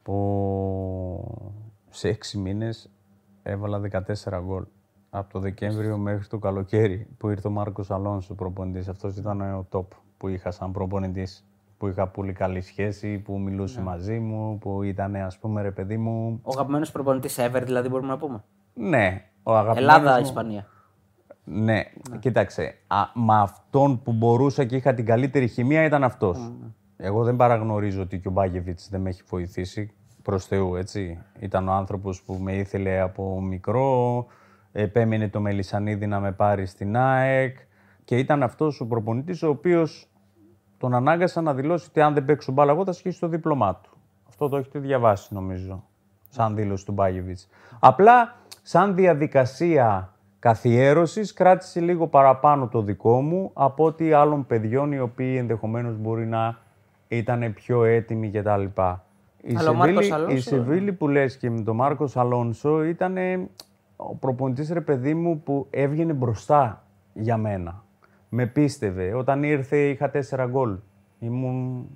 που 0.04 1.50
σε 1.90 2.08
έξι 2.08 2.38
μήνες 2.38 2.90
έβαλα 3.44 3.80
14 3.80 4.42
γκολ. 4.44 4.64
Από 5.18 5.34
το 5.34 5.40
Δεκέμβριο 5.40 5.98
μέχρι 5.98 6.28
το 6.28 6.38
καλοκαίρι 6.38 7.08
που 7.18 7.30
ήρθε 7.30 7.48
ο 7.48 7.52
Μάρκος 7.52 7.92
Αλόνσο 7.92 8.34
προπονητής. 8.34 8.88
Αυτός 8.88 9.18
ήταν 9.18 9.42
ο 9.42 9.68
top 9.72 9.86
που 10.18 10.28
είχα 10.28 10.52
σαν 10.52 10.72
προπονητής. 10.72 11.46
Που 11.78 11.88
είχα 11.88 12.08
πολύ 12.08 12.34
καλή 12.34 12.62
σχέση, 12.62 13.18
που 13.18 13.40
μιλούσε 13.40 13.82
μαζί 13.82 14.20
μου, 14.20 14.58
που 14.58 14.84
ήταν 14.84 15.16
ας 15.16 15.38
πούμε 15.38 15.62
ρε 15.62 15.72
παιδί 15.72 15.98
μου. 15.98 16.40
Ο 16.44 16.50
αγαπημένος 16.54 16.92
προπονητής 16.92 17.38
ever, 17.40 17.62
δηλαδή 17.66 17.90
μπορούμε 17.90 18.08
να 18.08 18.18
πούμε; 18.18 18.44
Ναι, 18.74 19.24
ο 19.44 19.56
αγαπημένος 19.56 19.96
Ελλάδα, 19.96 20.18
μου- 20.18 20.26
Ισπανία. 20.26 20.66
ναι, 21.44 21.84
κοίταξε. 22.20 22.76
Α, 22.88 22.98
με 23.14 23.34
αυτόν 23.42 24.02
που 24.04 24.14
μπορούσα 24.14 24.66
και 24.66 24.76
είχα 24.76 24.94
την 24.94 25.06
καλύτερη 25.06 25.48
χημεία 25.48 25.84
ήταν 25.84 26.04
αυτός. 26.04 26.52
Εγώ 26.98 27.24
δεν 27.24 27.36
παραγνωρίζω 27.36 28.02
ότι 28.02 28.20
και 28.20 28.28
ο 28.28 28.32
Μπάγεβιτς 28.32 28.90
δεν 28.90 29.02
με 29.02 29.10
έχει 29.10 29.24
βοηθήσει. 29.30 29.92
Προς 30.22 30.46
Θεού, 30.46 30.76
έτσι. 30.76 31.20
Ήταν 31.40 31.68
ο 31.68 31.72
άνθρωπος 31.72 32.22
που 32.22 32.34
με 32.34 32.54
ήθελε 32.56 33.00
από 33.00 33.42
μικρό. 33.42 34.26
Επέμεινε 34.78 35.30
το 35.30 35.40
Μελισανίδη 35.40 36.08
να 36.08 36.20
με 36.20 36.32
πάρει 36.32 36.66
στην 36.66 36.98
ΑΕΚ. 36.98 37.58
Και 38.04 38.18
ήταν 38.18 38.44
αυτός 38.44 38.80
ο 38.80 38.88
προπονητής 38.88 39.44
ο 39.44 39.50
οποίος 39.50 40.08
τον 40.78 40.94
ανάγκασα 40.94 41.42
να 41.42 41.54
δηλώσει 41.54 41.86
ότι 41.90 42.02
αν 42.02 42.14
δεν 42.14 42.26
παίξω 42.26 42.52
μπάλα, 42.52 42.72
εγώ 42.72 42.84
θα 42.84 42.92
σχίσει 42.92 43.20
το 43.20 43.28
δίπλωμά 43.28 43.76
του. 43.76 43.98
Αυτό 44.28 44.50
το 44.50 44.58
έχετε 44.58 44.80
διαβάσει, 44.80 45.34
νομίζω, 45.34 45.84
σαν 46.30 46.56
δήλωση 46.56 46.86
του 46.86 46.92
Μπάγεβιτς. 46.92 47.50
Απλά, 47.80 48.36
σαν 48.62 48.96
διαδικασία 48.96 50.14
καθιέρωσης, 50.40 51.34
κράτησε 51.34 51.80
λίγο 51.80 52.08
παραπάνω 52.08 52.68
το 52.68 52.82
δικό 52.82 53.22
μου 53.22 53.52
από 53.54 53.86
ότι 53.86 54.14
άλλων 54.14 54.46
παιδιών 54.46 54.92
οι 54.92 55.00
οποίοι 55.00 55.36
ενδεχομένως 55.38 55.98
μπορεί 55.98 56.26
να 56.26 56.58
ήταν 57.08 57.54
πιο 57.54 57.84
έτοιμοι 57.84 58.32
κτλ. 58.32 58.64
Η 59.42 59.56
Αλλά 59.58 59.70
ο 59.70 59.74
Μάρκος 59.74 60.06
Σεβίλη, 60.06 60.22
η 60.22 60.26
Αλόνσο, 60.26 60.50
Σεβίλη 60.50 60.94
που 60.94 61.08
λες 61.08 61.38
και 61.38 61.50
με 61.50 61.62
τον 61.62 61.76
Μάρκος 61.76 62.18
Αλόνσο 62.18 62.84
ήταν 62.84 63.18
ο 63.96 64.16
προπονητής 64.16 64.70
ρε 64.70 64.82
παιδί 64.82 65.14
μου 65.14 65.42
που 65.42 65.68
έβγαινε 65.70 66.14
μπροστά 66.14 66.84
για 67.14 67.38
μένα. 67.38 67.84
Με 68.30 68.46
πίστευε. 68.46 69.14
Όταν 69.14 69.44
ήρθε 69.44 69.78
είχα 69.78 70.10
τέσσερα 70.10 70.46
γκολ. 70.46 70.76
Ήμουν 71.20 71.88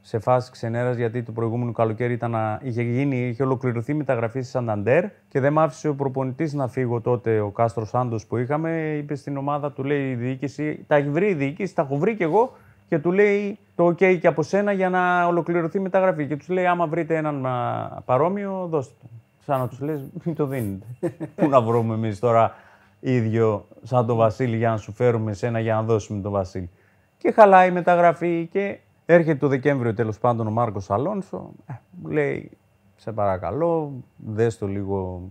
σε 0.00 0.18
φάση 0.18 0.50
ξενέρας 0.50 0.96
γιατί 0.96 1.22
το 1.22 1.32
προηγούμενο 1.32 1.72
καλοκαίρι 1.72 2.12
ήταν, 2.12 2.30
να- 2.30 2.60
είχε, 2.62 2.82
γίνει, 2.82 3.28
είχε 3.28 3.42
ολοκληρωθεί 3.42 3.92
η 3.92 3.94
μεταγραφή 3.94 4.40
στη 4.40 4.50
Σανταντέρ 4.50 5.04
και 5.28 5.40
δεν 5.40 5.52
μ' 5.52 5.58
άφησε 5.58 5.88
ο 5.88 5.94
προπονητής 5.94 6.52
να 6.52 6.68
φύγω 6.68 7.00
τότε, 7.00 7.40
ο 7.40 7.48
Κάστρος 7.50 7.88
Σάντος 7.88 8.26
που 8.26 8.36
είχαμε. 8.36 8.96
Είπε 8.98 9.14
στην 9.14 9.36
ομάδα, 9.36 9.72
του 9.72 9.84
λέει 9.84 10.10
η 10.10 10.14
διοίκηση, 10.14 10.84
τα 10.86 10.94
έχει 10.96 11.10
βρει 11.10 11.28
η 11.28 11.34
διοίκηση, 11.34 11.74
τα 11.74 11.82
έχω 11.82 11.96
βρει 11.96 12.16
κι 12.16 12.22
εγώ 12.22 12.52
και 12.88 12.98
του 12.98 13.12
λέει 13.12 13.58
το 13.74 13.86
OK 13.86 14.18
και 14.18 14.26
από 14.26 14.42
σένα 14.42 14.72
για 14.72 14.88
να 14.88 15.26
ολοκληρωθεί 15.26 15.78
η 15.78 15.80
μεταγραφή. 15.80 16.26
Και 16.26 16.36
τους 16.36 16.48
λέει, 16.48 16.66
άμα 16.66 16.86
βρείτε 16.86 17.16
έναν 17.16 17.46
α, 17.46 18.02
παρόμοιο, 18.04 18.66
δώστε 18.70 18.94
το. 19.00 19.06
Σαν 19.44 19.58
να 19.58 19.68
τους 19.68 19.80
λες, 19.80 20.10
μην 20.24 20.34
το 20.34 20.46
δίνετε. 20.46 20.86
Πού 21.34 21.48
να 21.48 21.60
βρούμε 21.60 21.94
εμείς 21.94 22.18
τώρα 22.18 22.54
ίδιο 23.00 23.66
σαν 23.82 24.06
τον 24.06 24.16
Βασίλη 24.16 24.56
για 24.56 24.70
να 24.70 24.76
σου 24.76 24.92
φέρουμε 24.92 25.32
σένα 25.32 25.60
για 25.60 25.74
να 25.74 25.82
δώσουμε 25.82 26.20
τον 26.20 26.32
Βασίλη. 26.32 26.70
Και 27.18 27.30
χαλάει 27.30 27.68
η 27.68 27.72
μεταγραφή 27.72 28.48
και 28.52 28.78
έρχεται 29.06 29.38
το 29.38 29.48
Δεκέμβριο 29.48 29.94
τέλος 29.94 30.18
πάντων 30.18 30.46
ο 30.46 30.50
Μάρκος 30.50 30.90
Αλόνσο. 30.90 31.50
Ε, 31.66 31.72
μου 31.90 32.10
λέει, 32.10 32.50
σε 32.96 33.12
παρακαλώ, 33.12 33.92
δες 34.16 34.58
το 34.58 34.66
λίγο. 34.66 35.30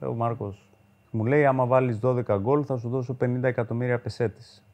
Ε, 0.00 0.06
Ο 0.06 0.14
Μάρκος 0.14 0.70
μου 1.10 1.24
λέει, 1.24 1.46
άμα 1.46 1.66
βάλεις 1.66 1.98
12 2.02 2.38
γκολ 2.40 2.62
θα 2.66 2.76
σου 2.76 2.88
δώσω 2.88 3.16
50 3.20 3.42
εκατομμύρια 3.42 3.98
πεσέτης. 3.98 4.64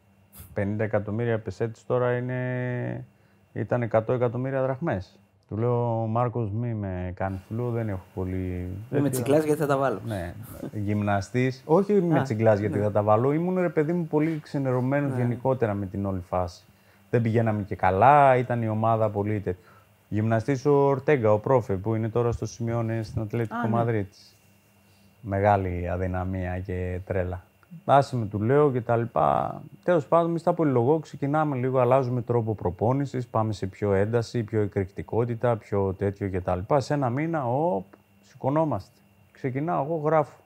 50 0.55 0.65
εκατομμύρια 0.79 1.41
πεσέτης 1.41 1.87
τώρα 1.87 2.17
είναι... 2.17 3.07
ήταν 3.53 3.89
100 3.93 4.09
εκατομμύρια 4.09 4.63
δραχμές. 4.63 5.19
Του 5.49 5.57
λέω, 5.57 6.07
Μάρκος, 6.09 6.51
μη 6.51 6.75
με 6.75 7.13
κάνεις 7.17 7.41
φλού, 7.49 7.71
δεν 7.71 7.89
έχω 7.89 8.05
πολύ. 8.15 8.69
Δεν 8.91 9.03
με 9.03 9.11
τσικλάς 9.11 9.45
γιατί 9.45 9.61
θα 9.61 9.67
τα 9.67 9.77
βάλω. 9.77 10.01
Ναι, 10.07 10.35
γυμναστής. 10.73 11.63
Όχι 11.67 11.93
με 11.93 12.23
τσιγκλάς 12.23 12.59
γιατί 12.59 12.79
θα 12.79 12.91
τα 12.93 13.03
βάλω. 13.03 13.33
Ήμουν 13.33 13.59
ρε 13.59 13.69
παιδί 13.69 13.93
μου 13.93 14.07
πολύ 14.07 14.41
ξενερωμένος 14.43 15.17
γενικότερα 15.17 15.75
με 15.75 15.87
την 15.87 16.07
όλη 16.07 16.21
φάση. 16.29 16.63
Δεν 17.11 17.23
πηγαίναμε 17.23 17.63
και 17.63 17.75
καλά, 17.75 18.37
ήταν 18.37 18.63
η 18.63 18.69
ομάδα 18.69 19.09
πολύ 19.09 19.41
τέτοιο. 19.41 19.71
Γυμναστής 20.09 20.67
ο 20.67 20.73
Ορτέγκα, 20.73 21.33
ο 21.33 21.39
πρόφε, 21.39 21.75
που 21.75 21.95
είναι 21.95 22.09
τώρα 22.09 22.33
στο 22.33 22.47
Σιμεώνες 22.47 23.07
στην 23.07 23.23
Ατλέτικο 23.23 23.69
Μαδρίτης. 23.69 24.37
Μεγάλη 25.21 25.89
αδυναμία 25.91 26.59
και 26.59 27.01
τρέλα. 27.07 27.45
Άσε 27.85 28.17
με 28.17 28.27
του 28.27 28.41
λέω 28.41 28.71
και 28.71 28.81
τα 28.81 28.97
λοιπά. 28.97 29.63
Τέλος 29.85 30.07
πάντων, 30.07 30.29
εμείς 30.29 30.43
τα 30.43 30.53
πολυλογώ 30.53 30.99
ξεκινάμε 30.99 31.57
λίγο, 31.57 31.79
αλλάζουμε 31.79 32.23
τρόπο 32.23 32.55
προπόνησης, 32.55 33.27
πάμε 33.27 33.53
σε 33.53 33.67
πιο 33.67 33.93
ένταση, 33.93 34.43
πιο 34.43 34.61
εκρηκτικότητα, 34.61 35.57
πιο 35.57 35.95
τέτοιο 35.95 36.29
και 36.29 36.41
τα 36.41 36.57
λοιπά. 36.57 36.81
Σε 36.81 36.95
ένα 36.95 37.11
μήνα, 37.11 37.47
οπ, 37.47 37.85
σηκωνόμαστε. 38.23 38.91
Ξεκινάω, 39.33 39.85
εγώ 39.85 39.97
γράφω. 39.97 40.41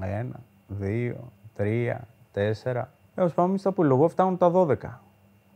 Ένα, 0.00 0.40
δύο, 0.66 1.32
τρία, 1.54 2.06
τέσσερα. 2.32 2.90
Τέλος 3.14 3.34
πάντων, 3.34 3.50
εμείς 3.50 3.62
τα 3.62 3.72
πολυλογώ 3.72 4.08
φτάνουν 4.08 4.36
τα 4.36 4.50
12. 4.50 5.00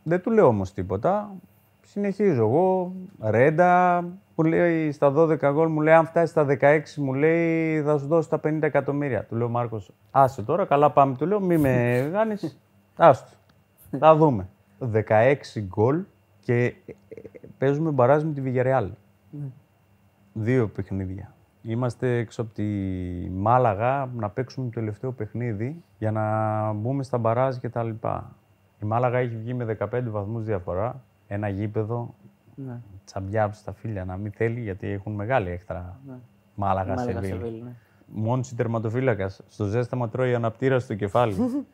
Δεν 0.02 0.20
του 0.20 0.30
λέω 0.30 0.46
όμως 0.46 0.72
τίποτα. 0.72 1.34
Συνεχίζω 1.82 2.42
εγώ, 2.42 2.92
ρέντα, 3.20 4.04
μου 4.40 4.46
λέει 4.46 4.92
στα 4.92 5.12
12 5.16 5.52
γκολ, 5.52 5.68
μου 5.68 5.80
λέει 5.80 5.94
αν 5.94 6.06
φτάσει 6.06 6.30
στα 6.30 6.46
16, 6.60 6.80
μου 6.96 7.14
λέει 7.14 7.82
θα 7.82 7.98
σου 7.98 8.06
δώσω 8.06 8.28
τα 8.28 8.40
50 8.44 8.62
εκατομμύρια. 8.62 9.24
Του 9.24 9.36
λέω 9.36 9.48
Μάρκος, 9.48 9.90
άσε 10.10 10.42
τώρα, 10.42 10.64
καλά 10.64 10.90
πάμε. 10.90 11.16
Του 11.16 11.26
λέω 11.26 11.40
μη 11.40 11.58
με 11.58 11.98
γάνει, 12.12 12.34
άστο. 12.96 13.36
Θα 13.98 14.16
δούμε. 14.16 14.48
16 14.92 15.34
γκολ 15.58 16.02
και 16.40 16.64
ε, 16.64 16.74
παίζουμε 17.58 17.90
μπαράζ 17.90 18.22
με 18.22 18.32
τη 18.32 18.42
Villarreal. 18.44 18.88
Δύο 20.32 20.68
παιχνίδια. 20.68 21.34
Είμαστε 21.62 22.16
έξω 22.16 22.42
από 22.42 22.54
τη 22.54 22.64
Μάλαγα 23.30 24.10
να 24.16 24.30
παίξουμε 24.30 24.66
το 24.66 24.72
τελευταίο 24.72 25.12
παιχνίδι 25.12 25.82
για 25.98 26.10
να 26.10 26.72
μπούμε 26.72 27.02
στα 27.02 27.18
μπαράζ 27.18 27.56
και 27.56 27.68
τα 27.68 27.82
λοιπά. 27.82 28.36
Η 28.82 28.84
Μάλαγα 28.84 29.18
έχει 29.18 29.36
βγει 29.36 29.54
με 29.54 29.76
15 29.80 30.02
βαθμούς 30.10 30.44
διαφορά. 30.44 31.02
Ένα 31.26 31.48
γήπεδο 31.48 32.14
Ναι. 32.66 32.80
τσαμπιά 33.04 33.44
από 33.44 33.54
στα 33.54 33.72
φίλια 33.72 34.04
να 34.04 34.16
μην 34.16 34.32
θέλει 34.32 34.60
γιατί 34.60 34.88
έχουν 34.88 35.12
μεγάλη 35.12 35.50
έκτρα 35.50 36.00
Μάλαγα, 36.54 36.94
Μάλαγα, 36.94 37.12
Σεβίλη. 37.12 37.26
Σεβίλη, 37.26 37.62
ναι. 37.62 37.70
Μόνος 38.06 38.50
η 38.50 38.54
τερματοφύλακας. 38.54 39.40
Στο 39.48 39.64
ζέσταμα 39.64 40.08
τρώει 40.08 40.34
αναπτήρα 40.34 40.78
στο 40.78 40.94
κεφάλι. 40.94 41.36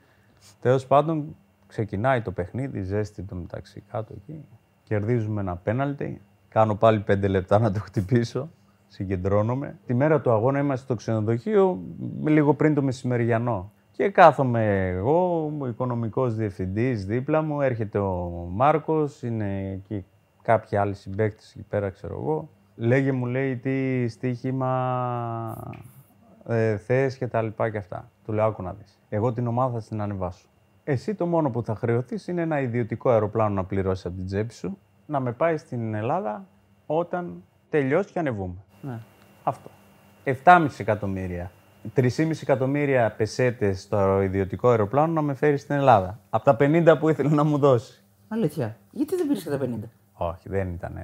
Τέλος 0.60 0.86
πάντων, 0.86 1.36
ξεκινάει 1.66 2.22
το 2.22 2.32
παιχνίδι, 2.32 2.82
ζέστη 2.82 3.22
το 3.22 3.34
μεταξύ 3.34 3.82
κάτω 3.90 4.14
εκεί. 4.16 4.44
Κερδίζουμε 4.82 5.40
ένα 5.40 5.56
πέναλτι. 5.56 6.20
Κάνω 6.48 6.74
πάλι 6.74 7.00
πέντε 7.00 7.28
λεπτά 7.28 7.58
να 7.58 7.72
το 7.72 7.80
χτυπήσω. 7.80 8.48
Συγκεντρώνομαι. 8.88 9.78
Τη 9.86 9.94
μέρα 9.94 10.20
του 10.20 10.30
αγώνα 10.30 10.58
είμαστε 10.58 10.84
στο 10.84 10.94
ξενοδοχείο, 10.94 11.82
λίγο 12.24 12.54
πριν 12.54 12.74
το 12.74 12.82
μεσημεριανό. 12.82 13.72
Και 13.90 14.08
κάθομαι 14.08 14.88
εγώ, 14.88 15.52
ο 15.58 15.66
οικονομικός 15.66 16.34
διευθυντής 16.34 17.06
δίπλα 17.06 17.42
μου, 17.42 17.60
έρχεται 17.60 17.98
ο 17.98 18.48
Μάρκος, 18.50 19.22
είναι 19.22 19.70
εκεί 19.70 20.04
κάποιοι 20.46 20.78
άλλοι 20.78 20.94
συμπαίκτες 20.94 21.50
εκεί 21.50 21.64
πέρα, 21.68 21.90
ξέρω 21.90 22.14
εγώ. 22.14 22.48
Λέγε 22.76 23.12
μου, 23.12 23.26
λέει, 23.26 23.56
τι 23.56 24.08
στοίχημα 24.08 25.72
ε, 26.46 26.76
θες 26.76 27.16
και 27.16 27.26
τα 27.26 27.42
λοιπά 27.42 27.70
και 27.70 27.78
αυτά. 27.78 28.10
Του 28.24 28.32
λέω, 28.32 28.44
άκου 28.44 28.62
να 28.62 28.72
δεις. 28.72 28.98
Εγώ 29.08 29.32
την 29.32 29.46
ομάδα 29.46 29.80
θα 29.80 29.88
την 29.88 30.00
ανεβάσω. 30.00 30.46
Εσύ 30.84 31.14
το 31.14 31.26
μόνο 31.26 31.50
που 31.50 31.62
θα 31.62 31.74
χρεωθείς 31.74 32.26
είναι 32.26 32.42
ένα 32.42 32.60
ιδιωτικό 32.60 33.10
αεροπλάνο 33.10 33.54
να 33.54 33.64
πληρώσεις 33.64 34.06
από 34.06 34.16
την 34.16 34.26
τσέπη 34.26 34.52
σου, 34.52 34.78
να 35.06 35.20
με 35.20 35.32
πάει 35.32 35.56
στην 35.56 35.94
Ελλάδα 35.94 36.46
όταν 36.86 37.42
τελειώσει 37.70 38.12
και 38.12 38.18
ανεβούμε. 38.18 38.64
Ναι. 38.80 38.98
Αυτό. 39.42 39.70
7,5 40.24 40.66
εκατομμύρια. 40.78 41.50
3,5 41.96 42.30
εκατομμύρια 42.42 43.14
πεσέτες 43.16 43.80
στο 43.80 44.22
ιδιωτικό 44.22 44.68
αεροπλάνο 44.68 45.12
να 45.12 45.22
με 45.22 45.34
φέρει 45.34 45.56
στην 45.56 45.74
Ελλάδα. 45.74 46.18
Από 46.30 46.44
τα 46.44 46.56
50 46.60 46.96
που 47.00 47.08
ήθελε 47.08 47.28
να 47.28 47.44
μου 47.44 47.58
δώσει. 47.58 48.02
Αλήθεια. 48.28 48.76
Γιατί 48.90 49.16
δεν 49.16 49.26
πήρες 49.26 49.42
και 49.42 49.50
τα 49.50 49.58
50. 49.58 49.66
Όχι, 50.16 50.48
δεν 50.48 50.72
ήταν. 50.72 50.98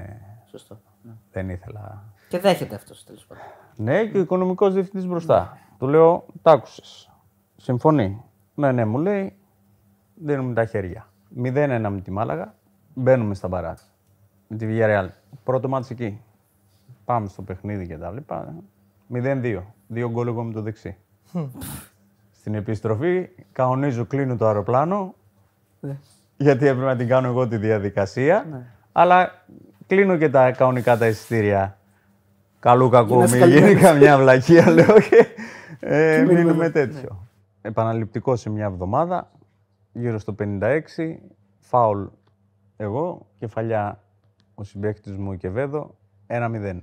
Σωστό. 0.46 0.80
Ναι. 1.02 1.12
Δεν 1.32 1.48
ήθελα. 1.48 2.02
Και 2.28 2.38
δέχεται 2.38 2.74
αυτός 2.74 3.04
τέλος 3.04 3.26
πάντων. 3.26 3.44
Ναι, 3.76 4.04
και 4.06 4.18
ο 4.18 4.20
οικονομικός 4.20 4.74
διευθυντής 4.74 5.06
μπροστά. 5.06 5.58
Του 5.78 5.88
λέω, 5.88 6.26
τ' 6.42 6.48
άκουσες. 6.48 7.10
Συμφωνεί. 7.56 8.22
Ναι, 8.54 8.72
ναι, 8.72 8.84
μου 8.84 8.98
λέει, 8.98 9.36
δίνουμε 10.14 10.54
τα 10.54 10.64
χέρια. 10.64 11.06
0-1 11.42 11.88
με 11.90 12.00
τη 12.00 12.10
Μάλαγα, 12.10 12.54
μπαίνουμε 12.94 13.34
στα 13.34 13.48
μπαράτ. 13.48 13.78
Με 14.48 14.56
τη 14.56 14.66
Villarreal. 14.68 15.08
Πρώτο 15.44 15.68
μάτς 15.68 15.90
εκεί. 15.90 16.20
Πάμε 17.04 17.28
στο 17.28 17.42
παιχνίδι 17.42 17.86
και 17.86 17.98
τα 17.98 18.10
λοιπά. 18.10 18.54
0-2. 19.12 19.62
Δύο 19.86 20.10
γκολ 20.10 20.26
εγώ 20.26 20.42
με 20.42 20.52
το 20.52 20.62
δεξί. 20.62 20.96
Στην 22.30 22.54
επιστροφή, 22.54 23.28
κανονίζω, 23.52 24.06
κλείνω 24.06 24.36
το 24.36 24.46
αεροπλάνο. 24.46 25.14
Γιατί 26.36 26.66
έπρεπε 26.66 26.86
να 26.86 26.96
την 26.96 27.08
κάνω 27.08 27.28
εγώ 27.28 27.48
τη 27.48 27.56
διαδικασία. 27.56 28.66
Αλλά 28.92 29.44
κλείνω 29.86 30.16
και 30.16 30.28
τα 30.28 30.50
κανονικά 30.50 30.96
τα 30.96 31.06
εισιτήρια. 31.06 31.78
Καλού 32.58 32.88
κακού, 32.88 33.18
να 33.18 33.24
είσαι 33.24 33.36
μην 33.36 33.46
γίνει 33.46 33.60
καλυμμένος. 33.60 33.82
καμιά 33.82 34.18
βλακεία, 34.18 34.70
λέω 34.70 35.00
και 35.00 35.26
ε, 35.80 36.24
μείνουμε 36.28 36.70
τέτοιο. 36.70 37.26
Επαναληπτικό 37.60 38.36
σε 38.36 38.50
μια 38.50 38.64
εβδομάδα, 38.64 39.30
γύρω 39.92 40.18
στο 40.18 40.34
56, 40.38 40.78
φάουλ 41.60 42.04
εγώ, 42.76 43.26
κεφαλιά 43.38 44.02
ο 44.54 44.64
συμπαίκτης 44.64 45.16
μου 45.16 45.36
και 45.36 45.48
Βέδο, 45.48 45.94
1-0. 46.26 46.80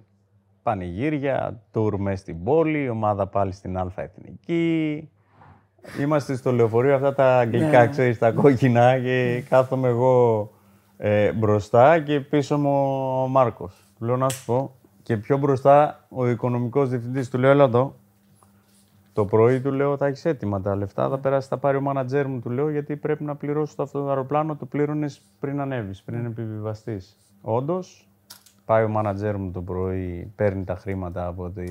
Πανηγύρια, 0.63 1.61
τουρ 1.71 1.99
μες 1.99 2.19
στην 2.19 2.43
πόλη, 2.43 2.83
η 2.83 2.89
ομάδα 2.89 3.27
πάλι 3.27 3.51
στην 3.51 3.77
Α 3.77 3.91
Εθνική. 3.95 5.09
Είμαστε 5.99 6.35
στο 6.35 6.51
λεωφορείο 6.51 6.95
αυτά 6.95 7.13
τα 7.13 7.37
αγγλικά, 7.37 7.87
ξέρεις, 7.87 8.17
τα 8.17 8.31
κόκκινα 8.31 8.99
και 8.99 9.43
κάθομαι 9.49 9.87
εγώ 9.87 10.51
ε, 11.01 11.31
μπροστά 11.31 11.99
και 11.99 12.19
πίσω 12.19 12.57
μου 12.57 12.71
ο 13.23 13.27
Μάρκος. 13.27 13.83
Του 13.97 14.05
λέω 14.05 14.17
να 14.17 14.29
σου 14.29 14.45
πω 14.45 14.75
και 15.03 15.17
πιο 15.17 15.37
μπροστά 15.37 16.05
ο 16.09 16.27
οικονομικός 16.27 16.89
διευθυντής 16.89 17.29
του 17.29 17.37
λέω 17.37 17.49
έλα 17.49 17.63
εδώ. 17.63 17.95
Το 19.13 19.25
πρωί 19.25 19.61
του 19.61 19.71
λέω: 19.71 19.97
Θα 19.97 20.05
έχεις 20.05 20.25
έτοιμα 20.25 20.61
τα 20.61 20.75
λεφτά. 20.75 21.09
Θα 21.09 21.19
περάσει, 21.19 21.47
θα 21.47 21.57
πάρει 21.57 21.77
ο 21.77 21.81
μάνατζέρ 21.81 22.27
μου, 22.27 22.39
του 22.39 22.49
λέω, 22.49 22.69
γιατί 22.69 22.95
πρέπει 22.95 23.23
να 23.23 23.35
πληρώσει 23.35 23.75
το 23.75 23.83
αυτό 23.83 24.01
το 24.01 24.09
αεροπλάνο. 24.09 24.55
Το 24.55 24.65
πλήρωνες 24.65 25.21
πριν 25.39 25.59
ανέβεις, 25.59 26.03
πριν 26.03 26.25
επιβιβαστείς. 26.25 27.17
Όντως, 27.41 28.09
πάει 28.65 28.83
ο 28.83 28.89
μάνατζέρ 28.89 29.37
μου 29.37 29.51
το 29.51 29.61
πρωί, 29.61 30.33
παίρνει 30.35 30.63
τα 30.63 30.75
χρήματα 30.75 31.27
από 31.27 31.49
τη... 31.49 31.65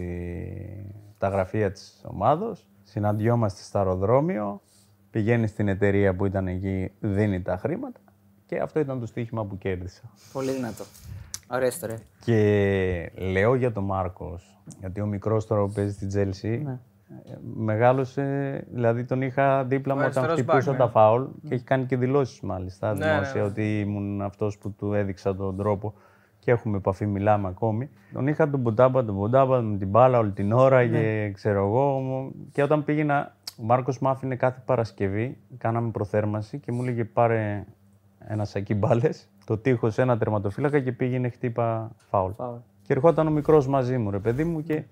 τα 1.18 1.28
γραφεία 1.28 1.72
της 1.72 2.04
ομάδος. 2.06 2.66
Συναντιόμαστε 2.82 3.62
στο 3.62 3.78
αεροδρόμιο. 3.78 4.60
Πηγαίνει 5.10 5.46
στην 5.46 5.68
εταιρεία 5.68 6.14
που 6.14 6.26
ήταν 6.26 6.46
εκεί, 6.46 6.90
δίνει 7.00 7.42
τα 7.42 7.56
χρήματα. 7.56 8.00
Και 8.48 8.58
αυτό 8.58 8.80
ήταν 8.80 9.00
το 9.00 9.06
στοίχημα 9.06 9.44
που 9.44 9.58
κέρδισα. 9.58 10.02
Πολύ 10.32 10.50
δυνατό. 10.52 10.84
Ωραία 11.50 11.68
ιστορία. 11.68 11.98
Και 12.24 13.12
λέω 13.16 13.54
για 13.54 13.72
τον 13.72 13.84
Μάρκος, 13.84 14.58
γιατί 14.80 15.00
ο 15.00 15.06
μικρός 15.06 15.46
τώρα 15.46 15.64
που 15.66 15.72
παίζει 15.72 15.92
στην 15.92 16.08
Τζέλσι, 16.08 16.62
Ναι. 16.64 16.78
μεγάλωσε, 17.54 18.64
δηλαδή 18.72 19.04
τον 19.04 19.22
είχα 19.22 19.64
δίπλα 19.64 19.94
μου 19.94 20.00
Ο 20.04 20.06
όταν 20.06 20.24
αριστερός 20.24 20.40
χτυπούσα 20.60 20.72
back, 20.72 20.76
τα 20.78 20.84
ναι. 20.84 20.90
φάουλ 20.90 21.22
και 21.48 21.54
έχει 21.54 21.64
κάνει 21.64 21.84
και 21.84 21.96
δηλώσεις 21.96 22.40
μάλιστα 22.40 22.92
Ναι, 22.94 23.04
ναι, 23.06 23.12
δημόσια 23.12 23.40
ναι. 23.40 23.46
ότι 23.46 23.80
ήμουν 23.80 24.22
αυτός 24.22 24.58
που 24.58 24.70
του 24.72 24.92
έδειξα 24.92 25.34
τον 25.36 25.56
τρόπο 25.56 25.94
και 26.38 26.50
έχουμε 26.50 26.76
επαφή, 26.76 27.06
μιλάμε 27.06 27.48
ακόμη. 27.48 27.90
Τον 28.12 28.26
είχα 28.26 28.50
τον 28.50 28.60
Μποντάμπα, 28.60 29.04
τον 29.04 29.14
Μποντάμπα 29.14 29.60
με 29.60 29.76
την 29.78 29.88
μπάλα 29.88 30.18
όλη 30.18 30.30
την 30.30 30.52
ώρα 30.52 30.84
Ναι. 30.84 30.86
και 30.98 31.30
ξέρω 31.34 31.66
εγώ. 31.66 31.98
μου- 31.98 32.32
Και 32.52 32.62
όταν 32.62 32.84
πήγαινα, 32.84 33.36
ο 33.60 33.62
Μάρκος 33.62 33.98
μου 33.98 34.08
άφηνε 34.08 34.36
κάθε 34.36 34.62
Παρασκευή, 34.64 35.36
κάναμε 35.58 35.90
προθέρμανση 35.90 36.58
και 36.58 36.72
μου 36.72 36.82
έλεγε 36.82 37.04
πάρε 37.04 37.64
ένας 38.26 38.48
σακί 38.48 38.74
μπάλες, 38.74 39.28
το 39.44 39.58
τείχος 39.58 39.98
ένα 39.98 40.18
τερματοφύλακα 40.18 40.80
και 40.80 40.92
πήγαινε 40.92 41.28
χτύπα 41.28 41.90
φάουλ. 41.96 42.32
Φάουλ. 42.32 42.56
Και 42.82 42.92
ερχόταν 42.92 43.26
ο 43.26 43.30
μικρός 43.30 43.68
μαζί 43.68 43.98
μου, 43.98 44.10
ρε 44.10 44.18
παιδί 44.18 44.44
μου, 44.44 44.62
και 44.62 44.84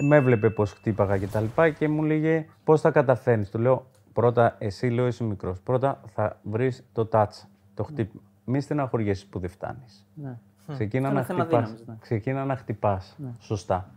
με 0.00 0.16
έβλεπε 0.16 0.50
πώς 0.50 0.72
χτύπαγα 0.72 1.18
και 1.18 1.26
τα 1.26 1.40
λοιπά 1.40 1.70
και 1.70 1.88
μου 1.88 2.02
λέγε 2.02 2.46
πώς 2.64 2.80
θα 2.80 2.90
καταφέρνεις; 2.90 3.50
Του 3.50 3.58
λέω 3.58 3.86
πρώτα, 4.12 4.56
εσύ 4.58 4.88
λέω 4.88 5.06
είσαι 5.06 5.24
μικρός. 5.24 5.60
Πρώτα 5.60 6.00
θα 6.14 6.40
βρεις 6.42 6.84
το 6.92 7.08
touch, 7.12 7.46
το 7.74 7.82
χτύπημα. 7.84 8.22
Μη 8.44 8.60
στεναχωριέσαι 8.60 9.26
που 9.30 9.38
δεν 9.38 9.50
φτάνεις. 9.50 10.06
Ναι. 10.14 10.38
Ξεκίνα 10.72 11.08
Είναι 11.08 11.18
να 11.18 11.24
θέμα 11.24 11.40
χτυπάς. 11.44 11.62
δύναμης, 11.64 11.86
ναι. 11.86 11.94
Ξεκίνα 12.00 12.44
να 12.44 12.56
χτυπάς. 12.56 13.16
Σωστά. 13.38 13.90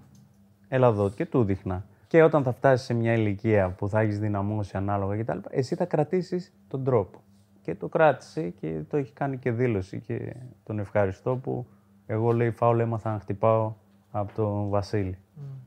Έλα 0.68 0.88
εδώ 0.88 1.10
και 1.10 1.26
του 1.26 1.43
δείχνα. 1.43 1.86
Και 2.08 2.24
όταν 2.24 2.43
θα 2.43 2.52
φτάσεις 2.52 2.86
σε 2.86 2.93
μια 2.93 3.14
ηλικία 3.14 3.70
που 3.70 3.89
θα 3.89 3.99
έχεις 3.99 4.20
δυναμώσει 4.20 4.78
ανάλογα 4.78 5.24
κτλ., 5.24 5.38
εσύ 5.49 5.76
θα 5.76 5.86
κρατήσεις 5.86 6.54
τον 6.68 6.84
τρόπο. 6.84 7.20
Και 7.62 7.76
το 7.76 7.88
κράτησε 7.88 8.49
και 8.49 8.82
το 8.89 8.97
έχει 8.97 9.14
κάνει 9.14 9.38
και 9.38 9.51
δήλωση. 9.51 9.99
Και 9.99 10.36
τον 10.64 10.80
ευχαριστώ 10.80 11.36
που 11.36 11.66
εγώ 12.05 12.32
λέει 12.32 12.51
φάουλ 12.51 12.80
έμαθα 12.80 13.12
να 13.12 13.20
χτυπάω 13.20 13.74
από 14.12 14.34
τον 14.34 14.70
Βασίλη. 14.70 15.18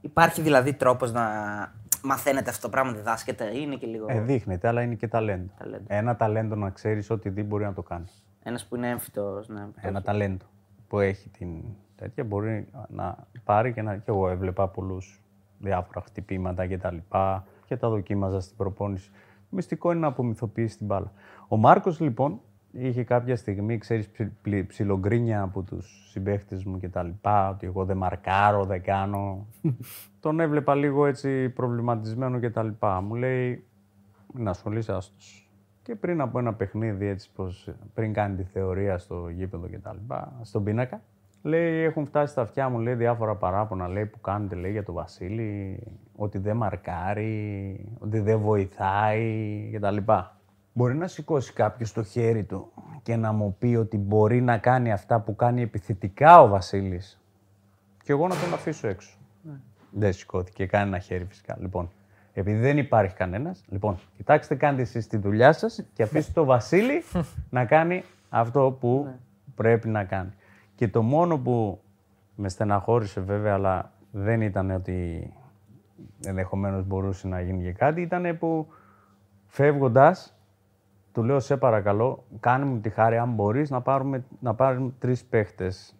Υπάρχει 0.00 0.42
δηλαδή 0.42 0.72
τρόπος 0.72 1.12
να 1.12 1.22
μαθαίνετε 2.02 2.50
αυτό 2.50 2.62
το 2.62 2.68
πράγμα, 2.68 2.92
διδάσκεται, 2.92 3.58
είναι 3.58 3.76
και 3.76 3.86
λίγο. 3.86 4.06
Ε, 4.08 4.20
δείχνεται, 4.20 4.68
αλλά 4.68 4.82
είναι 4.82 4.94
και 4.94 5.08
ταλέντο. 5.08 5.52
Ταλέντο. 5.58 5.84
Ένα 5.86 6.16
ταλέντο 6.16 6.54
να 6.54 6.70
ξέρεις 6.70 7.10
ότι 7.10 7.28
δεν 7.28 7.44
μπορεί 7.44 7.64
να 7.64 7.72
το 7.72 7.82
κάνει. 7.82 8.06
Ένας 8.42 8.66
που 8.66 8.76
είναι 8.76 8.88
έμφυτος. 8.88 9.48
Ναι, 9.48 9.66
Ένα 9.80 10.02
ταλέντο. 10.02 10.44
που 10.88 11.00
έχει 11.00 11.28
την 11.28 11.48
τέτοια 11.96 12.24
μπορεί 12.24 12.68
να 12.88 13.26
πάρει 13.44 13.72
και 13.72 13.82
να. 13.82 13.96
και 13.96 14.10
εγώ 14.10 14.28
έβλεπα 14.28 14.68
πολλούς 14.68 15.20
διάφορα 15.58 16.00
χτυπήματα 16.00 16.66
και 16.66 16.78
τα 16.78 16.92
λοιπά 16.92 17.44
και 17.66 17.76
τα 17.76 17.88
δοκίμαζα 17.88 18.40
στην 18.40 18.56
προπόνηση. 18.56 19.10
Μυστικό 19.54 19.90
είναι 19.90 20.00
να 20.00 20.06
απομυθοποιήσει 20.06 20.76
την 20.76 20.86
μπάλα. 20.86 21.12
Ο 21.48 21.56
Μάρκος 21.56 22.00
λοιπόν 22.00 22.40
είχε 22.72 23.04
κάποια 23.04 23.36
στιγμή, 23.36 23.78
ξέρεις, 23.78 24.08
ψι, 24.08 24.64
ψιλογκρίνια 24.66 25.42
από 25.42 25.62
τους 25.62 26.08
συμπαίχτες 26.10 26.64
μου 26.64 26.78
και 26.78 26.88
τα 26.88 27.02
λοιπά, 27.02 27.48
ότι 27.48 27.66
εγώ 27.66 27.84
δεν 27.84 27.96
μαρκάρω, 27.96 28.64
δεν 28.64 28.82
κάνω. 28.82 29.46
Τον 30.20 30.40
έβλεπα 30.40 30.74
λίγο 30.74 31.06
έτσι 31.06 31.48
προβληματισμένο 31.48 32.38
και 32.38 32.50
τα 32.50 32.62
λοιπά. 32.62 33.00
Μου 33.00 33.14
λέει, 33.14 33.64
να 34.32 34.50
ασχολείσαι 34.50 34.92
άστος. 34.92 35.48
Και 35.82 35.94
πριν 35.94 36.20
από 36.20 36.38
ένα 36.38 36.54
παιχνίδι, 36.54 37.06
έτσι 37.06 37.30
πως, 37.34 37.68
πριν 37.94 38.12
κάνει 38.12 38.36
τη 38.36 38.42
θεωρία 38.42 38.98
στο 38.98 39.28
γήπεδο 39.28 39.68
και 39.68 39.78
τα 39.78 39.92
λοιπά, 39.92 40.32
στον 40.42 40.64
πίνακα, 40.64 41.00
λέει, 41.42 41.82
έχουν 41.82 42.06
φτάσει 42.06 42.32
στα 42.32 42.42
αυτιά 42.42 42.68
μου, 42.68 42.78
λέει, 42.78 42.94
διάφορα 42.94 43.34
παράπονα, 43.34 43.88
λέει, 43.88 44.06
που 44.06 44.20
κάνετε, 44.20 44.54
λέει, 44.54 44.72
για 44.72 44.82
τον 44.82 44.94
Βασίλη, 44.94 45.78
ότι 46.16 46.38
δεν 46.38 46.56
μαρκάρει, 46.56 47.80
ότι 47.98 48.20
δεν 48.20 48.38
βοηθάει 48.38 49.68
και 49.70 49.78
τα 49.78 49.90
λοιπά. 49.90 50.36
Μπορεί 50.72 50.94
να 50.94 51.06
σηκώσει 51.06 51.52
κάποιος 51.52 51.92
το 51.92 52.02
χέρι 52.02 52.44
του 52.44 52.72
και 53.02 53.16
να 53.16 53.32
μου 53.32 53.56
πει 53.58 53.74
ότι 53.74 53.96
μπορεί 53.96 54.40
να 54.40 54.58
κάνει 54.58 54.92
αυτά 54.92 55.20
που 55.20 55.36
κάνει 55.36 55.62
επιθετικά 55.62 56.40
ο 56.40 56.48
Βασίλης 56.48 57.20
και 58.04 58.12
εγώ 58.12 58.28
να 58.28 58.34
τον 58.36 58.52
αφήσω 58.54 58.88
έξω. 58.88 59.16
Ναι. 59.42 59.52
Δεν 59.90 60.12
σηκώθηκε 60.12 60.66
κανένα 60.66 60.98
χέρι 60.98 61.24
φυσικά. 61.24 61.56
Λοιπόν, 61.60 61.90
επειδή 62.32 62.58
δεν 62.58 62.78
υπάρχει 62.78 63.14
κανένας, 63.14 63.64
λοιπόν, 63.68 63.98
κοιτάξτε, 64.16 64.54
κάντε 64.54 64.82
εσείς 64.82 65.06
τη 65.06 65.16
δουλειά 65.16 65.52
σας 65.52 65.84
και 65.92 66.02
αφήστε 66.02 66.32
το 66.34 66.44
Βασίλη 66.44 67.02
να 67.50 67.64
κάνει 67.64 68.04
αυτό 68.28 68.76
που 68.80 69.02
ναι. 69.06 69.16
πρέπει 69.54 69.88
να 69.88 70.04
κάνει. 70.04 70.32
Και 70.74 70.88
το 70.88 71.02
μόνο 71.02 71.38
που 71.38 71.80
με 72.34 72.48
στεναχώρησε 72.48 73.20
βέβαια, 73.20 73.54
αλλά 73.54 73.92
δεν 74.10 74.40
ήταν 74.40 74.70
ότι 74.70 75.32
ενδεχομένως 76.24 76.86
μπορούσε 76.86 77.28
να 77.28 77.40
γίνει 77.40 77.62
και 77.62 77.72
κάτι, 77.72 78.00
ήταν 78.00 78.38
που 78.38 78.66
φεύγοντας 79.46 80.38
του 81.12 81.22
λέω 81.22 81.40
σε 81.40 81.56
παρακαλώ, 81.56 82.24
κάνε 82.40 82.64
μου 82.64 82.80
τη 82.80 82.90
χάρη 82.90 83.18
αν 83.18 83.32
μπορείς 83.32 83.70
να 83.70 83.80
πάρουμε, 83.80 84.24
να 84.40 84.54
πάρουμε 84.54 84.92
τρεις 84.98 85.24
παίχτες 85.24 85.96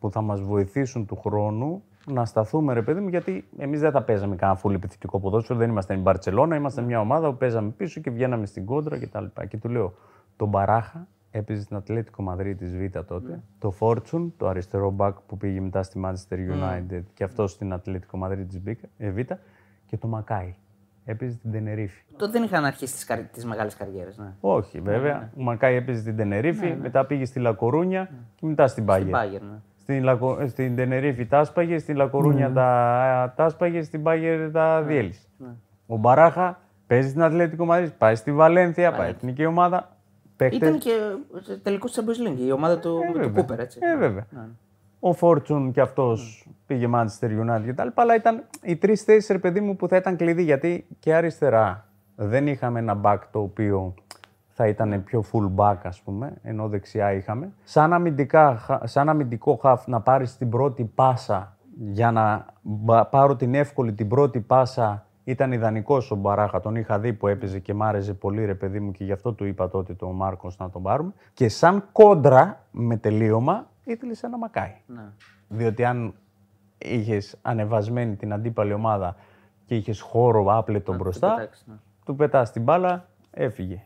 που 0.00 0.10
θα 0.10 0.20
μας 0.20 0.40
βοηθήσουν 0.40 1.06
του 1.06 1.16
χρόνου 1.16 1.82
να 2.06 2.24
σταθούμε 2.24 2.72
ρε 2.72 2.82
παιδί 2.82 3.00
μου, 3.00 3.08
γιατί 3.08 3.48
εμείς 3.58 3.80
δεν 3.80 3.90
θα 3.90 4.02
παίζαμε 4.02 4.36
κανένα 4.36 4.58
φούλη 4.58 4.74
επιθετικό 4.74 5.20
ποδόσφαιρο, 5.20 5.58
δεν 5.58 5.70
είμαστε 5.70 5.94
η 5.94 5.98
Μπαρτσελώνα, 6.02 6.56
είμαστε 6.56 6.82
μια 6.82 7.00
ομάδα 7.00 7.30
που 7.30 7.36
παίζαμε 7.36 7.70
πίσω 7.70 8.00
και 8.00 8.10
βγαίναμε 8.10 8.46
στην 8.46 8.64
κόντρα 8.64 8.98
κτλ. 8.98 9.24
Και, 9.24 9.46
και 9.46 9.56
του 9.56 9.68
λέω, 9.68 9.94
τον 10.36 10.48
Μπαράχα 10.48 11.06
έπαιζε 11.30 11.62
στην 11.62 11.76
Ατλέτικο 11.76 12.22
Μαδρίτη 12.22 12.64
Β 12.64 12.98
τότε. 12.98 13.30
Ναι. 13.30 13.40
Το 13.58 13.70
Φόρτσουν, 13.70 14.34
το 14.36 14.48
αριστερό 14.48 14.90
μπακ 14.90 15.16
που 15.26 15.36
πήγε 15.36 15.60
μετά 15.60 15.82
στη 15.82 16.00
Manchester 16.04 16.34
United 16.34 16.98
mm. 16.98 17.02
και 17.14 17.24
αυτό 17.24 17.46
στην 17.46 17.72
Ατλέτικο 17.72 18.16
Μαδρίτη 18.16 18.78
Β. 18.98 19.20
Και 19.86 19.96
το 19.96 20.06
Μακάι 20.06 20.54
έπαιζε 21.04 21.36
την 21.36 21.52
Τενερίφη. 21.52 22.02
Τότε 22.16 22.32
δεν 22.32 22.42
είχαν 22.42 22.64
αρχίσει 22.64 22.92
τις 22.94 23.04
καρ... 23.04 23.18
μεγάλες 23.44 23.74
καριέρες. 23.76 24.18
Ναι. 24.18 24.32
Όχι, 24.40 24.80
βέβαια. 24.80 25.12
Ναι, 25.12 25.18
ναι. 25.18 25.30
Ο 25.36 25.42
Μακάη 25.42 25.74
έπαιζε 25.74 26.02
την 26.02 26.16
Τενερίφη, 26.16 26.66
ναι, 26.66 26.74
ναι. 26.74 26.80
μετά 26.80 27.06
πήγε 27.06 27.24
στη 27.24 27.38
Λακορούνια 27.38 28.00
ναι. 28.00 28.18
και 28.34 28.46
μετά 28.46 28.66
στην 28.66 28.84
Πάγερ. 28.84 29.02
Στην, 29.02 29.12
Πάγερ, 29.12 29.42
ναι. 29.42 29.58
στην, 29.80 30.04
Λακο... 30.04 30.48
στην 30.48 30.76
Τενερίφη 30.76 31.26
τα 31.26 31.38
άσπαγε, 31.38 31.78
στην 31.78 31.96
Λακορούνια 31.96 32.52
τα... 32.52 33.32
τα 33.36 33.44
άσπαγε, 33.44 33.82
στην 33.82 34.02
Πάγερ 34.02 34.50
τα 34.50 34.82
διέλυσε. 34.82 35.26
Ο 35.86 35.96
Μπαράχα 35.96 36.60
παίζει 36.86 37.08
στην 37.08 37.22
Ατλέτικο 37.22 37.64
Μαδρίτη, 37.64 37.94
πάει 37.98 38.14
στη 38.14 38.32
Βαλένθια, 38.32 38.90
πάει 38.90 39.12
στην 39.12 39.16
εθνική 39.16 39.46
ομάδα. 39.46 39.96
Παίχτες... 40.38 40.68
Ήταν 40.68 40.78
και 40.78 40.90
τελικό 41.62 41.86
της 41.86 42.00
Champions 42.00 42.28
League, 42.28 42.38
η 42.46 42.52
ομάδα 42.52 42.78
του, 42.78 43.00
ε, 43.16 43.20
του 43.20 43.32
Κούπερ. 43.32 43.60
Έτσι. 43.60 43.78
Ε, 43.82 43.96
βέβαια. 43.96 44.26
Ο 45.00 45.12
Φόρτσουν 45.12 45.72
και 45.72 45.80
αυτός 45.80 46.46
mm. 46.48 46.52
πήγε 46.66 46.88
Manchester 46.94 47.28
United 47.28 47.62
και 47.64 47.74
τα 47.74 47.84
λοιπά. 47.84 48.02
Αλλά 48.02 48.14
ήταν 48.14 48.44
οι 48.62 48.76
τρεις 48.76 49.02
θέσεις, 49.02 49.28
ρε 49.30 49.38
παιδί 49.38 49.60
μου, 49.60 49.76
που 49.76 49.88
θα 49.88 49.96
ήταν 49.96 50.16
κλειδί. 50.16 50.42
Γιατί 50.42 50.86
και 50.98 51.14
αριστερά 51.14 51.86
δεν 52.14 52.46
είχαμε 52.46 52.78
ένα 52.78 53.00
back 53.04 53.18
το 53.30 53.40
οποίο 53.40 53.94
θα 54.48 54.66
ήταν 54.66 55.04
πιο 55.04 55.24
full 55.32 55.54
back, 55.56 55.76
ας 55.82 56.00
πούμε, 56.00 56.32
ενώ 56.42 56.68
δεξιά 56.68 57.12
είχαμε. 57.12 57.52
Σαν, 57.64 57.92
αμυντικά, 57.92 58.80
σαν 58.84 59.08
αμυντικό 59.08 59.60
half 59.62 59.78
να 59.86 60.00
πάρεις 60.00 60.36
την 60.36 60.48
πρώτη 60.48 60.84
πάσα 60.84 61.56
για 61.78 62.10
να 62.10 62.46
πάρω 63.10 63.36
την 63.36 63.54
εύκολη 63.54 63.92
την 63.92 64.08
πρώτη 64.08 64.40
πάσα 64.40 65.06
ήταν 65.30 65.52
ιδανικό 65.52 66.02
ο 66.10 66.14
Μπαράχα. 66.14 66.60
Τον 66.60 66.76
είχα 66.76 66.98
δει 66.98 67.12
που 67.12 67.26
έπαιζε 67.26 67.58
και 67.58 67.74
μ' 67.74 67.82
άρεσε 67.82 68.14
πολύ, 68.14 68.44
ρε 68.44 68.54
παιδί 68.54 68.80
μου, 68.80 68.92
και 68.92 69.04
γι' 69.04 69.12
αυτό 69.12 69.32
του 69.32 69.44
είπα 69.44 69.68
τότε 69.68 69.94
τον 69.94 70.14
Μάρκος 70.14 70.58
να 70.58 70.70
τον 70.70 70.82
πάρουμε. 70.82 71.12
Και 71.32 71.48
σαν 71.48 71.88
κόντρα 71.92 72.66
με 72.70 72.96
τελείωμα 72.96 73.70
ήθελες 73.84 74.22
ένα 74.22 74.38
μακάι. 74.38 74.74
Ναι. 74.86 75.02
Διότι 75.48 75.84
αν 75.84 76.14
είχες 76.78 77.38
ανεβασμένη 77.42 78.16
την 78.16 78.32
αντίπαλη 78.32 78.72
ομάδα 78.72 79.16
και 79.64 79.74
είχες 79.74 80.00
χώρο 80.00 80.56
άπλετο 80.56 80.94
μπροστά, 80.94 81.48
ναι. 81.64 81.74
του 82.04 82.16
πετάς 82.16 82.52
την 82.52 82.62
μπάλα, 82.62 83.08
έφυγε. 83.30 83.82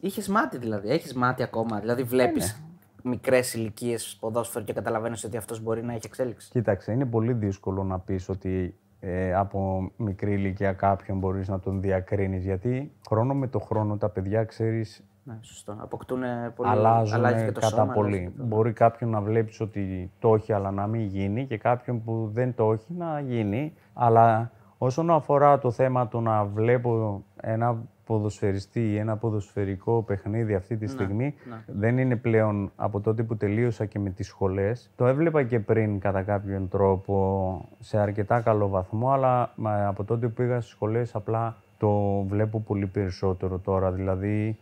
Είχες 0.00 0.28
μάτι 0.28 0.58
δηλαδή, 0.58 0.88
έχεις 0.88 1.14
μάτι 1.14 1.42
ακόμα. 1.42 1.80
Δηλαδή 1.80 2.02
βλέπεις 2.02 2.60
ναι. 3.02 3.10
μικρές 3.10 3.54
ηλικίες 3.54 4.16
ποδόσφαιρο 4.20 4.64
και 4.64 4.72
καταλαβαίνεις 4.72 5.24
ότι 5.24 5.36
αυτός 5.36 5.60
μπορεί 5.60 5.82
να 5.82 5.92
έχει 5.92 6.06
εξέλιξη. 6.06 6.50
Κοίταξε, 6.50 6.92
είναι 6.92 7.06
πολύ 7.06 7.32
δύσκολο 7.32 7.84
να 7.84 7.98
πεις 7.98 8.28
ότι 8.28 8.78
ε, 9.08 9.34
από 9.34 9.90
μικρή 9.96 10.32
ηλικία 10.32 10.72
κάποιον 10.72 11.18
μπορείς 11.18 11.48
να 11.48 11.60
τον 11.60 11.80
διακρίνεις. 11.80 12.44
Γιατί 12.44 12.92
χρόνο 13.08 13.34
με 13.34 13.46
το 13.46 13.58
χρόνο 13.58 13.96
τα 13.96 14.08
παιδιά 14.08 14.44
ξέρεις 14.44 15.04
ναι, 15.22 15.38
σωστό. 15.40 15.76
Αποκτούν 15.78 16.22
πολύ. 16.54 16.70
Αλλάζουν 16.70 17.22
και 17.22 17.52
το 17.52 17.60
κατά 17.60 17.86
πολύ. 17.86 18.32
Μπορεί 18.36 18.72
κάποιον 18.72 19.10
να 19.10 19.20
βλέπεις 19.20 19.60
ότι 19.60 20.10
το 20.18 20.34
έχει, 20.34 20.52
αλλά 20.52 20.70
να 20.70 20.86
μην 20.86 21.00
γίνει, 21.00 21.46
και 21.46 21.58
κάποιον 21.58 22.04
που 22.04 22.30
δεν 22.32 22.54
το 22.54 22.72
έχει 22.72 22.92
να 22.92 23.20
γίνει. 23.20 23.72
Αλλά 23.92 24.50
όσον 24.78 25.10
αφορά 25.10 25.58
το 25.58 25.70
θέμα 25.70 26.08
του 26.08 26.20
να 26.20 26.44
βλέπω 26.44 27.22
ένα 27.40 27.82
ποδοσφαιριστή 28.06 28.90
ή 28.92 28.96
ένα 28.96 29.16
ποδοσφαιρικό 29.16 30.02
παιχνίδι 30.02 30.54
αυτή 30.54 30.76
τη 30.76 30.84
ναι, 30.84 30.90
στιγμή, 30.90 31.34
ναι. 31.48 31.64
δεν 31.66 31.98
είναι 31.98 32.16
πλέον 32.16 32.72
από 32.76 33.00
τότε 33.00 33.22
που 33.22 33.36
τελείωσα 33.36 33.84
και 33.84 33.98
με 33.98 34.10
τις 34.10 34.26
σχολές. 34.26 34.90
Το 34.96 35.06
έβλεπα 35.06 35.42
και 35.42 35.60
πριν 35.60 35.98
κατά 35.98 36.22
κάποιον 36.22 36.68
τρόπο 36.68 37.68
σε 37.80 37.98
αρκετά 37.98 38.40
καλό 38.40 38.68
βαθμό, 38.68 39.10
αλλά 39.10 39.52
από 39.86 40.04
τότε 40.04 40.26
που 40.26 40.32
πήγα 40.32 40.60
στις 40.60 40.72
σχολές 40.72 41.14
απλά 41.14 41.56
το 41.78 42.22
βλέπω 42.28 42.60
πολύ 42.60 42.86
περισσότερο 42.86 43.58
τώρα. 43.58 43.92
Δηλαδή, 43.92 44.58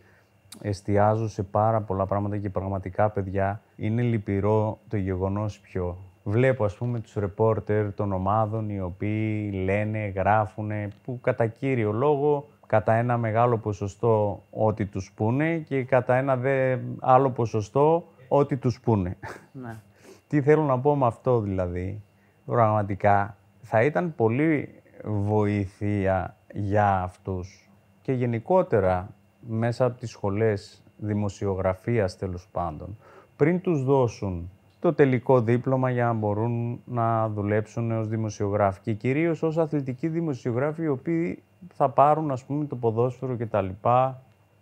εστιάζω 0.61 1.27
σε 1.27 1.43
πάρα 1.43 1.81
πολλά 1.81 2.05
πράγματα 2.05 2.37
και 2.37 2.49
πραγματικά, 2.49 3.09
παιδιά, 3.09 3.61
είναι 3.75 4.01
λυπηρό 4.01 4.79
το 4.87 4.97
γεγονός 4.97 5.59
πιο. 5.59 5.97
Βλέπω, 6.23 6.65
ας 6.65 6.75
πούμε, 6.75 6.99
τους 6.99 7.13
ρεπόρτερ 7.13 7.93
των 7.93 8.13
ομάδων 8.13 8.69
οι 8.69 8.81
οποίοι 8.81 9.51
λένε, 9.63 10.07
γράφουν, 10.15 10.71
που 11.03 11.19
κατά 11.21 11.47
κύριο 11.47 11.91
λόγο, 11.91 12.47
κατά 12.67 12.93
ένα 12.93 13.17
μεγάλο 13.17 13.57
ποσοστό 13.57 14.43
ό,τι 14.49 14.85
τους 14.85 15.11
πούνε 15.15 15.57
και 15.57 15.83
κατά 15.83 16.15
ένα 16.15 16.37
δε 16.37 16.77
άλλο 16.99 17.29
ποσοστό 17.29 18.07
ό,τι 18.27 18.57
τους 18.57 18.79
πούνε. 18.79 19.17
Ναι. 19.51 19.75
Τι 20.27 20.41
θέλω 20.41 20.63
να 20.63 20.79
πω 20.79 20.95
με 20.95 21.05
αυτό 21.05 21.39
δηλαδή, 21.39 22.01
πραγματικά, 22.45 23.37
θα 23.61 23.83
ήταν 23.83 24.13
πολύ 24.15 24.81
βοήθεια 25.03 26.35
για 26.53 27.01
αυτούς 27.01 27.69
και 28.01 28.11
γενικότερα 28.11 29.09
μέσα 29.39 29.85
από 29.85 29.99
τις 29.99 30.09
σχολές 30.09 30.83
δημοσιογραφίας 30.97 32.17
τέλος 32.17 32.47
πάντων, 32.51 32.97
πριν 33.35 33.61
τους 33.61 33.83
δώσουν 33.83 34.49
το 34.79 34.93
τελικό 34.93 35.41
δίπλωμα 35.41 35.89
για 35.89 36.05
να 36.05 36.13
μπορούν 36.13 36.81
να 36.85 37.29
δουλέψουν 37.29 37.91
ως 37.91 38.07
δημοσιογράφοι 38.07 38.79
και 38.81 38.93
κυρίως 38.93 39.43
ως 39.43 39.57
αθλητικοί 39.57 40.07
δημοσιογράφοι 40.07 40.81
οι 40.83 40.87
οποίοι 40.87 41.43
θα 41.73 41.89
πάρουν 41.89 42.31
ας 42.31 42.43
πούμε 42.43 42.65
το 42.65 42.75
ποδόσφαιρο 42.75 43.35
και 43.35 43.45
τα 43.45 43.61
λοιπά 43.61 44.21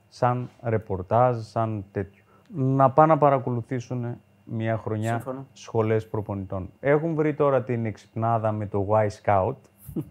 σαν 0.09 0.49
ρεπορτάζ, 0.61 1.37
σαν 1.37 1.85
τέτοιο. 1.91 2.23
Να 2.55 2.89
πάνε 2.91 3.13
να 3.13 3.19
παρακολουθήσουν 3.19 4.17
μια 4.43 4.77
χρονιά 4.77 5.11
Σύμφωνα. 5.13 5.45
σχολές 5.53 6.07
προπονητών. 6.07 6.69
Έχουν 6.79 7.13
βρει 7.15 7.33
τώρα 7.33 7.63
την 7.63 7.85
εξυπνάδα 7.85 8.51
με 8.51 8.65
το 8.65 8.87
Y 8.89 9.07
Scout 9.23 9.55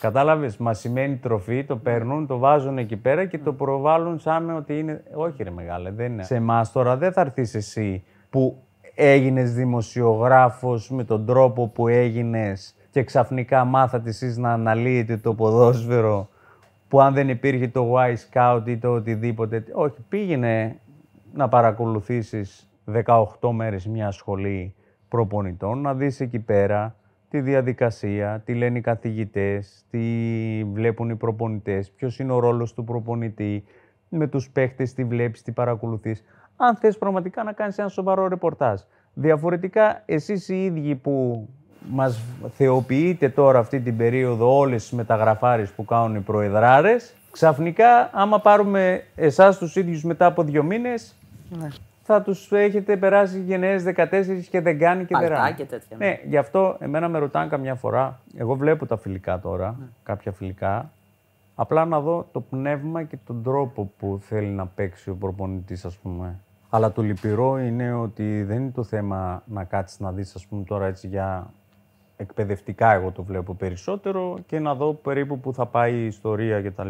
Κατάλαβες, 0.00 0.56
μα 0.56 0.74
σημαίνει 0.74 1.16
τροφή, 1.16 1.64
το 1.64 1.76
παίρνουν, 1.76 2.26
το 2.26 2.38
βάζουν 2.38 2.78
εκεί 2.78 2.96
πέρα 2.96 3.26
και 3.26 3.38
το 3.38 3.52
προβάλλουν 3.52 4.18
σαν 4.18 4.56
ότι 4.56 4.78
είναι. 4.78 5.02
Όχι, 5.14 5.42
ρε 5.42 5.50
μεγάλε, 5.50 5.90
δεν 5.90 6.12
είναι. 6.12 6.22
Σε 6.22 6.34
εμάς 6.34 6.72
τώρα 6.72 6.96
δεν 6.96 7.12
θα 7.12 7.20
έρθεις 7.20 7.54
εσύ 7.54 8.04
που 8.30 8.62
έγινες 8.94 9.54
δημοσιογράφος 9.54 10.90
με 10.90 11.04
τον 11.04 11.26
τρόπο 11.26 11.68
που 11.68 11.88
έγινες 11.88 12.74
και 12.90 13.02
ξαφνικά 13.02 13.64
μάθατε 13.64 14.08
εσεί 14.08 14.40
να 14.40 14.52
αναλύετε 14.52 15.16
το 15.16 15.34
ποδόσφαιρο 15.34 16.28
που 16.88 17.00
αν 17.00 17.14
δεν 17.14 17.28
υπήρχε 17.28 17.68
το 17.68 17.94
Y 17.96 18.14
Scout 18.14 18.62
ή 18.64 18.76
το 18.76 18.88
οτιδήποτε. 18.88 19.64
Όχι, 19.72 19.96
πήγαινε 20.08 20.80
να 21.32 21.48
παρακολουθήσεις 21.48 22.70
18 23.04 23.50
μέρες 23.52 23.86
μια 23.86 24.10
σχολή 24.10 24.74
προπονητών, 25.08 25.80
να 25.80 25.94
δεις 25.94 26.20
εκεί 26.20 26.38
πέρα 26.38 26.96
τη 27.30 27.40
διαδικασία, 27.40 28.42
τι 28.44 28.54
λένε 28.54 28.78
οι 28.78 28.80
καθηγητές, 28.80 29.84
τι 29.90 30.00
βλέπουν 30.72 31.10
οι 31.10 31.16
προπονητές, 31.16 31.90
ποιος 31.90 32.18
είναι 32.18 32.32
ο 32.32 32.38
ρόλος 32.38 32.74
του 32.74 32.84
προπονητή, 32.84 33.64
με 34.08 34.26
τους 34.26 34.50
παίχτες 34.50 34.92
τι 34.92 35.04
βλέπεις, 35.04 35.42
τι 35.42 35.52
παρακολουθείς. 35.52 36.24
Αν 36.56 36.76
θες 36.76 36.98
πραγματικά 36.98 37.42
να 37.42 37.52
κάνεις 37.52 37.78
ένα 37.78 37.88
σοβαρό 37.88 38.28
ρεπορτάζ. 38.28 38.80
Διαφορετικά, 39.14 40.02
εσείς 40.06 40.48
οι 40.48 40.64
ίδιοι 40.64 40.94
που 40.94 41.48
μας 41.90 42.20
θεοποιείτε 42.56 43.28
τώρα 43.28 43.58
αυτή 43.58 43.80
την 43.80 43.96
περίοδο 43.96 44.56
όλες 44.58 44.82
τις 44.82 44.92
μεταγραφάρες 44.92 45.70
που 45.70 45.84
κάνουν 45.84 46.14
οι 46.16 46.20
προεδράρες, 46.20 47.14
ξαφνικά 47.30 48.10
άμα 48.12 48.40
πάρουμε 48.40 49.04
εσάς 49.14 49.58
τους 49.58 49.76
ίδιους 49.76 50.04
μετά 50.04 50.26
από 50.26 50.42
δύο 50.42 50.62
μήνες, 50.62 51.14
Ναι. 51.50 51.68
θα 52.02 52.22
τους 52.22 52.52
έχετε 52.52 52.96
περάσει 52.96 53.40
γενναίες 53.40 53.82
14 53.82 54.48
και 54.50 54.60
δεν 54.60 54.78
κάνει 54.78 55.04
και 55.04 55.14
δεν 55.18 55.28
Παλτά 55.28 55.42
ράνει. 55.42 55.54
και 55.54 55.64
τέτοια, 55.64 55.96
ναι. 55.96 56.06
Ναι, 56.06 56.18
γι' 56.28 56.36
αυτό 56.36 56.76
εμένα 56.80 57.08
με 57.08 57.18
ρωτάνε 57.18 57.48
καμιά 57.48 57.74
φορά, 57.74 58.20
εγώ 58.36 58.54
βλέπω 58.54 58.86
τα 58.86 58.96
φιλικά 58.96 59.38
τώρα, 59.40 59.76
Ναι. 59.78 59.86
κάποια 60.02 60.32
φιλικά, 60.32 60.90
απλά 61.54 61.84
να 61.84 62.00
δω 62.00 62.26
το 62.32 62.40
πνεύμα 62.40 63.02
και 63.02 63.16
τον 63.26 63.42
τρόπο 63.42 63.90
που 63.98 64.18
θέλει 64.22 64.48
να 64.48 64.66
παίξει 64.66 65.10
ο 65.10 65.14
προπονητής, 65.14 65.84
ας 65.84 65.96
πούμε. 65.96 66.34
Αλλά 66.70 66.92
το 66.92 67.02
λυπηρό 67.02 67.58
είναι 67.58 67.92
ότι 67.92 68.42
δεν 68.42 68.56
είναι 68.56 68.70
το 68.74 68.82
θέμα 68.84 69.42
να 69.46 69.64
κάτσεις 69.64 69.98
να 70.00 70.12
δεις, 70.12 70.34
ας 70.34 70.46
πούμε, 70.46 70.64
τώρα 70.64 70.86
έτσι 70.86 71.06
για 71.06 71.50
εκπαιδευτικά 72.20 72.92
εγώ 72.92 73.10
το 73.10 73.22
βλέπω 73.22 73.54
περισσότερο 73.54 74.38
και 74.46 74.58
να 74.58 74.74
δω 74.74 74.94
περίπου 74.94 75.40
που 75.40 75.52
θα 75.52 75.66
πάει 75.66 75.94
η 75.94 76.06
ιστορία 76.06 76.62
κτλ. 76.62 76.88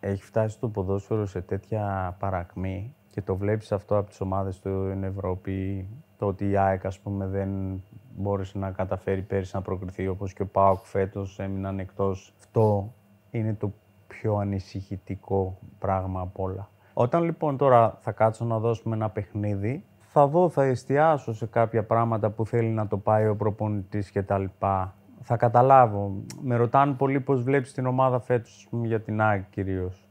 Έχει 0.00 0.22
φτάσει 0.22 0.58
το 0.58 0.68
ποδόσφαιρο 0.68 1.26
σε 1.26 1.40
τέτοια 1.40 2.16
παρακμή 2.18 2.94
και 3.10 3.22
το 3.22 3.36
βλέπεις 3.36 3.72
αυτό 3.72 3.96
από 3.96 4.08
τις 4.08 4.20
ομάδες 4.20 4.54
στην 4.54 5.04
Ευρώπη, 5.04 5.88
το 6.18 6.26
ότι 6.26 6.50
η 6.50 6.56
ΑΕΚ 6.56 6.86
ας 6.86 6.98
πούμε 6.98 7.26
δεν 7.26 7.82
μπόρεσε 8.16 8.58
να 8.58 8.70
καταφέρει 8.70 9.22
πέρυσι 9.22 9.54
να 9.54 9.62
προκριθεί 9.62 10.08
όπως 10.08 10.32
και 10.32 10.42
ο 10.42 10.46
ΠΑΟΚ 10.46 10.84
φέτος 10.84 11.38
έμειναν 11.38 11.78
εκτός. 11.78 12.34
Αυτό 12.38 12.92
είναι 13.30 13.54
το 13.54 13.72
πιο 14.06 14.36
ανησυχητικό 14.36 15.58
πράγμα 15.78 16.20
απ' 16.20 16.40
όλα. 16.40 16.68
Όταν 16.94 17.22
λοιπόν 17.22 17.56
τώρα 17.56 17.98
θα 18.00 18.12
κάτσω 18.12 18.44
να 18.44 18.58
δώσουμε 18.58 18.94
ένα 18.96 19.10
παιχνίδι, 19.10 19.84
θα 20.12 20.26
δω, 20.26 20.48
θα 20.48 20.64
εστιάσω 20.64 21.34
σε 21.34 21.46
κάποια 21.46 21.82
πράγματα 21.84 22.30
που 22.30 22.46
θέλει 22.46 22.68
να 22.68 22.86
το 22.86 22.96
πάει 22.96 23.28
ο 23.28 23.36
προπονητής 23.36 24.10
και 24.10 24.22
τα 24.22 24.38
λοιπά. 24.38 24.94
Θα 25.22 25.36
καταλάβω. 25.36 26.12
Με 26.42 26.56
ρωτάνε 26.56 26.92
πολύ 26.92 27.20
πώς 27.20 27.42
βλέπεις 27.42 27.72
την 27.72 27.86
ομάδα 27.86 28.20
φέτος, 28.20 28.54
ας 28.56 28.66
πούμε, 28.70 28.86
για 28.86 29.00
την 29.00 29.20
ΑΕΚ 29.20 29.42
κυρίως. 29.50 30.02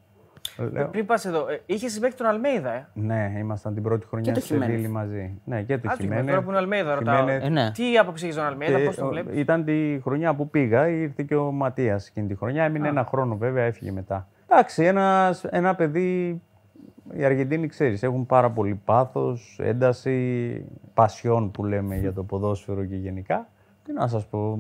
Λέω, 0.71 0.87
Πριν 0.87 1.05
πας 1.05 1.25
εδώ, 1.25 1.47
ε, 1.49 1.61
είχες 1.65 1.91
συμπέκτη 1.91 2.17
τον 2.17 2.25
Αλμέιδα, 2.25 2.73
ε; 2.73 2.87
ναι, 2.93 3.33
ήμασταν 3.37 3.73
την 3.73 3.83
πρώτη 3.83 4.05
χρονιά 4.05 4.33
το 4.33 4.39
στη 4.39 4.47
Σεβίλη 4.47 4.65
Χιμένεθ. 4.71 4.91
μαζί. 4.91 5.41
Ναι, 5.43 5.61
και 5.61 5.77
το 5.77 5.89
Α, 5.89 5.95
το 5.95 6.01
Χιμένεθ. 6.01 6.25
τώρα 6.27 6.41
που 6.41 6.47
είναι 6.47 6.57
ο 6.57 6.59
Αλμέιδα, 6.59 6.95
ρωτάω. 6.95 7.15
Χιμένεθ. 7.17 7.43
Ε, 7.43 7.49
ναι. 7.49 7.71
Τι 7.71 7.97
άποψη 7.97 8.23
έχεις 8.25 8.35
τον 8.37 8.45
Αλμέιδα, 8.45 8.77
Και, 8.79 8.85
πώς 8.85 8.95
το 8.95 9.05
ο, 9.05 9.09
βλέπεις; 9.09 9.37
Ήταν 9.39 9.63
τη 9.65 9.99
χρονιά 10.03 10.35
που 10.35 10.49
πήγα, 10.49 10.87
ήρθε 10.87 11.23
και 11.23 11.35
ο 11.35 11.51
Ματίας 11.51 12.07
εκείνη 12.07 12.27
τη 12.27 12.35
χρονιά. 12.35 12.63
Έμεινε 12.63 12.87
ένα 12.87 13.05
χρόνο 13.05 13.37
βέβαια, 13.37 13.63
έφυγε 13.63 13.91
μετά. 13.91 14.27
Εντάξει, 14.49 14.83
ένας, 14.83 15.43
ένα 15.43 15.75
παιδί. 15.75 16.41
Οι 17.13 17.23
Αργεντίνοι, 17.23 17.67
ξέρεις, 17.67 18.03
έχουν 18.03 18.25
πάρα 18.25 18.51
πολύ 18.51 18.81
πάθος, 18.85 19.59
ένταση, 19.63 20.65
πασιόν 20.93 21.51
που 21.51 21.65
λέμε 21.65 21.95
για 21.95 22.13
το 22.13 22.23
ποδόσφαιρο 22.23 22.85
και 22.85 22.95
γενικά. 22.95 23.49
Τι 23.83 23.93
να 23.93 24.07
σας 24.07 24.27
πω, 24.27 24.59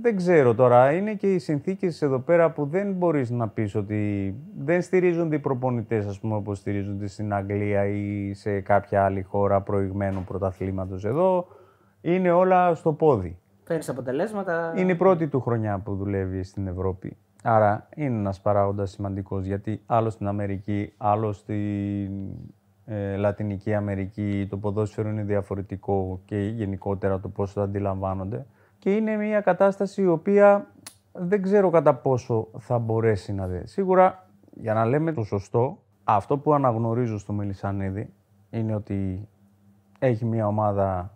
δεν 0.00 0.16
ξέρω 0.16 0.54
τώρα. 0.54 0.92
Είναι 0.92 1.14
και 1.14 1.34
οι 1.34 1.38
συνθήκες 1.38 2.02
εδώ 2.02 2.18
πέρα 2.18 2.50
που 2.50 2.66
δεν 2.66 2.92
μπορείς 2.92 3.30
να 3.30 3.48
πεις 3.48 3.74
ότι 3.74 4.34
δεν 4.58 4.82
στηρίζονται 4.82 5.36
οι 5.36 5.38
προπονητές, 5.38 6.06
ας 6.06 6.20
πούμε, 6.20 6.34
όπως 6.34 6.58
στηρίζονται 6.58 7.06
στην 7.06 7.32
Αγγλία 7.32 7.86
ή 7.86 8.32
σε 8.34 8.60
κάποια 8.60 9.04
άλλη 9.04 9.22
χώρα 9.22 9.60
προηγμένου 9.60 10.24
πρωταθλήματος. 10.24 11.04
Εδώ 11.04 11.46
είναι 12.00 12.30
όλα 12.30 12.74
στο 12.74 12.92
πόδι. 12.92 13.38
Παίρνεις 13.64 13.88
αποτελέσματα. 13.88 14.72
Είναι 14.76 14.92
η 14.92 14.96
πρώτη 14.96 15.28
του 15.28 15.40
χρονιά 15.40 15.78
που 15.78 15.94
δουλεύει 15.94 16.42
στην 16.42 16.66
Ευρώπη. 16.66 17.16
Άρα 17.42 17.88
είναι 17.96 18.18
ένας 18.18 18.40
παράγοντας 18.40 18.90
σημαντικός 18.90 19.44
γιατί 19.44 19.82
άλλο 19.86 20.10
στην 20.10 20.26
Αμερική, 20.26 20.92
άλλο 20.96 21.32
στην 21.32 22.10
ε, 22.84 23.16
Λατινική 23.16 23.74
Αμερική 23.74 24.46
το 24.50 24.56
ποδόσφαιρο 24.56 25.08
είναι 25.08 25.22
διαφορετικό 25.22 26.20
και 26.24 26.38
γενικότερα 26.38 27.20
το 27.20 27.28
πώς 27.28 27.52
το 27.52 27.60
αντιλαμβάνονται. 27.60 28.46
Και 28.78 28.94
είναι 28.94 29.16
μια 29.16 29.40
κατάσταση 29.40 30.02
η 30.02 30.06
οποία 30.06 30.66
δεν 31.12 31.42
ξέρω 31.42 31.70
κατά 31.70 31.94
πόσο 31.94 32.48
θα 32.58 32.78
μπορέσει 32.78 33.32
να 33.32 33.46
δει. 33.46 33.66
Σίγουρα, 33.66 34.28
για 34.54 34.74
να 34.74 34.84
λέμε 34.84 35.12
το 35.12 35.22
σωστό, 35.22 35.78
αυτό 36.04 36.38
που 36.38 36.54
αναγνωρίζω 36.54 37.18
στο 37.18 37.32
Μελισανίδη 37.32 38.12
είναι 38.50 38.74
ότι 38.74 39.28
έχει 39.98 40.24
μια 40.24 40.46
ομάδα 40.46 41.14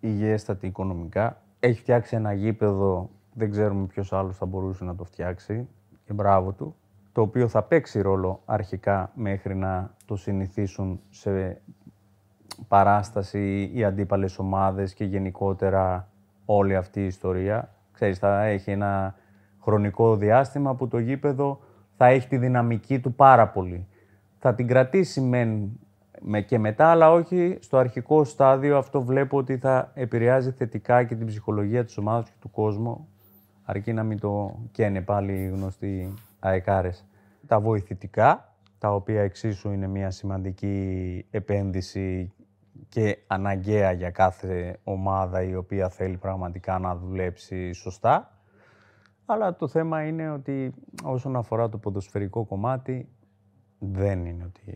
υγιέστατη 0.00 0.66
οικονομικά. 0.66 1.42
Έχει 1.60 1.80
φτιάξει 1.80 2.16
ένα 2.16 2.32
γήπεδο, 2.32 3.10
δεν 3.34 3.50
ξέρουμε 3.50 3.86
ποιος 3.86 4.12
άλλος 4.12 4.36
θα 4.36 4.46
μπορούσε 4.46 4.84
να 4.84 4.94
το 4.94 5.04
φτιάξει 5.04 5.68
και 6.04 6.12
μπράβο 6.12 6.52
του. 6.52 6.74
Το 7.12 7.20
οποίο 7.20 7.48
θα 7.48 7.62
παίξει 7.62 8.00
ρόλο 8.00 8.42
αρχικά 8.44 9.10
μέχρι 9.14 9.54
να 9.54 9.94
το 10.04 10.16
συνηθίσουν 10.16 11.00
σε 11.10 11.60
παράσταση 12.68 13.70
οι 13.74 13.84
αντίπαλες 13.84 14.38
ομάδες 14.38 14.94
και 14.94 15.04
γενικότερα 15.04 16.08
όλη 16.44 16.76
αυτή 16.76 17.00
η 17.00 17.06
ιστορία. 17.06 17.74
Ξέρεις, 17.92 18.18
θα 18.18 18.44
έχει 18.44 18.70
ένα 18.70 19.14
χρονικό 19.60 20.16
διάστημα 20.16 20.74
που 20.74 20.88
το 20.88 20.98
γήπεδο 20.98 21.60
θα 21.96 22.06
έχει 22.06 22.28
τη 22.28 22.36
δυναμική 22.36 23.00
του 23.00 23.14
πάρα 23.14 23.48
πολύ. 23.48 23.86
Θα 24.38 24.54
την 24.54 24.66
κρατήσει 24.66 25.20
μεν 25.20 25.78
με 26.20 26.40
και 26.40 26.58
μετά, 26.58 26.86
αλλά 26.86 27.12
όχι 27.12 27.58
στο 27.60 27.76
αρχικό 27.76 28.24
στάδιο. 28.24 28.76
Αυτό 28.76 29.02
βλέπω 29.02 29.36
ότι 29.36 29.58
θα 29.58 29.90
επηρεάζει 29.94 30.50
θετικά 30.50 31.04
και 31.04 31.14
την 31.14 31.26
ψυχολογία 31.26 31.84
της 31.84 31.96
ομάδας 31.96 32.28
και 32.28 32.36
του 32.40 32.50
κόσμου, 32.50 33.08
αρκεί 33.64 33.92
να 33.92 34.02
μην 34.02 34.18
το 34.18 34.58
καίνε 34.70 35.02
πάλι 35.02 35.32
οι 35.32 35.48
γνωστοί 35.48 36.14
αεκάρες. 36.40 37.04
Τα 37.46 37.60
βοηθητικά, 37.60 38.54
τα 38.78 38.94
οποία 38.94 39.22
εξίσου 39.22 39.70
είναι 39.70 39.86
μια 39.86 40.10
σημαντική 40.10 41.26
επένδυση 41.30 42.32
και 42.88 43.18
αναγκαία 43.26 43.92
για 43.92 44.10
κάθε 44.10 44.78
ομάδα 44.84 45.42
η 45.42 45.54
οποία 45.54 45.88
θέλει 45.88 46.16
πραγματικά 46.16 46.78
να 46.78 46.96
δουλέψει 46.96 47.72
σωστά. 47.72 48.38
Αλλά 49.26 49.56
το 49.56 49.68
θέμα 49.68 50.06
είναι 50.06 50.30
ότι 50.30 50.74
όσον 51.04 51.36
αφορά 51.36 51.68
το 51.68 51.78
ποδοσφαιρικό 51.78 52.44
κομμάτι, 52.44 53.08
δεν 53.78 54.24
είναι 54.26 54.44
ότι 54.44 54.74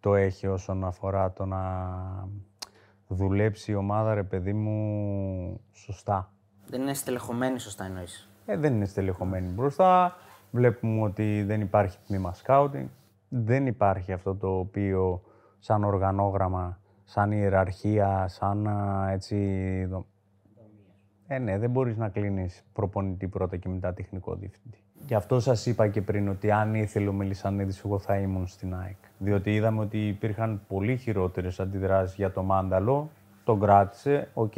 το 0.00 0.14
έχει 0.14 0.46
όσον 0.46 0.84
αφορά 0.84 1.32
το 1.32 1.46
να 1.46 1.62
δουλέψει 3.08 3.72
η 3.72 3.74
ομάδα, 3.74 4.14
ρε 4.14 4.22
παιδί 4.22 4.52
μου, 4.52 5.60
σωστά. 5.72 6.33
Δεν 6.70 6.80
είναι 6.80 6.94
στελεχωμένη, 6.94 7.58
σωστά 7.58 7.84
εννοείς. 7.84 8.28
Ε, 8.46 8.56
δεν 8.56 8.74
είναι 8.74 8.84
στελεχωμένη 8.84 9.48
μπροστά. 9.48 10.16
Βλέπουμε 10.50 11.02
ότι 11.02 11.42
δεν 11.42 11.60
υπάρχει 11.60 11.98
τμήμα 12.06 12.32
σκάουτινγκ. 12.34 12.86
Δεν 13.28 13.66
υπάρχει 13.66 14.12
αυτό 14.12 14.34
το 14.34 14.58
οποίο 14.58 15.22
σαν 15.58 15.84
οργανόγραμμα, 15.84 16.78
σαν 17.04 17.32
ιεραρχία, 17.32 18.28
σαν 18.28 18.66
α, 18.66 19.08
έτσι... 19.10 19.36
δο- 19.90 20.06
Ε, 21.26 21.38
ναι, 21.38 21.58
δεν 21.58 21.70
μπορείς 21.70 21.96
να 21.96 22.08
κλείνεις 22.08 22.62
προπονητή 22.72 23.26
πρώτα 23.28 23.56
και 23.56 23.68
μετά 23.68 23.94
τεχνικό 23.94 24.34
διευθυντή. 24.34 24.78
Γι' 25.06 25.14
αυτό 25.14 25.40
σας 25.40 25.66
είπα 25.66 25.88
και 25.88 26.02
πριν 26.02 26.28
ότι 26.28 26.50
αν 26.50 26.74
ήθελε 26.74 27.08
ο 27.08 27.12
Μελισανίδης, 27.12 27.84
εγώ 27.84 27.98
θα 27.98 28.16
ήμουν 28.16 28.46
στην 28.46 28.74
ΑΕΚ. 28.74 28.96
Διότι 29.18 29.54
είδαμε 29.54 29.80
ότι 29.80 30.08
υπήρχαν 30.08 30.60
πολύ 30.68 30.96
χειρότερες 30.96 31.60
αντιδράσεις 31.60 32.16
για 32.16 32.32
το 32.32 32.42
Μάνταλο. 32.42 33.10
Τον 33.44 33.60
κράτησε, 33.60 34.28
οκ, 34.34 34.52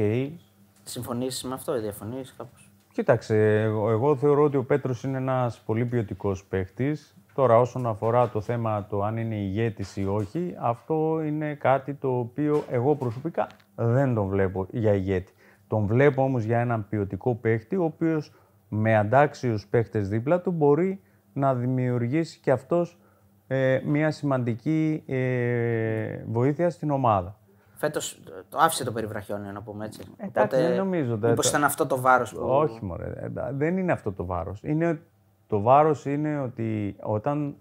Συμφωνείς 0.88 1.42
με 1.42 1.54
αυτό 1.54 1.76
ή 1.76 1.80
διαφωνείς 1.80 2.34
κάπως; 2.36 2.70
Κοίταξε, 2.92 3.62
εγώ, 3.62 3.90
εγώ 3.90 4.16
θεωρώ 4.16 4.42
ότι 4.42 4.56
ο 4.56 4.64
Πέτρος 4.64 5.02
είναι 5.02 5.16
ένας 5.16 5.60
πολύ 5.66 5.84
ποιοτικός 5.84 6.44
παίχτης. 6.44 7.16
Τώρα 7.34 7.58
όσον 7.58 7.86
αφορά 7.86 8.28
το 8.28 8.40
θέμα 8.40 8.86
το 8.86 9.02
αν 9.02 9.16
είναι 9.16 9.34
ηγέτης 9.34 9.96
ή 9.96 10.06
όχι, 10.06 10.54
αυτό 10.58 11.22
είναι 11.26 11.54
κάτι 11.54 11.94
το 11.94 12.18
οποίο 12.18 12.64
εγώ 12.70 12.94
προσωπικά 12.94 13.46
δεν 13.74 14.14
τον 14.14 14.28
βλέπω 14.28 14.66
για 14.70 14.94
ηγέτη. 14.94 15.32
Τον 15.68 15.86
βλέπω 15.86 16.22
όμως 16.22 16.42
για 16.44 16.58
έναν 16.58 16.86
ποιοτικό 16.88 17.34
παίχτη, 17.34 17.76
ο 17.76 17.84
οποίος 17.84 18.32
με 18.68 18.96
αντάξιους 18.96 19.66
παίχτες 19.66 20.08
δίπλα 20.08 20.40
του 20.40 20.50
μπορεί 20.50 21.00
να 21.32 21.54
δημιουργήσει 21.54 22.40
και 22.40 22.50
αυτός 22.50 22.98
ε, 23.46 23.80
μια 23.84 24.10
σημαντική 24.10 25.02
ε, 25.06 26.24
βοήθεια 26.26 26.70
στην 26.70 26.90
ομάδα. 26.90 27.38
Φέτος 27.78 28.20
το 28.48 28.58
άφησε 28.58 28.84
το 28.84 28.92
περιβραχιόνιο, 28.92 29.52
να 29.52 29.62
πούμε 29.62 29.84
έτσι. 29.84 30.00
εντάξει, 30.16 30.56
δεν 30.56 30.76
νομίζω, 30.76 31.16
δεν- 31.16 31.30
Μήπως 31.30 31.48
ήταν 31.48 31.64
αυτό 31.64 31.86
το 31.86 32.00
βάρος 32.00 32.32
που. 32.34 32.40
Όχι, 32.46 32.84
μωρέ. 32.84 33.12
ε, 33.16 33.28
Δεν 33.52 33.76
είναι 33.78 33.92
αυτό 33.92 34.12
το 34.12 34.24
βάρος. 34.24 34.60
Είναι, 34.62 35.00
το 35.46 35.60
βάρος 35.60 36.04
είναι 36.04 36.40
ότι 36.40 36.96
όταν 37.02 37.54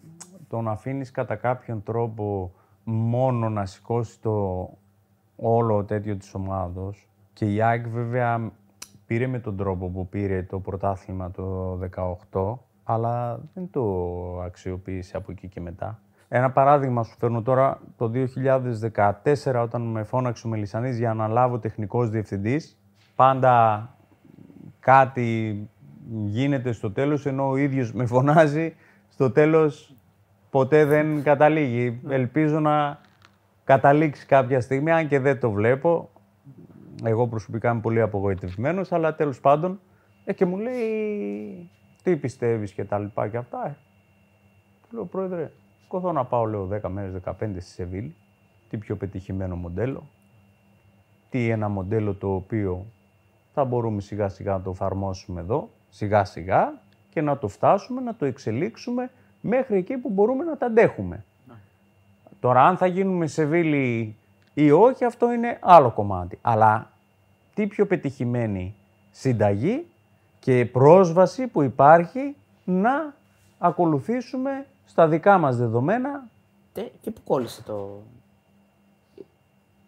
τον 0.47 0.67
αφήνεις 0.67 1.11
κατά 1.11 1.35
κάποιον 1.35 1.83
τρόπο 1.83 2.51
μόνο 2.83 3.49
να 3.49 3.65
σηκώσει 3.65 4.19
το 4.21 4.69
όλο 5.35 5.83
τέτοιο 5.83 6.15
της 6.17 6.33
ομάδος 6.33 7.09
και 7.33 7.45
η 7.53 7.61
ΑΕΚ 7.61 7.87
βέβαια 7.87 8.51
πήρε 9.05 9.27
με 9.27 9.39
τον 9.39 9.57
τρόπο 9.57 9.87
που 9.89 10.07
πήρε 10.09 10.43
το 10.43 10.59
πρωτάθλημα 10.59 11.31
το 11.31 11.71
18 12.31 12.57
αλλά 12.83 13.39
δεν 13.53 13.69
το 13.71 13.83
αξιοποίησε 14.41 15.17
από 15.17 15.31
εκεί 15.31 15.47
και 15.47 15.61
μετά. 15.61 15.99
Ένα 16.37 16.51
παράδειγμα 16.51 17.03
σου 17.03 17.15
φέρνω 17.19 17.41
τώρα, 17.41 17.79
το 17.97 18.11
2014 19.53 19.61
όταν 19.61 19.81
με 19.81 20.03
φώναξε 20.03 20.47
ο 20.47 20.49
Μελισανής 20.49 20.97
για 20.97 21.13
να 21.13 21.27
λάβω 21.27 21.59
τεχνικός 21.59 22.09
διευθυντής, 22.09 22.79
πάντα 23.15 23.89
κάτι 24.79 25.69
γίνεται 26.25 26.71
στο 26.71 26.91
τέλος, 26.91 27.25
ενώ 27.25 27.49
ο 27.49 27.55
ίδιος 27.55 27.93
με 27.93 28.05
φωνάζει, 28.05 28.75
στο 29.09 29.31
τέλος 29.31 29.95
ποτέ 30.49 30.85
δεν 30.85 31.23
καταλήγει. 31.23 32.01
Ελπίζω 32.09 32.59
να 32.59 32.99
καταλήξει 33.63 34.25
κάποια 34.25 34.61
στιγμή, 34.61 34.91
αν 34.91 35.07
και 35.07 35.19
δεν 35.19 35.39
το 35.39 35.51
βλέπω. 35.51 36.09
Εγώ 37.03 37.27
προσωπικά 37.27 37.71
είμαι 37.71 37.81
πολύ 37.81 38.01
απογοητευμένος, 38.01 38.91
αλλά 38.91 39.15
τέλος 39.15 39.39
πάντων. 39.39 39.79
Ε, 40.25 40.33
και 40.33 40.45
μου 40.45 40.57
λέει 40.57 41.69
τι 42.03 42.15
πιστεύεις 42.15 42.71
και 42.71 42.83
τα 42.83 42.99
λοιπά 42.99 43.27
και 43.27 43.37
αυτά. 43.37 43.67
Ε. 43.67 43.75
Του 44.89 44.95
λέω, 44.95 45.05
Πρόεδρε, 45.05 45.51
σκοθώ 45.95 46.13
να 46.13 46.25
πάω, 46.25 46.45
λέω, 46.45 46.69
10 46.83 46.89
μέρες, 46.89 47.21
15 47.25 47.33
στη 47.59 47.71
Σεβίλη. 47.71 48.15
Τι 48.69 48.77
πιο 48.77 48.95
πετυχημένο 48.95 49.55
μοντέλο. 49.55 50.03
Τι 51.29 51.49
ένα 51.49 51.69
μοντέλο 51.69 52.13
το 52.13 52.33
οποίο 52.33 52.85
θα 53.53 53.65
μπορούμε 53.65 54.01
σιγά 54.01 54.29
σιγά 54.29 54.51
να 54.51 54.61
το 54.61 54.69
εφαρμόσουμε 54.69 55.41
εδώ, 55.41 55.69
σιγά 55.89 56.25
σιγά 56.25 56.73
και 57.09 57.21
να 57.21 57.37
το 57.37 57.47
φτάσουμε, 57.47 58.01
να 58.01 58.15
το 58.15 58.25
εξελίξουμε 58.25 59.11
μέχρι 59.41 59.77
εκεί 59.77 59.97
που 59.97 60.09
μπορούμε 60.09 60.43
να 60.43 60.57
τα 60.57 60.65
αντέχουμε. 60.65 61.23
Τώρα, 62.39 62.63
αν 62.63 62.77
θα 62.77 62.85
γίνουμε 62.85 63.27
Σεβίλη 63.27 64.15
ή 64.53 64.71
όχι, 64.71 65.05
αυτό 65.05 65.31
είναι 65.31 65.57
άλλο 65.61 65.91
κομμάτι. 65.91 66.37
Αλλά 66.41 66.91
τι 67.53 67.67
πιο 67.67 67.85
πετυχημένη 67.85 68.75
συνταγή 69.11 69.85
και 70.39 70.65
πρόσβαση 70.65 71.47
που 71.47 71.61
υπάρχει 71.61 72.35
να 72.65 73.13
ακολουθήσουμε 73.59 74.65
στα 74.85 75.07
δικά 75.07 75.37
μας 75.37 75.57
δεδομένα. 75.57 76.23
Και 77.01 77.11
πού 77.11 77.21
κόλλησε 77.23 77.61
το... 77.63 78.01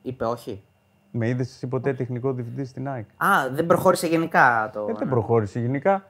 Είπε 0.01 0.25
όχι; 0.25 0.63
Με 1.11 1.27
είδε 1.27 1.41
εσύ 1.41 1.67
ποτέ 1.67 1.93
τεχνικό 1.93 2.33
διευθυντή 2.33 2.65
στην 2.65 2.87
ΑΕΚ; 2.89 3.05
Α, 3.17 3.49
δεν 3.51 3.65
προχώρησε 3.65 4.07
γενικά 4.07 4.69
το. 4.73 4.85
Ε, 4.89 4.93
δεν 4.93 5.09
προχώρησε 5.09 5.59
γενικά. 5.59 6.03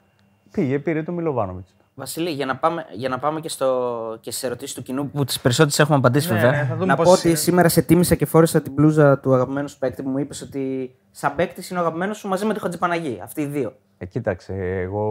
Πήγε, 0.51 0.79
πήρε 0.79 1.03
το 1.03 1.11
Μιλοβάνοβιτς. 1.11 1.75
Βασίλη, 1.95 2.29
για 2.29 2.45
να 2.45 2.55
πάμε, 2.57 2.85
για 2.91 3.09
να 3.09 3.19
πάμε 3.19 3.39
και, 3.39 3.49
στο, 3.49 4.17
και 4.21 4.31
στι 4.31 4.45
ερωτήσεις 4.47 4.75
του 4.75 4.81
κοινού 4.81 5.09
που 5.09 5.23
τις 5.23 5.39
περισσότερες 5.41 5.79
έχουμε 5.79 5.97
απαντήσει 5.97 6.33
Ναι, 6.33 6.39
βέβαια. 6.39 6.51
ναι, 6.61 6.67
θα 6.67 6.73
δούμε 6.73 6.85
να 6.85 6.95
πώς 6.95 7.05
πω 7.05 7.11
ότι 7.11 7.27
είναι. 7.27 7.37
σήμερα 7.37 7.69
σε 7.69 7.81
τίμησα 7.81 8.15
και 8.15 8.25
φόρεσα 8.25 8.61
την 8.61 8.73
μπλούζα 8.73 9.19
του 9.19 9.33
αγαπημένου 9.33 9.67
σου 9.67 9.77
παίκτη 9.77 10.03
που 10.03 10.09
μου 10.09 10.17
είπες 10.17 10.41
ότι 10.41 10.95
σαν 11.11 11.35
παίκτη 11.35 11.67
είναι 11.71 11.79
ο 11.79 11.81
αγαπημένος 11.81 12.17
σου 12.17 12.27
μαζί 12.27 12.45
με 12.45 12.53
τη 12.53 12.59
Χατζηπαναγή. 12.59 13.19
Αυτοί 13.23 13.41
οι 13.41 13.45
δύο. 13.45 13.73
Ε, 13.97 14.05
κοίταξε, 14.05 14.53
εγώ 14.55 15.05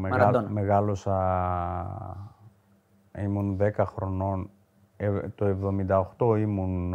μεγα... 0.00 0.16
Μαραντόνα. 0.16 0.48
μεγάλωσα, 0.48 1.16
ήμουν 3.22 3.56
10 3.60 3.84
χρονών, 3.86 4.50
ε, 4.96 5.28
το 5.34 5.46
78 6.16 6.38
ήμουν 6.38 6.92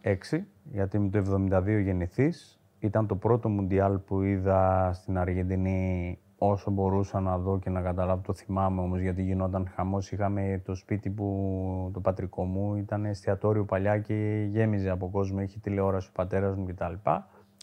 ε, 0.00 0.18
6, 0.30 0.44
γιατί 0.72 0.96
είμαι 0.96 1.08
το 1.08 1.18
72 1.18 1.82
γεννηθής. 1.82 2.60
Ήταν 2.78 3.06
το 3.06 3.16
πρώτο 3.16 3.48
Μουντιάλ 3.48 3.98
που 3.98 4.22
είδα 4.22 4.90
στην 4.92 5.18
Αργεντινή 5.18 6.18
όσο 6.38 6.70
μπορούσα 6.70 7.20
να 7.20 7.38
δω 7.38 7.58
και 7.58 7.70
να 7.70 7.80
καταλάβω. 7.80 8.22
Το 8.26 8.32
θυμάμαι 8.32 8.80
όμως 8.80 9.00
γιατί 9.00 9.22
γινόταν 9.22 9.68
χαμός. 9.74 10.12
Είχαμε 10.12 10.62
το 10.64 10.74
σπίτι 10.74 11.10
που 11.10 11.90
το 11.92 12.00
πατρικό 12.00 12.44
μου 12.44 12.76
ήταν 12.76 13.04
εστιατόριο 13.04 13.64
παλιά 13.64 13.98
και 13.98 14.46
γέμιζε 14.50 14.90
από 14.90 15.08
κόσμο. 15.10 15.40
Είχε 15.40 15.58
τηλεόραση 15.58 16.08
ο 16.08 16.12
πατέρας 16.14 16.56
μου 16.56 16.64
κτλ. 16.64 17.10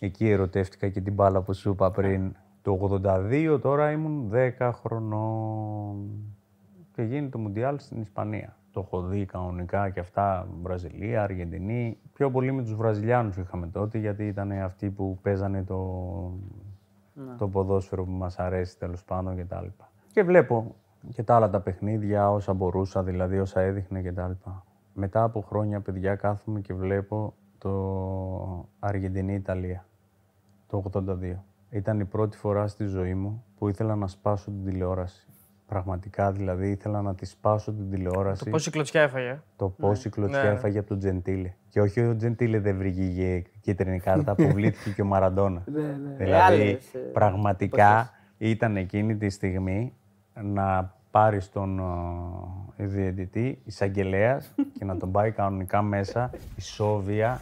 Εκεί 0.01 0.29
ερωτεύτηκα 0.29 0.89
και 0.89 1.01
την 1.01 1.13
μπάλα 1.13 1.41
που 1.41 1.53
σου 1.53 1.69
είπα 1.69 1.91
πριν. 1.91 2.35
Το 2.61 2.99
82 3.03 3.59
τώρα 3.61 3.91
ήμουν 3.91 4.31
10 4.59 4.71
χρονών 4.73 6.09
και 6.97 7.03
γίνει 7.03 7.29
το 7.29 7.37
Μουντιάλ 7.37 7.79
στην 7.79 8.01
Ισπανία. 8.01 8.55
Το 8.71 8.79
έχω 8.79 9.01
δει 9.01 9.25
κανονικά 9.25 9.89
και 9.89 9.99
αυτά, 9.99 10.47
Βραζιλία, 10.61 11.23
Αργεντινή. 11.23 11.97
Πιο 12.13 12.31
πολύ 12.31 12.51
με 12.51 12.61
τους 12.61 12.75
Βραζιλιάνους 12.75 13.37
είχαμε 13.37 13.67
τότε, 13.67 13.97
γιατί 13.97 14.27
ήταν 14.27 14.51
αυτοί 14.51 14.89
που 14.89 15.19
παίζανε 15.21 15.63
το, 15.63 16.31
το 17.37 17.47
ποδόσφαιρο 17.47 18.03
που 18.03 18.11
μας 18.11 18.39
αρέσει 18.39 18.77
τέλος 18.77 19.03
πάντων 19.03 19.35
και 19.35 19.45
τα 19.45 19.61
λοιπά. 19.61 19.91
Και 20.11 20.23
βλέπω 20.23 20.75
και 21.13 21.23
τα 21.23 21.35
άλλα 21.35 21.49
τα 21.49 21.59
παιχνίδια, 21.59 22.31
όσα 22.31 22.53
μπορούσα, 22.53 23.03
δηλαδή 23.03 23.39
όσα 23.39 23.61
έδειχνε 23.61 24.01
και 24.01 24.11
τα 24.11 24.27
λοιπά. 24.27 24.65
Μετά 24.93 25.23
από 25.23 25.41
χρόνια, 25.41 25.79
παιδιά, 25.81 26.15
κάθομαι 26.15 26.61
και 26.61 26.73
βλέπω 26.73 27.33
το 27.57 28.69
Αργεντινή-Ιταλία, 28.79 29.85
το 30.67 30.83
82. 30.93 31.43
Ήταν 31.69 31.99
η 31.99 32.05
πρώτη 32.05 32.37
φορά 32.37 32.67
στη 32.67 32.85
ζωή 32.85 33.13
μου 33.13 33.43
που 33.57 33.67
ήθελα 33.67 33.95
να 33.95 34.07
σπάσω 34.07 34.51
την 34.51 34.65
τηλεόραση. 34.65 35.26
Πραγματικά 35.67 36.31
δηλαδή 36.31 36.69
ήθελα 36.69 37.01
να 37.01 37.15
της 37.15 37.29
σπάσω 37.29 37.71
την 37.71 37.89
τηλεόραση. 37.89 38.43
Το 38.43 38.49
πόση 38.49 38.71
κλωτσιά 38.71 39.01
έφαγε. 39.01 39.41
Το 39.55 39.69
πόση 39.69 40.09
κλωτσιά 40.09 40.41
Ναι, 40.41 40.47
ναι. 40.49 40.53
έφαγε 40.55 40.79
από 40.79 40.87
τον 40.87 40.99
Τζεντήλε. 40.99 41.53
Και 41.69 41.81
όχι 41.81 42.01
ο 42.01 42.15
Τζεντήλε 42.15 42.59
δεν 42.59 42.77
βρήκε 42.77 43.43
κίτρινη 43.61 43.99
κάρτα, 43.99 44.31
αποβλήθηκε 44.37 44.89
και 44.89 45.01
ο 45.01 45.05
Μαραντόνα. 45.05 45.63
Δηλαδή, 46.17 46.33
Άλλες, 46.33 46.93
ε, 46.93 46.97
πραγματικά 46.97 48.11
ήταν 48.37 48.77
εκείνη 48.77 49.17
τη 49.17 49.29
στιγμή 49.29 49.93
να 50.43 50.95
πάρει 51.11 51.41
τον 51.53 51.79
ε, 52.77 52.85
διαιτητή 52.85 53.61
εισαγγελέα 53.63 54.41
και 54.77 54.85
να 54.85 54.97
τον 54.97 55.11
πάει 55.11 55.31
κανονικά 55.31 55.81
μέσα 55.81 56.31
η 56.55 56.61
Σόβια 56.61 57.41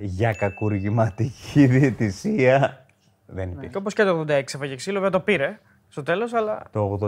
για 0.00 0.32
κακουργηματική 0.32 1.66
διαιτησία. 1.66 2.86
Δεν 3.26 3.50
υπήρχε. 3.50 3.68
Και 3.68 3.76
όπως 3.76 3.94
και 3.94 4.04
το 4.04 4.20
86 4.20 4.28
έφαγε 4.30 4.74
ξύλο, 4.74 4.94
βέβαια 4.94 5.10
το 5.10 5.20
πήρε 5.20 5.58
στο 5.88 6.02
τέλος, 6.02 6.32
αλλά. 6.32 6.62
Το 6.70 6.98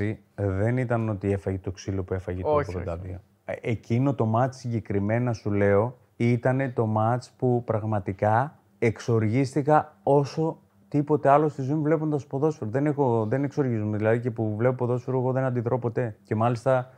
86 0.00 0.16
δεν 0.34 0.76
ήταν 0.76 1.08
ότι 1.08 1.32
έφαγε 1.32 1.58
το 1.58 1.70
ξύλο 1.70 2.02
που 2.02 2.14
έφαγε 2.14 2.40
Όχι, 2.44 2.72
το 2.72 2.78
82. 2.78 2.98
όχι. 3.02 3.18
Ε, 3.44 3.54
Εκείνο 3.60 4.14
το 4.14 4.26
μάτς 4.26 4.56
συγκεκριμένα 4.56 5.32
σου 5.32 5.50
λέω 5.50 5.96
ήταν 6.16 6.72
το 6.74 6.86
μάτς 6.86 7.30
που 7.36 7.64
πραγματικά 7.64 8.58
εξοργίστηκα 8.78 9.96
όσο 10.02 10.58
τίποτε 10.88 11.28
άλλο 11.28 11.48
στη 11.48 11.62
ζωή 11.62 11.76
μου 11.76 11.82
βλέποντας 11.82 12.26
ποδόσφαιρο. 12.26 12.70
Δεν, 12.70 12.86
έχω, 12.86 13.26
δεν 13.26 13.44
εξοργίζομαι. 13.44 13.96
Δηλαδή 13.96 14.20
και 14.20 14.30
που 14.30 14.56
βλέπω 14.56 14.74
ποδόσφαιρο, 14.74 15.18
εγώ 15.18 15.32
δεν 15.32 15.44
αντιδρώ 15.44 15.78
ποτέ. 15.78 16.16
Και 16.24 16.34
μάλιστα 16.34 16.90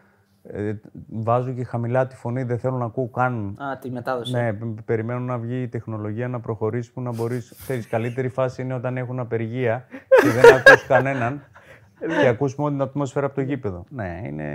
ε, 0.52 0.72
βάζω 1.08 1.52
και 1.52 1.64
χαμηλά 1.64 2.06
τη 2.06 2.16
φωνή, 2.16 2.42
δεν 2.42 2.58
θέλω 2.58 2.76
να 2.76 2.84
ακούω 2.84 3.08
καν. 3.08 3.56
Α, 3.58 3.78
τη 3.78 3.90
μετάδοση. 3.90 4.32
Ναι, 4.32 4.52
π- 4.52 4.82
περιμένω 4.84 5.20
να 5.20 5.38
βγει 5.38 5.62
η 5.62 5.68
τεχνολογία 5.68 6.28
να 6.28 6.40
προχωρήσει 6.40 6.92
που 6.92 7.00
να 7.00 7.12
μπορείς. 7.14 7.54
Ξέρεις, 7.62 7.86
καλύτερη 7.86 8.28
φάση 8.28 8.62
είναι 8.62 8.74
όταν 8.74 8.96
έχουν 8.96 9.18
απεργία 9.18 9.84
και 10.22 10.28
δεν 10.28 10.54
ακούς 10.54 10.86
κανέναν 10.86 11.42
και 12.20 12.26
ακούς 12.28 12.54
μόνο 12.56 12.70
την 12.70 12.80
ατμόσφαιρα 12.82 13.26
από 13.26 13.34
το 13.34 13.40
γήπεδο. 13.40 13.84
Ναι, 13.88 14.20
είναι. 14.26 14.48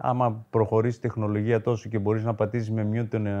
Άμα 0.00 0.46
προχωρήσει 0.50 0.96
η 0.96 1.00
τεχνολογία 1.00 1.60
τόσο 1.62 1.88
και 1.88 1.98
μπορείς 1.98 2.24
να 2.24 2.34
πατήσεις 2.34 2.70
με 2.70 2.88
mute 2.92 3.06
τον. 3.08 3.26
ε, 3.26 3.32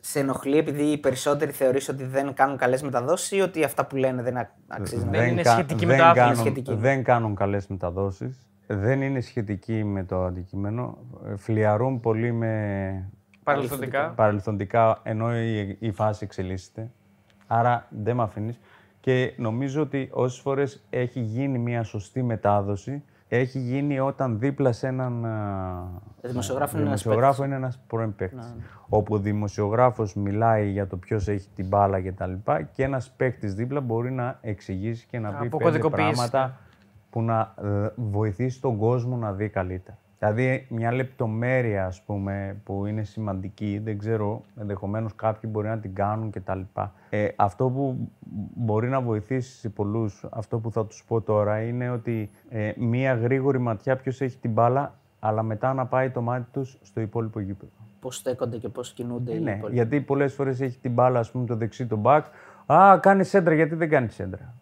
Σε 0.00 0.20
ενοχλεί 0.20 0.56
επειδή 0.58 0.82
οι 0.82 0.98
περισσότεροι 0.98 1.50
θεωρείς 1.50 1.88
ότι 1.88 2.04
δεν 2.04 2.34
κάνουν 2.34 2.56
καλές 2.56 2.82
μεταδόσεις 2.82 3.30
ή 3.30 3.40
ότι 3.40 3.64
αυτά 3.64 3.86
που 3.86 3.96
λένε 3.96 4.22
δεν 4.22 4.36
α- 4.36 4.50
αξίζουν; 4.68 5.10
Δεν 5.10 5.28
είναι 5.28 5.42
κα- 5.42 5.50
σχετική 5.50 5.86
με 5.86 5.92
δεν 5.92 6.00
το 6.00 6.04
άθλημα. 6.08 6.26
κάνουν, 6.28 6.40
Σχετική. 6.40 6.74
δεν 6.74 7.02
κάνουν 7.04 7.34
καλές 7.34 7.66
μεταδόσεις. 7.66 8.48
Δεν 8.70 9.02
είναι 9.02 9.20
σχετική 9.20 9.84
με 9.84 10.04
το 10.04 10.24
αντικείμενο. 10.24 10.98
Ε, 11.26 11.36
Φλιαρούν 11.36 12.00
πολύ 12.00 12.32
με 12.32 13.10
Παρελθοντικά. 13.42 14.08
παρελθοντικά 14.08 14.98
ενώ 15.02 15.36
η, 15.38 15.76
η 15.80 15.90
φάση 15.90 16.24
εξελίσσεται. 16.24 16.90
Άρα 17.46 17.86
δεν 17.90 18.16
με 18.16 18.22
αφήνεις. 18.22 18.60
Και 19.00 19.34
νομίζω 19.36 19.82
ότι 19.82 20.08
όσες 20.12 20.40
φορές 20.40 20.84
έχει 20.90 21.20
γίνει 21.20 21.58
μια 21.58 21.82
σωστή 21.82 22.22
μετάδοση, 22.22 23.02
έχει 23.28 23.58
γίνει 23.58 24.00
όταν 24.00 24.38
δίπλα 24.38 24.72
σε 24.72 24.86
έναν. 24.86 25.24
α, 25.24 26.00
Δημοσιογράφο 26.22 26.78
είναι 26.78 26.86
ένας 26.86 27.02
δημοσιογράφο 27.02 27.44
είναι 27.44 27.54
ένας 27.54 27.80
πρώην 27.86 28.14
παίκτης. 28.14 28.54
Όπου 28.88 29.14
ο 29.14 29.18
δημοσιογράφος 29.18 30.14
μιλάει 30.14 30.70
για 30.70 30.86
το 30.86 30.96
ποιος 30.96 31.28
έχει 31.28 31.48
την 31.54 31.66
μπάλα 31.66 31.98
κτλ. 31.98 32.04
Και, 32.08 32.12
τα 32.12 32.26
λοιπά 32.26 32.62
και 32.62 32.82
ένας 32.82 33.10
παίκτης 33.10 33.54
δίπλα 33.54 33.80
μπορεί 33.80 34.10
να 34.12 34.38
εξηγήσει 34.40 35.06
και 35.06 35.18
να 35.18 35.28
πει 35.28 35.34
πέντε 35.34 35.46
αποκωδικοποιήσει, 35.46 36.12
πράγματα 36.12 36.58
που 37.10 37.22
να 37.22 37.54
ε, 37.62 37.92
βοηθήσει 37.96 38.60
τον 38.60 38.76
κόσμο 38.78 39.16
να 39.16 39.32
δει 39.32 39.48
καλύτερα. 39.48 39.98
Δηλαδή, 40.18 40.66
μια 40.70 40.92
λεπτομέρεια, 40.92 41.86
ας 41.86 42.02
πούμε, 42.02 42.56
που 42.64 42.86
είναι 42.86 43.02
σημαντική, 43.02 43.80
δεν 43.84 43.98
ξέρω, 43.98 44.42
ενδεχομένως 44.60 45.14
κάποιοι 45.14 45.50
μπορεί 45.52 45.68
να 45.68 45.78
την 45.78 45.94
κάνουν 45.94 46.30
κτλ. 46.30 46.60
Ε, 47.10 47.28
αυτό 47.36 47.68
που 47.70 48.10
μπορεί 48.54 48.88
να 48.88 49.00
βοηθήσει 49.00 49.58
σε 49.58 49.68
πολλούς, 49.68 50.24
αυτό 50.30 50.58
που 50.58 50.72
θα 50.72 50.86
τους 50.86 51.04
πω 51.04 51.20
τώρα, 51.20 51.60
είναι 51.62 51.90
ότι 51.90 52.30
ε, 52.48 52.72
μια 52.76 53.14
γρήγορη 53.14 53.58
ματιά 53.58 53.96
ποιος 53.96 54.20
έχει 54.20 54.38
την 54.38 54.52
μπάλα, 54.52 54.94
αλλά 55.20 55.42
μετά 55.42 55.74
να 55.74 55.86
πάει 55.86 56.10
το 56.10 56.20
μάτι 56.20 56.46
τους 56.52 56.78
στο 56.82 57.00
υπόλοιπο 57.00 57.40
γήπεδο. 57.40 57.72
Πώς 58.00 58.16
στέκονται 58.16 58.58
και 58.58 58.68
πώς 58.68 58.92
κινούνται 58.92 59.32
οι 59.34 59.40
Ναι, 59.40 59.50
υπόλοιποι. 59.50 59.74
γιατί 59.76 60.00
πολλές 60.00 60.34
φορές 60.34 60.60
έχει 60.60 60.78
την 60.78 60.92
μπάλα, 60.92 61.18
ας 61.18 61.30
πούμε, 61.30 61.46
το 61.46 61.56
δεξί 61.56 61.86
το 61.86 62.00
back. 62.04 62.22
Α, 62.66 62.98
κάνει 63.00 63.24
σέντρα, 63.24 63.54
γιατί 63.54 63.74
δεν 63.74 63.88
κάνει 63.88 64.08
σέντρα. 64.08 64.54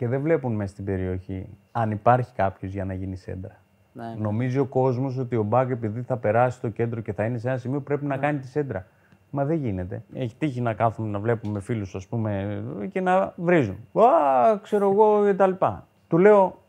Και 0.00 0.08
δεν 0.08 0.20
βλέπουν 0.20 0.52
μέσα 0.52 0.72
στην 0.72 0.84
περιοχή 0.84 1.48
αν 1.72 1.90
υπάρχει 1.90 2.32
κάποιος 2.34 2.72
για 2.72 2.84
να 2.84 2.94
γίνει 2.94 3.16
σέντρα. 3.16 3.60
Ναι, 3.92 4.14
Νομίζει 4.18 4.58
ο 4.58 4.64
κόσμος 4.64 5.18
ότι 5.18 5.36
ο 5.36 5.48
back, 5.50 5.66
επειδή 5.70 6.02
θα 6.02 6.16
περάσει 6.16 6.56
στο 6.56 6.68
κέντρο 6.68 7.00
και 7.00 7.12
θα 7.12 7.24
είναι 7.24 7.38
σε 7.38 7.48
ένα 7.48 7.58
σημείο, 7.58 7.80
πρέπει 7.80 8.04
να 8.04 8.16
κάνει 8.16 8.38
τη 8.38 8.46
σέντρα. 8.46 8.86
Μα 9.30 9.44
δεν 9.44 9.56
γίνεται. 9.56 10.02
Έχει 10.14 10.34
τύχει 10.38 10.60
να 10.60 10.74
κάθουμε 10.74 11.08
να 11.08 11.18
βλέπουμε 11.18 11.60
φίλους, 11.60 11.94
ας 11.94 12.06
πούμε, 12.06 12.62
και 12.92 13.00
να 13.00 13.32
βρίζουν. 13.36 13.76
Α, 13.92 14.58
ξέρω 14.62 14.90
εγώ 14.90 15.32
κτλ. 15.32 15.64
Του 16.08 16.18
λέω, 16.18 16.62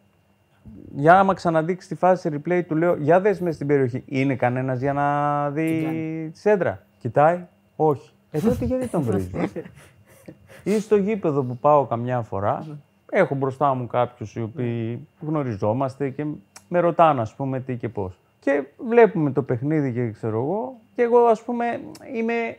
για 0.95 1.19
άμα 1.19 1.33
ξαναδείξει 1.33 1.87
τη 1.87 1.95
φάση 1.95 2.29
replay, 2.33 2.61
του 2.67 2.75
λέω: 2.75 2.95
Για 2.95 3.21
δες 3.21 3.39
μες 3.39 3.55
στην 3.55 3.67
περιοχή. 3.67 4.03
Είναι 4.05 4.35
κανένας 4.35 4.79
για 4.79 4.93
να 4.93 5.49
δει 5.49 6.29
τη 6.31 6.39
σέντρα. 6.39 6.81
Κοιτάει, 6.97 7.45
όχι. 7.75 8.13
Ε, 8.31 8.39
τότε 8.39 8.65
γιατί 8.65 8.87
τον 8.87 9.01
βρίζεις; 9.01 9.31
ή 10.63 10.79
στο 10.79 10.95
γήπεδο 10.95 11.43
που 11.43 11.57
πάω 11.57 11.85
καμιά 11.85 12.21
φορά, 12.21 12.79
έχω 13.13 13.35
μπροστά 13.35 13.73
μου 13.73 13.87
κάποιους 13.87 14.35
οι 14.35 14.41
οποίοι 14.41 15.07
γνωριζόμαστε 15.21 16.09
και 16.09 16.25
με 16.67 16.79
ρωτάνε, 16.79 17.21
ας 17.21 17.33
πούμε, 17.33 17.59
τι 17.59 17.75
και 17.75 17.89
πώς. 17.89 18.19
Και 18.39 18.63
βλέπουμε 18.87 19.31
το 19.31 19.43
παιχνίδι 19.43 19.93
και 19.93 20.11
ξέρω 20.11 20.37
εγώ, 20.41 20.75
Και 20.95 21.01
εγώ, 21.01 21.19
ας 21.19 21.41
πούμε, 21.41 21.79
είμαι 22.13 22.57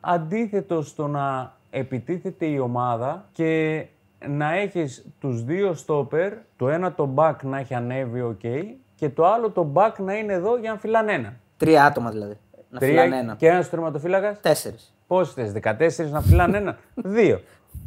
αντίθετος 0.00 0.88
στο 0.88 1.06
να 1.06 1.52
επιτίθεται 1.70 2.46
η 2.46 2.58
ομάδα 2.58 3.24
και 3.32 3.84
να 4.28 4.54
έχεις 4.54 5.06
τους 5.20 5.44
δύο 5.44 5.74
στόπερ, 5.74 6.32
το 6.56 6.68
ένα 6.68 6.92
το 6.92 7.14
back 7.14 7.34
να 7.42 7.58
έχει 7.58 7.74
ανέβει 7.74 8.36
ok 8.40 8.64
και 8.94 9.08
το 9.08 9.26
άλλο 9.26 9.50
το 9.50 9.72
back 9.74 9.92
να 9.98 10.14
είναι 10.14 10.32
εδώ 10.32 10.56
για 10.56 10.72
να 10.72 10.78
φυλάνε 10.78 11.12
έναν. 11.12 11.36
Τρία 11.56 11.84
άτομα 11.84 12.10
δηλαδή. 12.10 12.36
Να 12.70 12.78
φυλάνε 12.78 13.16
έναν. 13.16 13.36
και 13.36 13.46
ένας 13.48 13.68
τερματοφύλακας; 13.70 14.40
Τέσσερις. 14.40 14.94
Πόσοι 15.06 15.32
θες, 15.32 15.52
14 15.52 16.10
να 16.10 16.20
φυλάνε 16.20 16.56
έναν. 16.56 16.76
Δύο. 17.16 17.40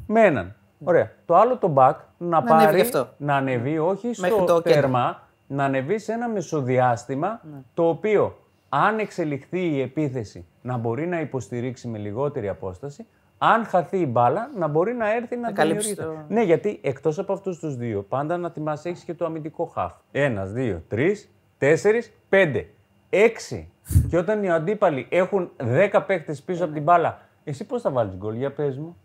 Με 0.08 0.22
έναν. 0.22 0.56
Ωραία. 0.84 1.12
Το 1.26 1.36
άλλο 1.36 1.58
το 1.58 1.74
back 1.78 1.94
να, 2.18 2.28
Να 2.28 2.38
ανέβει 2.38 2.64
πάρει, 2.64 2.76
γι' 2.76 2.82
αυτό. 2.82 3.08
να 3.18 3.36
ανεβεί 3.36 3.78
όχι 3.80 4.08
Μέχρι 4.08 4.36
στο 4.36 4.44
το 4.46 4.62
κέντρο. 4.62 4.82
τέρμα, 4.82 5.22
να 5.48 5.64
ανεβεί 5.64 6.00
σε 6.00 6.12
ένα 6.12 6.28
μεσοδιάστημα 6.30 7.42
το 7.74 7.88
οποίο 7.90 8.38
αν 8.70 9.00
εξελιχθεί 9.00 9.60
η 9.68 9.82
επίθεση 9.82 10.46
να 10.62 10.78
μπορεί 10.78 11.08
να 11.08 11.20
υποστηρίξει 11.20 11.88
με 11.88 11.98
λιγότερη 11.98 12.50
απόσταση, 12.50 13.06
αν 13.38 13.66
χαθεί 13.66 13.98
η 13.98 14.08
μπάλα 14.10 14.50
να 14.58 14.68
μπορεί 14.68 14.94
να 14.94 15.14
έρθει 15.16 15.36
να 15.38 15.52
καλύψει 15.52 15.94
δημιουργήσει. 15.94 16.26
το- 16.28 16.34
Ναι, 16.34 16.42
γιατί 16.44 16.80
εκτός 16.84 17.20
από 17.20 17.34
αυτούς 17.34 17.60
τους 17.60 17.76
δύο, 17.76 18.02
πάντα 18.02 18.38
να 18.38 18.50
θυμάσαι 18.50 18.90
έχεις 18.90 19.04
και 19.04 19.14
το 19.14 19.26
αμυντικό 19.26 19.66
χαφ. 19.66 19.94
Ένας, 20.12 20.52
δύο, 20.52 20.82
τρεις, 20.88 21.30
τέσσερις, 21.58 22.12
πέντε, 22.30 22.68
έξι. 23.10 23.72
και 24.10 24.18
όταν 24.18 24.44
οι 24.44 24.52
αντίπαλοι 24.52 25.08
έχουν 25.10 25.52
δέκα 25.58 26.02
παίχτε 26.04 26.36
πίσω 26.46 26.64
από 26.64 26.74
την 26.74 26.84
μπάλα, 26.84 27.20
εσύ 27.44 27.66
πώς 27.66 27.82
θα 27.82 27.90
βάλεις 27.92 28.16
γκολ, 28.16 28.36
για 28.36 28.52
πες 28.52 28.78
μου. 28.78 28.98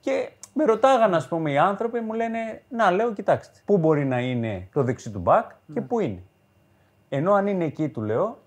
Και 0.00 0.28
με 0.52 0.64
ρωτάγαν, 0.64 1.14
ας 1.14 1.28
πούμε, 1.28 1.50
οι 1.50 1.58
άνθρωποι, 1.58 2.00
μου 2.00 2.12
λένε, 2.12 2.62
Να, 2.68 2.90
λέω, 2.90 3.12
κοιτάξτε, 3.12 3.60
πού 3.64 3.78
μπορεί 3.78 4.04
να 4.04 4.18
είναι 4.20 4.68
το 4.72 4.82
δεξί 4.82 5.10
του 5.10 5.18
μπακ 5.18 5.50
και 5.74 5.80
πού 5.80 6.00
είναι. 6.00 6.22
Ενώ 7.08 7.32
αν 7.32 7.46
είναι 7.46 7.64
εκεί, 7.64 7.88
του 7.88 8.00
λέω, 8.00 8.38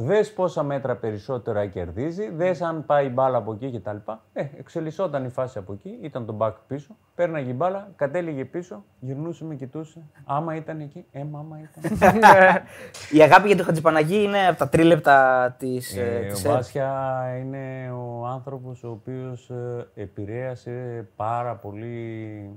δες 0.00 0.32
πόσα 0.32 0.62
μέτρα 0.62 0.96
περισσότερα 0.96 1.66
κερδίζει, 1.66 2.30
δες 2.30 2.62
αν 2.62 2.86
πάει 2.86 3.06
η 3.06 3.10
μπάλα 3.14 3.36
από 3.36 3.52
εκεί 3.52 3.78
κτλ. 3.78 3.96
Ε, 4.32 4.46
εξελισσόταν 4.58 5.24
η 5.24 5.28
φάση 5.28 5.58
από 5.58 5.72
εκεί, 5.72 5.98
ήταν 6.02 6.26
το 6.26 6.36
back 6.38 6.52
πίσω, 6.66 6.96
πέρναγε 7.14 7.50
η 7.50 7.54
μπάλα, 7.56 7.88
κατέληγε 7.96 8.44
πίσω, 8.44 8.84
γυρνούσε, 9.00 9.44
με 9.44 9.54
κοιτούσε. 9.54 10.02
Άμα 10.24 10.54
ήταν 10.54 10.80
εκεί, 10.80 11.04
ε, 11.12 11.24
μάμα 11.24 11.58
ήταν. 11.60 11.98
Η 13.18 13.22
αγάπη 13.22 13.46
για 13.46 13.56
τον 13.56 13.64
Χατζηπαναγή 13.64 14.22
είναι 14.22 14.46
από 14.46 14.58
τα 14.58 14.68
τρίλεπτα 14.68 15.54
της. 15.58 15.96
Ε, 15.96 16.32
ο 16.36 16.50
Βάσια 16.50 17.22
είναι 17.38 17.90
ο 17.90 18.26
άνθρωπος 18.26 18.84
ο 18.84 18.90
οποίος 18.90 19.50
ε, 19.50 19.88
επηρέασε 19.94 21.06
πάρα 21.16 21.54
πολύ 21.54 22.50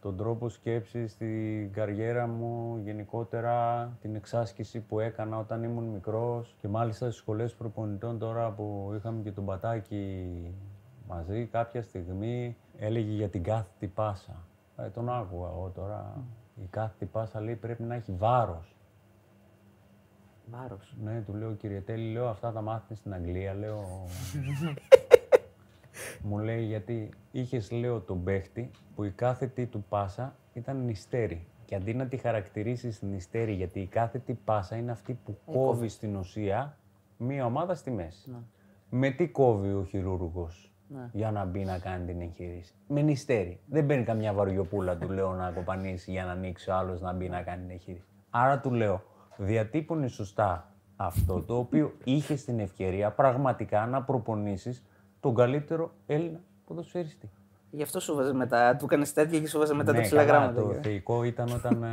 τον 0.00 0.16
τρόπο 0.16 0.48
σκέψης, 0.48 1.16
την 1.16 1.72
καριέρα 1.72 2.26
μου, 2.26 2.80
γενικότερα 2.84 3.88
την 4.00 4.14
εξάσκηση 4.14 4.80
που 4.80 5.00
έκανα 5.00 5.38
όταν 5.38 5.62
ήμουν 5.62 5.84
μικρός 5.84 6.56
και 6.60 6.68
μάλιστα 6.68 7.06
στις 7.06 7.18
σχολές 7.20 7.54
προπονητών 7.54 8.18
τώρα 8.18 8.50
που 8.50 8.92
είχαμε 8.96 9.22
και 9.22 9.32
τον 9.32 9.44
Πατάκη 9.44 10.26
μαζί 11.08 11.46
κάποια 11.46 11.82
στιγμή 11.82 12.56
έλεγε 12.78 13.12
για 13.12 13.28
την 13.28 13.42
κάθετη 13.42 13.86
πάσα. 13.86 14.44
Ε, 14.76 14.88
τον 14.88 15.08
άκουγα 15.08 15.48
εγώ 15.48 15.72
τώρα. 15.74 16.24
Η 16.62 16.66
κάθετη 16.70 17.04
πάσα 17.04 17.40
λέει 17.40 17.54
πρέπει 17.54 17.82
να 17.82 17.94
έχει 17.94 18.12
βάρος. 18.12 18.76
Βάρος. 20.50 20.94
Ναι, 21.02 21.20
του 21.20 21.34
λέω 21.34 21.52
κύριε 21.52 21.80
Τέλη, 21.80 22.12
λέω 22.12 22.28
αυτά 22.28 22.52
τα 22.52 22.60
μάθεις 22.60 22.98
στην 22.98 23.14
Αγγλία, 23.14 23.54
λέω. 23.54 23.84
Μου 26.22 26.38
λέει 26.38 26.64
γιατί 26.64 27.10
είχες, 27.30 27.70
λέω, 27.70 28.00
τον 28.00 28.24
παίχτη 28.24 28.70
που 28.94 29.04
η 29.04 29.10
κάθετη 29.10 29.66
του 29.66 29.84
πάσα 29.88 30.36
ήταν 30.52 30.84
νηστέρη. 30.84 31.46
Και 31.64 31.74
αντί 31.74 31.94
να 31.94 32.06
τη 32.06 32.16
χαρακτηρίσεις 32.16 33.02
νηστέρη, 33.02 33.52
γιατί 33.52 33.80
η 33.80 33.86
κάθετη 33.86 34.38
πάσα 34.44 34.76
είναι 34.76 34.90
αυτή 34.90 35.18
που 35.24 35.38
κόβει 35.52 35.88
στην 35.88 36.16
ουσία 36.16 36.76
μία 37.16 37.44
ομάδα 37.44 37.74
στη 37.74 37.90
μέση. 37.90 38.36
Με 38.90 39.10
τι 39.10 39.28
κόβει 39.28 39.72
ο 39.72 39.84
χειρούργος 39.84 40.72
για 41.12 41.30
να 41.30 41.44
μπει 41.44 41.64
να 41.64 41.78
κάνει 41.78 42.06
την 42.06 42.20
εγχείρηση; 42.20 42.74
Με 42.88 43.02
νηστέρη. 43.02 43.60
Δεν 43.66 43.86
παίρνει 43.86 44.04
καμιά 44.04 44.32
βαριοπούλα, 44.32 44.96
του 44.96 45.10
λέω, 45.10 45.32
να 45.32 45.50
κοπανίσει 45.50 46.10
για 46.10 46.24
να 46.24 46.30
ανοίξει 46.30 46.70
ο 46.70 46.74
άλλος 46.74 47.00
να 47.00 47.12
μπει 47.12 47.28
να 47.28 47.42
κάνει 47.42 47.60
την 47.60 47.70
εγχείρηση. 47.70 48.04
Άρα 48.30 48.60
του 48.60 48.72
λέω, 48.72 49.02
διατύπωνε 49.36 50.08
σωστά 50.08 50.72
αυτό 50.96 51.42
το 51.42 51.58
οποίο 51.58 51.92
είχες 52.04 52.44
την 52.44 52.58
ευκαιρία 52.58 53.10
πραγματικά 53.10 53.86
να 53.86 54.02
προπονήσεις 54.02 54.84
τον 55.20 55.34
καλύτερο 55.34 55.90
Έλληνα 56.06 56.40
ποδοσφαιριστή. 56.66 57.30
Γι' 57.70 57.82
αυτό 57.82 58.00
σου 58.00 58.14
βάζε 58.14 58.32
μετά. 58.32 58.76
Του 58.76 58.84
έκανες 58.84 59.12
τέτοια 59.12 59.40
και 59.40 59.48
σου 59.48 59.58
βάζε 59.58 59.74
μετά 59.74 59.92
τα 59.92 59.98
Ναι, 59.98 60.04
ψηλά 60.04 60.24
καλά, 60.24 60.38
γράμματα. 60.38 60.62
Το 60.62 60.80
θεϊκό 60.82 61.24
ήταν 61.24 61.48
όταν 61.52 61.82
ε, 61.82 61.88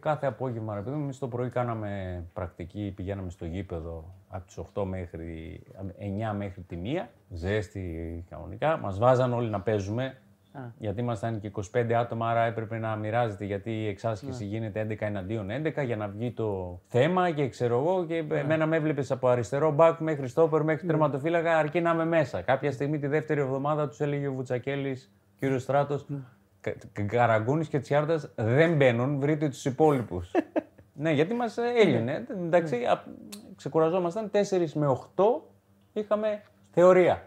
κάθε 0.00 0.26
απόγευμα, 0.26 0.74
ρε 0.74 0.80
παιδί 0.80 0.96
μου, 0.96 1.02
εμείς 1.02 1.18
το 1.18 1.28
πρωί 1.28 1.48
κάναμε 1.48 2.24
πρακτική, 2.32 2.92
πηγαίναμε 2.96 3.30
στο 3.30 3.44
γήπεδο 3.44 4.14
από 4.28 4.46
τις 4.46 4.58
8 4.74 4.84
μέχρι 4.84 5.60
9 6.32 6.36
μέχρι 6.36 6.62
τη 6.62 6.76
1, 6.84 7.06
ζέστη 7.30 8.24
κανονικά. 8.30 8.76
Μας 8.76 8.98
βάζαν 8.98 9.32
όλοι 9.32 9.50
να 9.50 9.60
παίζουμε, 9.60 10.16
γιατί 10.78 11.00
ήμασταν 11.00 11.40
και 11.40 11.50
25 11.74 11.92
άτομα, 11.92 12.28
άρα 12.28 12.44
έπρεπε 12.44 12.78
να 12.78 12.96
μοιράζεται, 12.96 13.44
γιατί 13.44 13.70
η 13.70 13.88
εξάσκηση 13.88 14.44
γίνεται 14.44 14.86
11 14.90 14.96
εναντίον 14.98 15.48
11 15.50 15.84
για 15.84 15.96
να 15.96 16.08
βγει 16.08 16.32
το 16.32 16.80
θέμα 16.88 17.30
και 17.30 17.48
ξέρω 17.48 17.78
εγώ 17.78 18.04
και 18.04 18.24
εμένα 18.28 18.66
με 18.66 18.76
έβλεπες 18.76 19.10
από 19.10 19.28
αριστερό 19.28 19.72
μπακ 19.72 19.98
μέχρι 19.98 20.28
στόπερ, 20.28 20.62
μέχρι 20.62 20.86
τερματοφύλακα, 20.86 21.58
αρκεί 21.58 21.80
να 21.80 21.90
είμαι 21.90 22.04
μέσα. 22.04 22.42
Κάποια 22.42 22.72
στιγμή 22.72 22.98
τη 22.98 23.06
δεύτερη 23.06 23.40
εβδομάδα 23.40 23.88
τους 23.88 24.00
έλεγε 24.00 24.26
ο 24.26 24.32
Βουτσακέλης, 24.32 25.12
κύριος 25.38 25.62
Στράτος, 25.62 26.06
Καραγκούνης 27.06 27.68
και 27.68 27.78
Τσιάρτας 27.78 28.30
δεν 28.34 28.76
μπαίνουν, 28.76 29.20
βρείτε 29.20 29.48
τους 29.48 29.64
υπόλοιπους. 29.64 30.30
ναι, 31.02 31.10
γιατί 31.10 31.34
μας 31.34 31.56
έλυνε. 31.56 32.26
Εντάξει, 32.30 32.76
α, 32.76 33.04
ξεκουραζόμασταν 33.56 34.30
4 34.30 34.72
με 34.74 34.86
8, 35.16 35.24
είχαμε 35.92 36.42
θεωρία. 36.70 37.22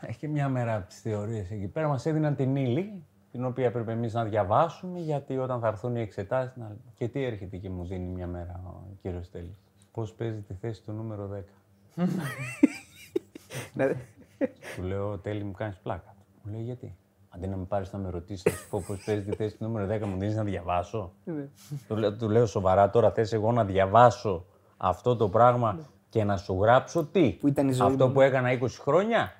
Έχει 0.00 0.28
μια 0.28 0.48
μέρα 0.48 0.74
από 0.76 0.88
τις 0.88 1.00
θεωρίες 1.00 1.50
εκεί 1.50 1.66
πέρα 1.66 1.88
μας 1.88 2.06
έδιναν 2.06 2.36
την 2.36 2.56
ύλη, 2.56 3.02
την 3.30 3.44
οποία 3.44 3.66
έπρεπε 3.66 3.92
εμείς 3.92 4.12
να 4.12 4.24
διαβάσουμε, 4.24 4.98
γιατί 4.98 5.38
όταν 5.38 5.60
θα 5.60 5.68
έρθουν 5.68 5.96
οι 5.96 6.00
εξετάσεις... 6.00 6.56
Να... 6.56 6.76
Και 6.94 7.08
τι 7.08 7.24
έρχεται 7.24 7.56
και 7.56 7.70
μου 7.70 7.84
δίνει 7.86 8.06
μια 8.08 8.26
μέρα 8.26 8.60
ο 8.64 8.96
κύριος 9.02 9.30
Τέλης. 9.30 9.58
Πώς 9.92 10.12
παίζει 10.12 10.40
τη 10.40 10.54
θέση 10.54 10.82
του 10.82 10.92
νούμερο 10.92 11.30
10. 11.94 12.04
Ναι. 13.74 13.86
Του 14.76 14.82
λέω, 14.82 15.18
Τέλη, 15.18 15.44
μου 15.44 15.52
κάνεις 15.52 15.76
πλάκα. 15.76 16.14
Μου 16.42 16.52
λέει, 16.52 16.62
γιατί; 16.62 16.96
Αντί 17.28 17.46
να 17.46 17.56
με 17.56 17.64
πάρεις 17.64 17.92
να 17.92 17.98
με 17.98 18.10
ρωτήσεις, 18.10 18.44
να 18.44 18.50
σου 18.50 18.68
πω 18.68 18.84
πώς 18.86 19.04
παίζει 19.04 19.22
τη 19.22 19.36
θέση 19.36 19.56
του 19.56 19.64
νούμερο 19.64 19.94
10, 19.94 20.00
μου 20.06 20.18
δίνεις 20.18 20.36
να 20.36 20.44
διαβάσω. 20.44 21.12
του, 21.88 21.96
λέω, 21.96 22.16
του 22.16 22.28
λέω 22.28 22.46
σοβαρά 22.46 22.90
τώρα, 22.90 23.10
θες 23.10 23.32
εγώ 23.32 23.52
να 23.52 23.64
διαβάσω 23.64 24.44
αυτό 24.76 25.16
το 25.16 25.28
πράγμα 25.28 25.78
και 26.08 26.24
να 26.24 26.36
σου 26.36 26.58
γράψω 26.62 27.04
τι; 27.04 27.30
Που 27.40 27.48
ήταν 27.48 27.68
η 27.68 27.72
ζωή 27.72 27.86
αυτό 27.90 28.06
μου. 28.06 28.12
που 28.12 28.20
έκανα 28.20 28.58
20 28.60 28.66
χρόνια; 28.80 29.32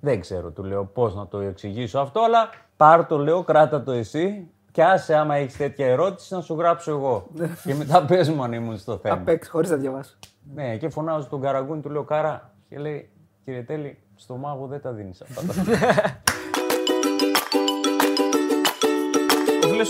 Δεν 0.00 0.20
ξέρω, 0.20 0.50
του 0.50 0.64
λέω 0.64 0.84
πώς 0.84 1.14
να 1.14 1.26
το 1.26 1.38
εξηγήσω 1.38 1.98
αυτό, 1.98 2.20
αλλά 2.20 2.48
πάρ 2.76 3.06
το, 3.06 3.18
λέω, 3.18 3.42
κράτα 3.42 3.82
το 3.82 3.92
εσύ. 3.92 4.48
Και 4.70 4.84
άσε 4.84 5.14
άμα 5.14 5.34
έχεις 5.34 5.56
τέτοια 5.56 5.86
ερώτηση 5.86 6.34
να 6.34 6.40
σου 6.40 6.54
γράψω 6.54 6.90
εγώ. 6.90 7.26
και 7.64 7.74
μετά 7.74 8.04
πες 8.04 8.30
μου 8.30 8.42
αν 8.42 8.52
ήμουν 8.52 8.78
στο 8.78 8.96
θέμα. 8.96 9.14
Απ' 9.14 9.28
έξω, 9.28 9.50
χωρίς 9.50 9.70
να 9.70 9.76
διαβάσω. 9.76 10.14
Ναι, 10.54 10.76
και 10.76 10.88
φωνάζω 10.88 11.22
στον 11.22 11.40
Καραγκούνι, 11.40 11.80
του 11.80 11.90
λέω 11.90 12.04
Κάρα. 12.04 12.50
Και 12.68 12.78
λέει, 12.78 13.10
κύριε 13.44 13.62
Τέλη, 13.62 13.98
στο 14.16 14.36
μάγο 14.36 14.66
δεν 14.66 14.80
τα 14.80 14.92
δίνεις 14.92 15.22
αυτά. 15.22 15.42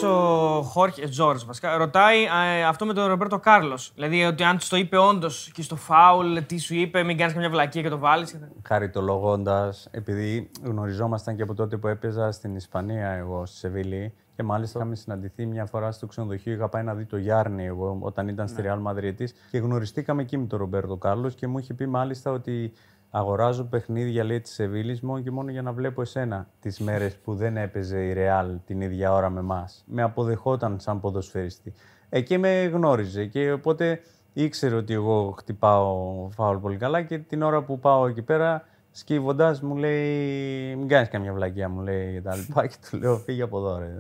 τα 0.00 0.08
Ο 0.08 0.10
φίλο 0.10 0.58
ο 0.58 0.62
Χόρχε 0.62 1.08
Τζόρτζ 1.08 1.44
βασικά 1.44 1.76
ρωτάει 1.76 2.22
ε, 2.22 2.64
αυτό 2.64 2.86
με 2.86 2.92
τον 2.92 3.06
Ρομπέρτο 3.06 3.38
Κάρλος. 3.38 3.92
Δηλαδή 3.94 4.24
ότι 4.24 4.42
αν 4.42 4.58
τους 4.58 4.68
το 4.68 4.76
είπε 4.76 4.96
όντως 4.96 5.50
και 5.54 5.62
στο 5.62 5.76
φάουλ, 5.76 6.38
τι 6.46 6.58
σου 6.58 6.74
είπε, 6.74 7.02
μην 7.02 7.16
κάνεις 7.16 7.32
καμιά 7.32 7.50
βλακία 7.50 7.82
και 7.82 7.88
το 7.88 7.98
βάλεις. 7.98 8.38
Χαριτολογώντας, 8.62 9.88
επειδή 9.90 10.50
γνωριζόμασταν 10.62 11.36
και 11.36 11.42
από 11.42 11.54
τότε 11.54 11.76
που 11.76 11.88
έπαιζα 11.88 12.30
στην 12.30 12.56
Ισπανία, 12.56 13.08
εγώ 13.08 13.46
στη 13.46 13.56
Σεβίλη, 13.56 14.12
και 14.36 14.42
μάλιστα 14.42 14.78
είχαμε 14.78 14.94
συναντηθεί 14.94 15.46
μια 15.46 15.66
φορά 15.66 15.92
στο 15.92 16.06
ξενοδοχείο. 16.06 16.52
Είχα 16.52 16.68
πάει 16.68 16.82
να 16.82 16.94
δει 16.94 17.04
το 17.04 17.16
Γιάρνη 17.16 17.64
εγώ 17.64 17.98
όταν 18.00 18.28
ήταν 18.28 18.48
στη 18.48 18.62
Real 18.66 18.90
Madrid 18.90 19.24
και 19.50 19.58
γνωριστήκαμε 19.58 20.22
εκεί 20.22 20.38
με 20.38 20.46
τον 20.46 20.58
Ρομπέρτο 20.58 20.96
Κάρλος 20.96 21.34
και 21.34 21.46
μου 21.46 21.58
είχε 21.58 21.74
πει 21.74 21.86
μάλιστα 21.86 22.30
ότι 22.30 22.72
αγοράζω 23.16 23.64
παιχνίδια 23.64 24.24
λέει 24.24 24.40
της 24.40 24.52
Σεβίλη 24.52 24.98
μόνο 25.02 25.22
και 25.22 25.30
μόνο 25.30 25.50
για 25.50 25.62
να 25.62 25.72
βλέπω 25.72 26.00
εσένα 26.00 26.48
τις 26.60 26.78
μέρες 26.80 27.16
που 27.16 27.34
δεν 27.34 27.56
έπαιζε 27.56 27.98
η 27.98 28.14
Real 28.16 28.56
την 28.66 28.80
ίδια 28.80 29.12
ώρα 29.12 29.30
με 29.30 29.40
εμάς. 29.40 29.84
Με 29.86 30.02
αποδεχόταν 30.02 30.80
σαν 30.80 31.00
ποδοσφαιριστή. 31.00 31.72
Εκεί 32.08 32.38
με 32.38 32.64
γνώριζε 32.72 33.24
και 33.24 33.52
οπότε 33.52 34.00
ήξερε 34.32 34.74
ότι 34.74 34.94
εγώ 34.94 35.34
χτυπάω 35.38 36.28
φάουλ 36.30 36.56
πολύ 36.56 36.76
καλά 36.76 37.02
και 37.02 37.18
την 37.18 37.42
ώρα 37.42 37.62
που 37.62 37.78
πάω 37.78 38.06
εκεί 38.06 38.22
πέρα 38.22 38.64
σκύβοντας 38.90 39.60
μου 39.60 39.76
λέει: 39.76 40.74
Μην 40.76 40.88
κάνεις 40.88 41.08
καμιά 41.08 41.32
βλακία, 41.32 41.68
μου 41.68 41.80
λέει 41.80 42.12
και 42.12 42.20
τα 42.20 42.36
λοιπά. 42.36 42.66
Και 42.66 42.76
του 42.90 42.96
λέω: 42.96 43.16
Φύγε 43.16 43.42
από 43.42 43.58
εδώ, 43.58 43.78
ρε. 43.78 43.98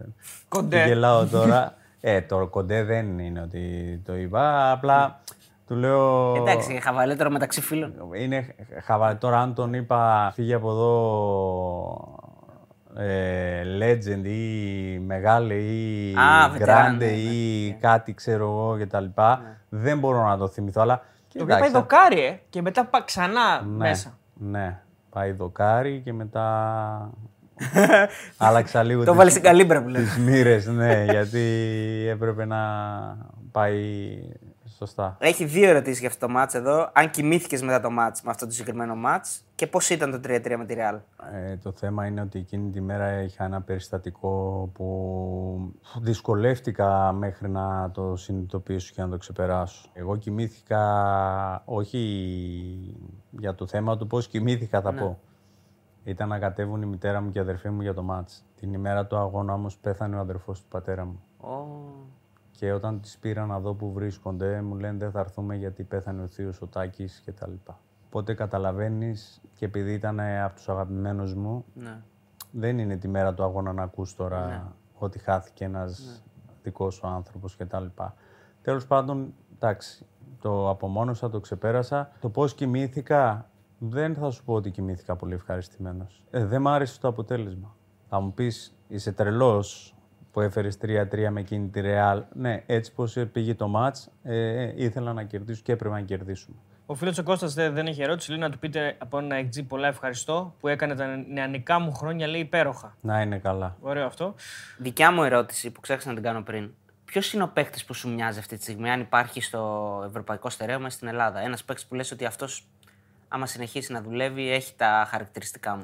Κοντέ. 0.48 0.82
Και 0.82 0.88
γελάω 0.88 1.26
τώρα. 1.26 1.74
ε, 2.00 2.20
το 2.20 2.46
κοντέ 2.46 2.82
δεν 2.82 3.18
είναι 3.18 3.40
ότι 3.40 3.62
το 4.04 4.16
είπα. 4.16 4.70
Απλά 4.72 5.22
του 5.66 5.74
λέω. 5.74 6.34
Εντάξει, 6.36 6.80
χαβαλέτερο 6.82 7.30
μεταξύ 7.30 7.60
φίλων. 7.60 7.94
Είναι 8.18 8.54
χαβαλέ. 8.84 9.14
Τώρα, 9.14 9.38
αν 9.40 9.54
τον 9.54 9.74
είπα 9.74 10.30
φύγε 10.34 10.54
από 10.54 10.70
εδώ 10.70 10.92
ε, 12.96 13.62
legend 13.80 14.24
ή 14.24 14.98
μεγάλη 14.98 15.54
ή 15.54 16.14
Α, 16.16 16.48
βετεράνο, 16.50 16.96
grande 16.96 16.98
ναι, 16.98 17.06
ή 17.06 17.72
κάτι 17.80 18.14
ξέρω 18.14 18.44
εγώ 18.44 18.76
κτλ. 18.80 19.04
Δεν 19.68 19.98
μπορώ 19.98 20.24
να 20.28 20.36
το 20.36 20.48
θυμηθώ, 20.48 20.80
αλλά 20.80 20.96
Το 20.96 21.02
οποίος 21.42 21.46
πάει 21.46 21.56
εντάξει, 21.68 21.72
δοκάρι, 21.72 22.20
ε, 22.24 22.38
και 22.48 22.62
μετά 22.62 22.84
πά- 22.84 23.04
ξανά 23.04 23.60
ναι, 23.62 23.76
μέσα. 23.76 24.18
Ναι, 24.34 24.80
πάει 25.10 25.32
δοκάρι 25.32 26.00
και 26.04 26.12
μετά 26.12 27.10
άλλαξα 28.38 28.82
λίγο 28.82 29.00
Το 29.04 29.06
τις- 29.10 29.16
βάλει 29.18 29.30
στην 29.30 29.42
καλύμπρα 29.42 29.82
που 29.82 29.88
λέει. 29.88 30.02
τις 30.02 30.18
μοίρες, 30.18 30.66
ναι, 30.66 31.04
γιατί 31.04 31.40
έπρεπε 32.10 32.44
να 32.44 32.58
πάει 33.52 33.82
σωστά. 34.86 35.16
Έχει 35.20 35.44
δύο 35.44 35.68
ερωτήσεις 35.68 35.98
για 35.98 36.08
αυτό 36.08 36.26
το 36.26 36.32
μάτς 36.32 36.54
εδώ. 36.54 36.90
Αν 36.92 37.10
κοιμήθηκες 37.10 37.62
μετά 37.62 37.80
το 37.80 37.90
μάτς 37.90 38.22
με 38.22 38.30
αυτό 38.30 38.46
το 38.46 38.52
συγκεκριμένο 38.52 38.94
μάτς 38.94 39.44
και 39.54 39.66
πώς 39.66 39.90
ήταν 39.90 40.10
το 40.10 40.20
3-3 40.24 40.54
με 40.58 40.64
τη 40.64 40.74
Real. 40.78 41.00
Ε, 41.32 41.56
το 41.56 41.72
θέμα 41.72 42.06
είναι 42.06 42.20
ότι 42.20 42.38
εκείνη 42.38 42.70
τη 42.70 42.80
μέρα 42.80 43.22
είχα 43.22 43.44
ένα 43.44 43.62
περιστατικό 43.62 44.70
που 44.74 45.74
δυσκολεύτηκα 46.00 47.12
μέχρι 47.12 47.48
να 47.48 47.90
το 47.90 48.16
συνειδητοποιήσω 48.16 48.92
και 48.94 49.02
να 49.02 49.08
το 49.08 49.16
ξεπεράσω. 49.16 49.88
Εγώ 49.92 50.16
κοιμήθηκα, 50.16 51.62
όχι 51.64 51.98
για 53.30 53.54
το 53.54 53.66
θέμα 53.66 53.96
του 53.96 54.06
πώς 54.06 54.28
κοιμήθηκα 54.28 54.80
θα 54.80 54.92
πω. 54.92 55.18
Ήταν 56.04 56.28
να 56.28 56.38
κατέβουν 56.38 56.82
η 56.82 56.86
μητέρα 56.86 57.20
μου 57.20 57.30
και 57.30 57.38
η 57.38 57.40
αδερφή 57.40 57.68
μου 57.68 57.82
για 57.82 57.94
το 57.94 58.02
μάτς. 58.02 58.44
Την 58.60 58.72
ημέρα 58.72 59.06
του 59.06 59.16
αγώνα 59.16 59.52
όμως 59.52 59.76
πέθανε 59.76 60.16
ο 60.16 60.18
αδερφός 60.18 60.60
του 60.60 60.68
πατέρα 60.68 61.04
μου. 61.04 61.22
Και 62.64 62.72
όταν 62.72 63.00
τις 63.00 63.18
πήρα 63.18 63.46
να 63.46 63.60
δω 63.60 63.74
που 63.74 63.92
βρίσκονται, 63.92 64.62
μου 64.62 64.74
λένε 64.76 64.98
δεν 64.98 65.10
θα 65.10 65.20
έρθουμε 65.20 65.56
γιατί 65.56 65.82
πέθανε 65.82 66.22
ο 66.22 66.26
θείος 66.26 66.62
ο 66.62 66.66
Τάκης 66.66 67.20
και 67.24 67.32
τα 67.32 67.48
λοιπά. 67.48 67.78
Οπότε 68.06 68.34
καταλαβαίνεις 68.34 69.40
και 69.54 69.64
επειδή 69.64 69.92
ήταν 69.92 70.20
από 70.20 70.54
τους 70.54 70.68
αγαπημένους 70.68 71.34
μου, 71.34 71.64
Ναι. 71.74 72.00
δεν 72.50 72.78
είναι 72.78 72.96
τη 72.96 73.08
μέρα 73.08 73.34
του 73.34 73.42
αγώνα 73.42 73.72
να 73.72 73.82
ακούς 73.82 74.14
τώρα 74.14 74.72
ότι 74.98 75.18
χάθηκε 75.18 75.64
ένας 75.64 76.22
δικός 76.62 76.94
σου 76.94 77.06
άνθρωπος 77.06 77.56
και 77.56 77.64
τα 77.64 77.80
λοιπά. 77.80 78.14
Τέλος 78.62 78.86
πάντων, 78.86 79.34
εντάξει, 79.54 80.06
το 80.40 80.70
απομόνωσα, 80.70 81.30
το 81.30 81.40
ξεπέρασα. 81.40 82.10
Το 82.20 82.28
πώς 82.30 82.54
κοιμήθηκα, 82.54 83.50
δεν 83.78 84.14
θα 84.14 84.30
σου 84.30 84.44
πω 84.44 84.54
ότι 84.54 84.70
κοιμήθηκα 84.70 85.16
πολύ 85.16 85.34
ευχαριστημένος. 85.34 86.24
Ε, 86.30 86.44
δεν 86.44 86.60
μ' 86.60 86.68
άρεσε 86.68 87.00
το 87.00 87.08
αποτέλεσμα. 87.08 87.74
Θα 88.08 88.20
μου 88.20 88.32
πεις, 88.32 88.76
είσαι 88.88 89.12
τρελός 89.12 89.93
που 90.34 90.40
έφερες 90.40 90.78
3-3 90.82 91.28
με 91.30 91.40
εκείνη 91.40 91.68
τη 91.68 91.80
Real. 91.84 92.22
Ναι, 92.32 92.62
έτσι 92.66 92.92
πως 92.92 93.16
πήγε 93.32 93.54
το 93.54 93.68
μάτς, 93.68 94.10
ε, 94.22 94.62
ε, 94.62 94.72
ήθελα 94.76 95.12
να 95.12 95.22
κερδίσω 95.22 95.62
και 95.64 95.72
έπρεπε 95.72 95.94
να 95.94 96.00
κερδίσουμε. 96.00 96.56
Ο 96.86 96.94
φίλος 96.94 97.18
ο 97.18 97.22
Κώστας 97.22 97.54
δεν, 97.54 97.74
δεν 97.74 97.86
έχει 97.86 98.02
ερώτηση. 98.02 98.30
Λέει 98.30 98.38
να 98.38 98.50
του 98.50 98.58
πείτε 98.58 98.96
από 98.98 99.18
ένα 99.18 99.40
XG 99.40 99.64
πολλά 99.68 99.88
ευχαριστώ 99.88 100.54
που 100.60 100.68
έκανε 100.68 100.94
τα 100.94 101.24
νεανικά 101.28 101.78
μου 101.78 101.92
χρόνια, 101.92 102.26
λέει 102.26 102.40
υπέροχα. 102.40 102.96
Να 103.00 103.20
είναι 103.20 103.38
καλά. 103.38 103.76
Ωραίο 103.80 104.06
αυτό. 104.06 104.34
Δικιά 104.78 105.12
μου 105.12 105.22
ερώτηση 105.22 105.70
που 105.70 105.80
ξέχασα 105.80 106.08
να 106.08 106.14
την 106.14 106.22
κάνω 106.22 106.42
πριν. 106.42 106.70
Ποιος 107.04 107.32
είναι 107.32 107.42
ο 107.42 107.48
παίκτης 107.48 107.84
που 107.84 107.94
σου 107.94 108.08
μοιάζει 108.08 108.38
αυτή 108.38 108.56
τη 108.56 108.62
στιγμή, 108.62 108.90
αν 108.90 109.00
υπάρχει 109.00 109.40
στο 109.40 110.02
ευρωπαϊκό 110.08 110.50
στερέωμα 110.50 110.90
στην 110.90 111.08
Ελλάδα; 111.08 111.40
Ένας 111.40 111.64
παίκτης 111.64 111.86
που 111.86 111.94
λες 111.94 112.10
ότι 112.10 112.24
αυτός, 112.24 112.66
άμα 113.28 113.46
συνεχίσει 113.46 113.92
να 113.92 114.02
δουλεύει, 114.02 114.50
έχει 114.50 114.74
τα 114.76 115.06
χαρακτηριστικά 115.08 115.76
μου. 115.76 115.82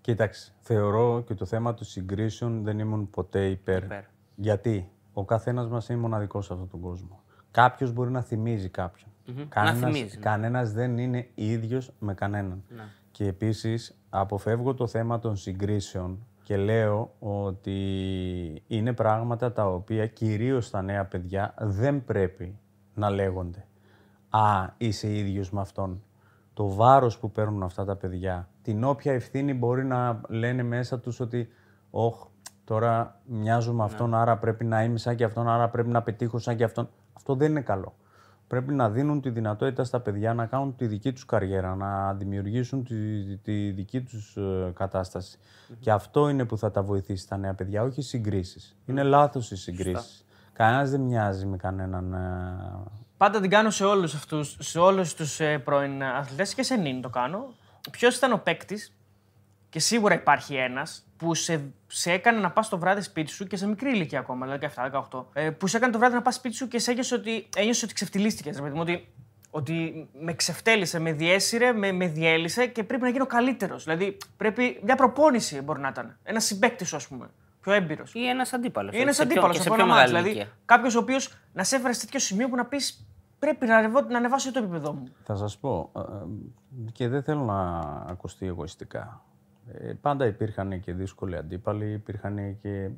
Κοίταξε, 0.00 0.52
θεωρώ 0.60 1.22
και 1.26 1.34
το 1.34 1.44
θέμα 1.44 1.74
των 1.74 1.86
συγκρίσεων 1.86 2.62
δεν 2.62 2.78
ήμουν 2.78 3.10
ποτέ 3.10 3.46
υπέρ. 3.46 3.82
Υπέρ. 3.82 4.02
Γιατί; 4.34 4.90
Ο 5.12 5.24
καθένας 5.24 5.68
μας 5.68 5.88
είναι 5.88 6.00
μοναδικός 6.00 6.46
σε 6.46 6.52
αυτόν 6.52 6.68
τον 6.68 6.80
κόσμο. 6.80 7.20
Κάποιος 7.50 7.92
μπορεί 7.92 8.10
να 8.10 8.22
θυμίζει 8.22 8.68
κάποιον. 8.68 9.10
Κανένας, 9.48 9.78
θυμίζει, 9.78 10.16
ναι. 10.16 10.22
κανένας 10.22 10.72
δεν 10.72 10.98
είναι 10.98 11.28
ίδιος 11.34 11.92
με 11.98 12.14
κανέναν. 12.14 12.62
Και 13.10 13.26
επίσης 13.26 13.98
αποφεύγω 14.08 14.74
το 14.74 14.86
θέμα 14.86 15.18
των 15.18 15.36
συγκρίσεων 15.36 16.26
και 16.42 16.56
λέω 16.56 17.14
ότι 17.18 17.78
είναι 18.66 18.92
πράγματα 18.92 19.52
τα 19.52 19.66
οποία 19.66 20.06
κυρίως 20.06 20.66
στα 20.66 20.82
νέα 20.82 21.04
παιδιά 21.04 21.54
δεν 21.58 22.04
πρέπει 22.04 22.58
να 22.94 23.10
λέγονται. 23.10 23.66
Α, 24.28 24.66
είσαι 24.76 25.16
ίδιος 25.16 25.50
με 25.50 25.60
αυτόν. 25.60 26.02
Το 26.54 26.68
βάρος 26.68 27.18
που 27.18 27.30
παίρνουν 27.30 27.62
αυτά 27.62 27.84
τα 27.84 27.96
παιδιά, 27.96 28.48
την 28.70 28.84
όποια 28.84 29.12
ευθύνη 29.12 29.54
μπορεί 29.54 29.84
να 29.84 30.20
λένε 30.28 30.62
μέσα 30.62 30.98
τους 30.98 31.20
ότι 31.20 31.48
«Όχ, 31.90 32.26
τώρα 32.64 33.20
μοιάζω 33.24 33.72
με 33.72 33.84
αυτόν, 33.84 34.14
άρα 34.14 34.36
πρέπει 34.38 34.64
να 34.64 34.82
είμαι 34.84 34.98
σαν 34.98 35.16
και 35.16 35.24
αυτόν, 35.24 35.48
άρα 35.48 35.68
πρέπει 35.68 35.88
να 35.88 36.02
πετύχω 36.02 36.38
σαν 36.38 36.56
και 36.56 36.64
αυτόν». 36.64 36.88
Αυτό 37.12 37.34
δεν 37.34 37.50
είναι 37.50 37.60
καλό. 37.60 37.94
Πρέπει 38.46 38.72
να 38.72 38.90
δίνουν 38.90 39.20
τη 39.20 39.30
δυνατότητα 39.30 39.84
στα 39.84 40.00
παιδιά 40.00 40.34
να 40.34 40.46
κάνουν 40.46 40.76
τη 40.76 40.86
δική 40.86 41.12
τους 41.12 41.24
καριέρα, 41.24 41.74
να 41.74 42.14
δημιουργήσουν 42.14 42.84
τη, 42.84 43.36
τη 43.36 43.70
δική 43.70 44.00
τους 44.00 44.36
ε, 44.36 44.72
κατάσταση. 44.74 45.38
Και 45.80 45.90
αυτό 45.90 46.28
είναι 46.28 46.44
που 46.44 46.58
θα 46.58 46.70
τα 46.70 46.82
βοηθήσει 46.82 47.28
τα 47.28 47.36
νέα 47.36 47.54
παιδιά, 47.54 47.82
όχι 47.82 48.00
οι 48.00 48.02
συγκρίσεις. 48.02 48.76
Είναι 48.86 49.02
λάθος 49.02 49.50
οι 49.50 49.56
συγκρίσεις. 49.56 50.24
Κανένας 50.52 50.90
δεν 50.90 51.00
μοιάζει 51.00 51.46
με 51.46 51.56
κανέναν 51.56 52.12
ε, 52.12 53.00
Πάντα 53.16 53.40
την 53.40 53.50
κάνω 53.50 53.70
σε 53.70 53.84
όλους 53.84 54.14
αυτούς, 54.14 54.56
σε 54.60 54.78
όλους 54.78 55.14
τους 55.14 55.40
ε, 55.40 55.58
πρώην 55.58 56.02
αθλητές 56.02 56.54
και 56.54 56.62
σε 56.62 56.76
νυν 56.76 57.00
το 57.00 57.08
κάνω. 57.08 57.54
Ποιος 57.90 58.16
ήταν 58.16 58.32
ο 58.32 58.38
παίκτης, 58.38 58.94
και 59.68 59.78
σίγουρα 59.78 60.14
υπάρχει 60.14 60.54
ένας, 60.54 61.06
που 61.16 61.34
σε, 61.34 61.72
σε 61.86 62.12
έκανε 62.12 62.40
να 62.40 62.50
πας 62.50 62.68
το 62.68 62.78
βράδυ 62.78 63.00
σπίτι 63.02 63.30
σου 63.30 63.46
και 63.46 63.56
σε 63.56 63.66
μικρή 63.66 63.90
ηλικία 63.90 64.18
ακόμα, 64.18 64.46
δηλαδή 64.46 64.68
17-18, 65.10 65.24
ε, 65.32 65.50
που 65.50 65.66
σε 65.66 65.76
έκανε 65.76 65.92
το 65.92 65.98
βράδυ 65.98 66.14
να 66.14 66.22
πας 66.22 66.34
σπίτι 66.34 66.54
σου 66.54 66.68
και 66.68 66.78
σε 66.78 66.90
ένιωσε 66.90 67.14
ότι, 67.14 67.48
ένιωσε 67.56 67.84
ότι 67.84 67.94
ξεφτυλίστηκες. 67.94 68.56
Ρε 68.56 68.62
παιδί 68.62 68.74
μου, 68.74 68.80
ότι, 68.80 69.08
ότι 69.50 70.08
με 70.20 70.34
ξεφτέλησε, 70.34 70.98
με 70.98 71.12
διέσυρε, 71.12 71.72
με, 71.72 71.92
με 71.92 72.06
διέλυσε 72.06 72.66
και 72.66 72.84
πρέπει 72.84 73.02
να 73.02 73.08
γίνω 73.08 73.26
καλύτερος. 73.26 73.84
Δηλαδή 73.84 74.16
πρέπει 74.36 74.80
μια 74.82 74.96
προπόνηση 74.96 75.60
μπορεί 75.60 75.80
να 75.80 75.88
ήταν. 75.88 76.18
Ένας 76.22 76.44
συμπέκτη 76.44 76.84
σου, 76.84 76.96
ας 76.96 77.08
πούμε. 77.08 77.30
Πιο 77.60 77.72
έμπειρος. 77.72 78.14
Ή 78.14 78.28
ένας 78.28 78.52
αντίπαλος. 78.52 78.92
Είναι 78.92 79.02
ένας 79.02 79.20
αντίπαλος 79.20 79.56
σε 79.56 79.62
από 79.62 79.74
πιο 79.74 79.84
ένα 79.84 79.94
μάτς. 79.94 80.10
μεγάλη 80.10 80.24
Δηλαδή, 80.24 80.38
ηλικία. 80.38 80.58
κάποιος 80.64 80.94
ο 80.94 80.98
οποίος 80.98 81.32
να 81.52 81.64
σε 81.64 81.76
έφερε 81.76 81.92
σε 81.92 82.00
τέτοιο 82.00 82.18
σημείο 82.18 82.48
που 82.48 82.56
να 82.56 82.64
πεις 82.64 83.06
πρέπει 83.40 83.66
να, 83.66 83.76
ανεβώ, 83.76 84.00
να 84.00 84.18
ανεβάσω 84.18 84.52
το 84.52 84.58
επίπεδό 84.58 84.92
μου. 84.92 85.04
Θα 85.22 85.36
σας 85.36 85.58
πω, 85.58 85.90
ε, 85.96 86.00
ε, 86.00 86.04
και 86.92 87.08
δεν 87.08 87.22
θέλω 87.22 87.44
να 87.44 87.78
ακουστεί 88.06 88.46
εγωιστικά. 88.46 89.22
Ε, 89.72 89.92
πάντα 90.00 90.26
υπήρχαν 90.26 90.80
και 90.80 90.92
δύσκολοι 90.92 91.36
αντίπαλοι, 91.36 91.92
υπήρχαν 91.92 92.58
και... 92.62 92.90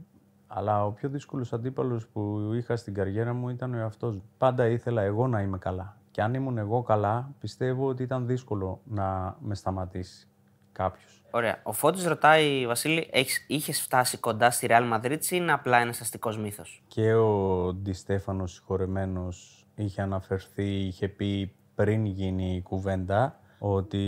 Αλλά 0.47 0.85
ο 0.85 0.91
πιο 0.91 1.09
δύσκολος 1.09 1.53
αντίπαλος 1.53 2.07
που 2.07 2.51
είχα 2.55 2.77
στην 2.77 2.95
καριέρα 2.95 3.33
μου 3.33 3.49
ήταν 3.49 3.75
ο 3.75 3.77
εαυτός 3.77 4.15
μου. 4.15 4.23
Πάντα 4.39 4.67
ήθελα 4.67 5.03
εγώ 5.03 5.27
να 5.27 5.41
είμαι 5.41 5.59
καλά. 5.59 5.97
Και 6.11 6.23
αν 6.23 6.35
ήμουν 6.35 6.59
εγώ 6.59 6.83
καλά, 6.83 7.31
πιστεύω 7.41 7.87
ότι 7.87 8.03
ήταν 8.03 8.27
δύσκολο 8.27 8.81
να 8.85 9.37
με 9.41 9.55
σταματήσει 9.55 10.29
κάποιος. 10.73 11.23
Ωραία. 11.31 11.61
Ο 11.63 11.73
Φώτης 11.73 12.07
ρωτάει, 12.07 12.67
Βασίλη, 12.67 13.09
έχεις, 13.13 13.45
είχες 13.49 13.81
φτάσει 13.81 14.19
κοντά 14.19 14.51
στη 14.51 14.67
Real 14.71 14.93
Madrid 14.93 15.25
ή 15.25 15.29
είναι 15.31 15.53
απλά 15.53 15.79
ένας 15.79 16.01
αστικός 16.01 16.39
μύθος; 16.39 16.83
Και 16.87 17.15
ο 17.15 17.73
Ντι 17.73 17.93
Στέφανος 17.93 18.53
συγχωρεμένος 18.53 19.62
είχε 19.75 20.03
αναφερθεί, 20.03 20.65
είχε 20.79 21.09
πει 21.09 21.53
πριν 21.75 22.05
γίνει 22.05 22.55
η 22.55 22.63
κουβέντα 22.63 23.41
ότι 23.59 24.03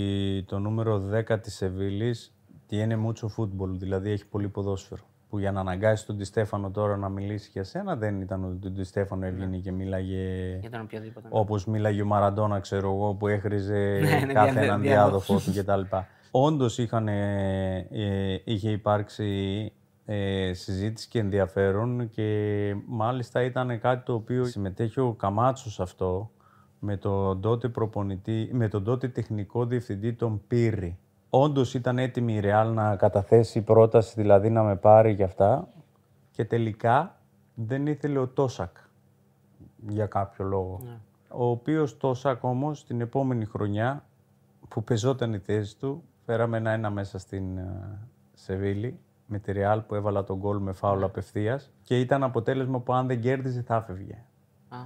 το 0.48 0.58
νούμερο 0.58 1.02
10 1.28 1.40
της 1.42 1.54
Σεβίλης 1.54 2.34
tiene 2.70 2.92
mucho 3.06 3.26
fútbol, 3.38 3.68
δηλαδή 3.78 4.10
έχει 4.10 4.26
πολύ 4.26 4.48
ποδόσφαιρο. 4.48 5.02
Που 5.28 5.38
για 5.40 5.52
να 5.52 5.60
αναγκάσει 5.60 6.06
τον 6.06 6.16
Ντι 6.16 6.24
Στέφανο 6.24 6.70
τώρα 6.70 6.96
να 6.96 7.08
μιλήσει 7.08 7.50
για 7.52 7.64
σένα 7.64 7.96
δεν 7.96 8.20
ήταν 8.20 8.44
ότι 8.44 8.66
ο 8.66 8.70
Ντι 8.70 8.84
Στέφανο 8.84 9.26
έβγαινε 9.26 9.56
και 9.56 9.72
μίλαγε 9.72 10.56
Για 10.60 10.70
τον 10.70 10.80
οποιοδήποτε. 10.80 11.28
όπως 11.30 11.66
μίλαγε 11.66 12.02
ο 12.02 12.06
Μαραντόνα, 12.06 12.58
ξέρω 12.60 12.92
εγώ, 12.92 13.14
που 13.14 13.26
έχριζε 13.28 13.98
ναι, 14.02 14.32
κάθε 14.32 14.52
δια- 14.52 14.62
έναν 14.62 14.80
διάδοχο. 14.80 15.38
διάδοχο 15.38 15.38
του 15.38 15.52
κτλ. 15.88 15.96
Όντως 16.30 16.78
ε, 16.78 18.40
είχε 18.44 18.70
υπάρξει 18.70 19.72
ε, 20.06 20.52
συζήτηση 20.52 21.08
και 21.08 21.18
ενδιαφέρον 21.18 22.08
και 22.10 22.76
μάλιστα 22.86 23.42
ήταν 23.42 23.80
κάτι 23.80 24.04
το 24.04 24.14
οποίο 24.14 24.44
συμμετέχει 24.44 25.00
ο 25.00 25.12
Καμάτσος 25.12 25.74
σε 25.74 25.82
αυτό 25.82 26.30
με 26.78 26.96
τον 26.96 27.40
τότε 27.40 27.68
προπονητή, 27.68 28.48
με 28.52 28.68
τον 28.68 28.84
τότε 28.84 29.08
τεχνικό 29.08 29.66
διευθυντή 29.66 30.12
τον 30.12 30.42
Πύρη. 30.46 30.98
Όντως 31.30 31.74
ήταν 31.74 31.98
έτοιμη 31.98 32.34
η 32.34 32.40
Ρεάλ 32.40 32.72
να 32.72 32.96
καταθέσει 32.96 33.62
πρόταση, 33.62 34.12
δηλαδή 34.16 34.50
να 34.50 34.62
με 34.62 34.76
πάρει 34.76 35.12
για 35.12 35.24
αυτά 35.24 35.68
και 36.30 36.44
τελικά 36.44 37.20
δεν 37.54 37.86
ήθελε 37.86 38.18
ο 38.18 38.28
Τόσακ 38.28 38.76
για 39.76 40.06
κάποιο 40.06 40.44
λόγο. 40.44 40.80
Ο 41.28 41.44
οποίος 41.44 41.96
Τόσακ 41.96 42.44
όμως 42.44 42.84
την 42.84 43.00
επόμενη 43.00 43.44
χρονιά 43.44 44.04
που 44.68 44.84
πεζόταν 44.84 45.32
η 45.32 45.38
θέση 45.38 45.78
του, 45.78 46.02
φέραμε 46.24 46.56
ένα-ένα 46.56 46.90
μέσα 46.90 47.18
στην 47.18 47.58
ε, 47.58 47.98
Σεβίλη 48.34 48.98
με 49.34 49.40
τη 49.40 49.52
Ρεάλ 49.52 49.80
που 49.80 49.94
έβαλα 49.94 50.24
τον 50.24 50.36
γκολ 50.38 50.58
με 50.58 50.72
φάουλ 50.72 51.02
απευθείας 51.02 51.70
και 51.82 52.00
ήταν 52.00 52.22
αποτέλεσμα 52.22 52.80
που 52.80 52.92
αν 52.92 53.06
δεν 53.06 53.20
κέρδιζε 53.20 53.62
θα 53.62 53.76
έφευγε. 53.76 54.24
Α, 54.68 54.76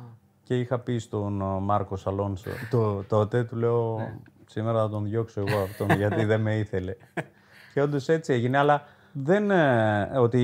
Και 0.43 0.59
είχα 0.59 0.79
πει 0.79 0.99
στον 0.99 1.41
ε, 1.41 1.45
Μάρκος 1.45 2.07
Αλόνσο 2.07 2.51
το, 2.71 3.03
τότε, 3.05 3.45
του 3.45 3.57
λέω 3.57 3.99
σήμερα 4.47 4.79
θα 4.81 4.89
τον 4.89 5.05
διώξω 5.05 5.41
εγώ 5.47 5.63
αυτόν 5.63 5.91
γιατί 6.01 6.25
δεν 6.25 6.41
με 6.41 6.57
ήθελε. 6.59 6.97
και 7.73 7.83
όντως 7.83 8.09
έτσι 8.09 8.33
έγινε, 8.33 8.59
αλλά 8.59 8.83
δεν, 9.13 9.51
ε, 9.51 10.03
ότι 10.19 10.39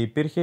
υπήρχε, 0.00 0.42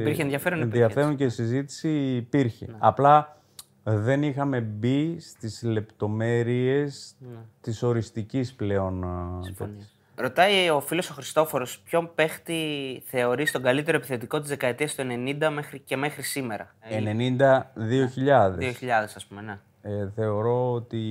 Υπήρχε 0.00 0.22
ενδιαφέρον, 0.22 0.60
υπήρχε, 0.60 0.82
ενδιαφέρον 0.82 1.16
και 1.16 1.28
συζήτηση 1.28 1.88
υπήρχε. 2.16 2.66
Απλά 2.78 3.36
δεν 3.82 4.22
είχαμε 4.22 4.60
μπει 4.60 5.20
στις 5.20 5.62
λεπτομέρειες 5.62 7.14
της 7.60 7.82
οριστικής 7.82 8.54
πλέον. 8.54 9.02
ε, 9.02 9.44
συμφωνία. 9.44 9.84
Ρωτάει 10.20 10.70
ο 10.70 10.80
φίλος 10.80 11.10
ο 11.10 11.14
Χριστόφορος 11.14 11.80
ποιον 11.80 12.10
παίχτη 12.14 13.02
θεωρείς 13.06 13.52
τον 13.52 13.62
καλύτερο 13.62 13.96
επιθετικό 13.96 14.40
της 14.40 14.48
δεκαετίας 14.48 14.94
του 14.94 15.02
90 15.02 15.48
μέχρι 15.52 15.78
και 15.78 15.96
μέχρι 15.96 16.22
σήμερα; 16.22 16.74
Ε, 16.80 17.00
90-2000. 17.00 18.58
2000 18.58 19.14
ας 19.16 19.26
πούμε, 19.26 19.40
ναι. 19.40 19.58
Ε, 19.82 20.10
θεωρώ 20.14 20.72
ότι 20.72 21.02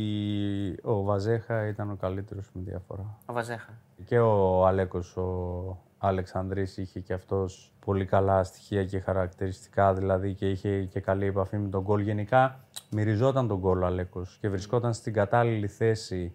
ο 0.81 1.03
Βαζέχα 1.03 1.67
ήταν 1.67 1.91
ο 1.91 1.95
καλύτερος 1.95 2.49
με 2.53 2.61
διαφορά. 2.65 3.17
Ο 3.25 3.33
Βαζέχα. 3.33 3.69
Και 4.05 4.19
ο 4.19 4.65
Αλέκος, 4.65 5.17
ο 5.17 5.77
Αλεξανδρής, 5.97 6.77
είχε 6.77 6.99
και 6.99 7.13
αυτός 7.13 7.71
πολύ 7.85 8.05
καλά 8.05 8.43
στοιχεία 8.43 8.85
και 8.85 8.99
χαρακτηριστικά, 8.99 9.93
δηλαδή 9.93 10.33
και 10.33 10.49
είχε 10.49 10.83
και 10.83 10.99
καλή 10.99 11.25
επαφή 11.25 11.57
με 11.57 11.69
τον 11.69 11.81
γκολ. 11.81 12.01
Γενικά 12.01 12.59
μυριζόταν 12.89 13.47
τον 13.47 13.57
γκολ 13.57 13.81
ο 13.81 13.85
Αλέκος 13.85 14.37
και 14.41 14.49
βρισκόταν 14.49 14.93
στην 14.93 15.13
κατάλληλη 15.13 15.67
θέση 15.67 16.33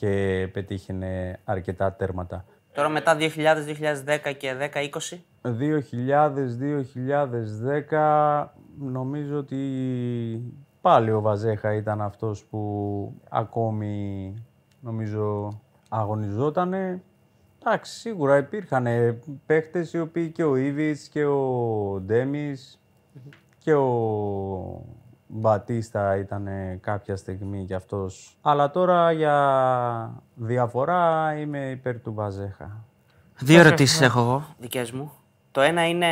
και 0.00 0.48
πετύχαινε 0.52 1.40
αρκετά 1.44 1.92
τέρματα. 1.92 2.44
Τώρα 2.72 2.88
μετά 2.88 3.16
2000, 3.18 3.26
2010 3.26 4.34
και 4.36 4.54
10-20. 5.12 5.18
2000-2010 7.90 8.46
νομίζω 8.78 9.38
ότι 9.38 9.56
πάλι 10.80 11.10
ο 11.10 11.20
Βαζέχα 11.20 11.74
ήταν 11.74 12.00
αυτός 12.00 12.44
που 12.44 13.20
ακόμη 13.28 14.34
νομίζω 14.80 15.60
αγωνιζότανε. 15.88 17.02
Εντάξει, 17.64 17.98
σίγουρα 17.98 18.36
υπήρχαν 18.36 18.86
παίχτες 19.46 19.92
οι 19.92 20.00
οποίοι 20.00 20.30
και 20.30 20.44
ο 20.44 20.56
Ήβιτς 20.56 21.08
και 21.08 21.24
ο 21.24 22.00
ντεμις 22.00 22.80
και 23.58 23.74
ο 23.74 24.99
Μπατίστα 25.32 26.16
ήταν 26.16 26.48
κάποια 26.80 27.16
στιγμή 27.16 27.64
κι 27.64 27.74
αυτός. 27.74 28.36
Αλλά 28.40 28.70
τώρα 28.70 29.12
για 29.12 30.22
διαφορά 30.34 31.34
είμαι 31.38 31.70
υπέρ 31.70 32.00
του 32.00 32.14
Βαζέχα. 32.14 32.84
Δύο 33.38 33.60
ερωτήσεις 33.60 34.00
έχω 34.00 34.20
εγώ, 34.20 34.54
δικές 34.58 34.90
μου. 34.92 35.12
Το 35.50 35.60
ένα 35.60 35.88
είναι 35.88 36.06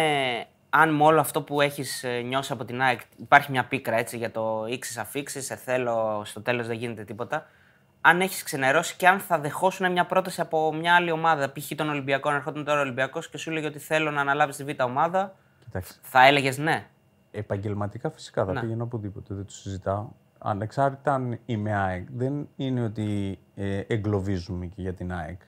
αν 0.71 0.95
με 0.95 1.05
όλο 1.05 1.21
αυτό 1.21 1.43
που 1.43 1.61
έχεις 1.61 2.05
νιώσεις 2.25 2.51
από 2.51 2.65
την 2.65 2.83
ΑΕΚ 2.83 3.01
υπάρχει 3.17 3.51
μια 3.51 3.65
πίκρα 3.65 3.97
έτσι 3.97 4.17
για 4.17 4.31
το 4.31 4.67
ήξει 4.69 5.01
αφήξεις, 5.01 5.45
σε 5.45 5.57
θέλω, 5.57 6.23
στο 6.25 6.43
τέλος 6.43 6.67
δεν 6.67 6.77
γίνεται 6.77 7.05
τίποτα. 7.05 7.47
Αν 8.01 8.21
έχεις 8.21 8.43
ξενερώσει 8.43 8.97
και 8.97 9.09
αν 9.09 9.19
θα 9.19 9.39
δεχόσουν 9.39 9.93
μια 9.93 10.07
πρόταση 10.07 10.41
από 10.41 10.73
μια 10.75 10.95
άλλη 10.95 11.11
ομάδα, 11.11 11.53
π.χ. 11.53 11.75
τον 11.77 11.89
Ολυμπιακό, 11.89 12.31
να 12.31 12.37
ερχόταν 12.37 12.65
τώρα 12.65 12.79
ο 12.79 12.83
Ολυμπιακός 12.83 13.29
και 13.29 13.39
σου 13.39 13.51
έλεγε 13.51 13.67
ότι 13.67 13.79
θέλω 13.79 14.11
να 14.11 14.21
αναλάβεις 14.21 14.57
τη 14.57 14.65
β' 14.65 14.83
ομάδα, 14.83 15.35
Κοιτάξτε, 15.65 15.95
θα 16.03 16.27
έλεγες 16.27 16.59
ναι. 16.59 16.87
Επαγγελματικά 17.39 18.11
φυσικά 18.11 18.45
θα 18.45 18.53
Ναι. 18.53 18.61
πήγαινα 18.61 18.83
οπουδήποτε, 18.83 19.35
δεν 19.35 19.45
το 19.45 19.53
συζητάω. 19.53 20.09
Ανεξάρτητα 20.39 21.15
αν 21.15 21.39
είμαι 21.45 21.75
ΑΕΚ, 21.75 22.07
δεν 22.17 22.49
είναι 22.57 22.85
ότι 22.85 23.39
ε, 23.55 23.79
εγκλωβίζουμε 23.87 24.67
και 24.67 24.83
για 24.83 24.93
την 24.95 25.13
ΑΕΚ. 25.13 25.41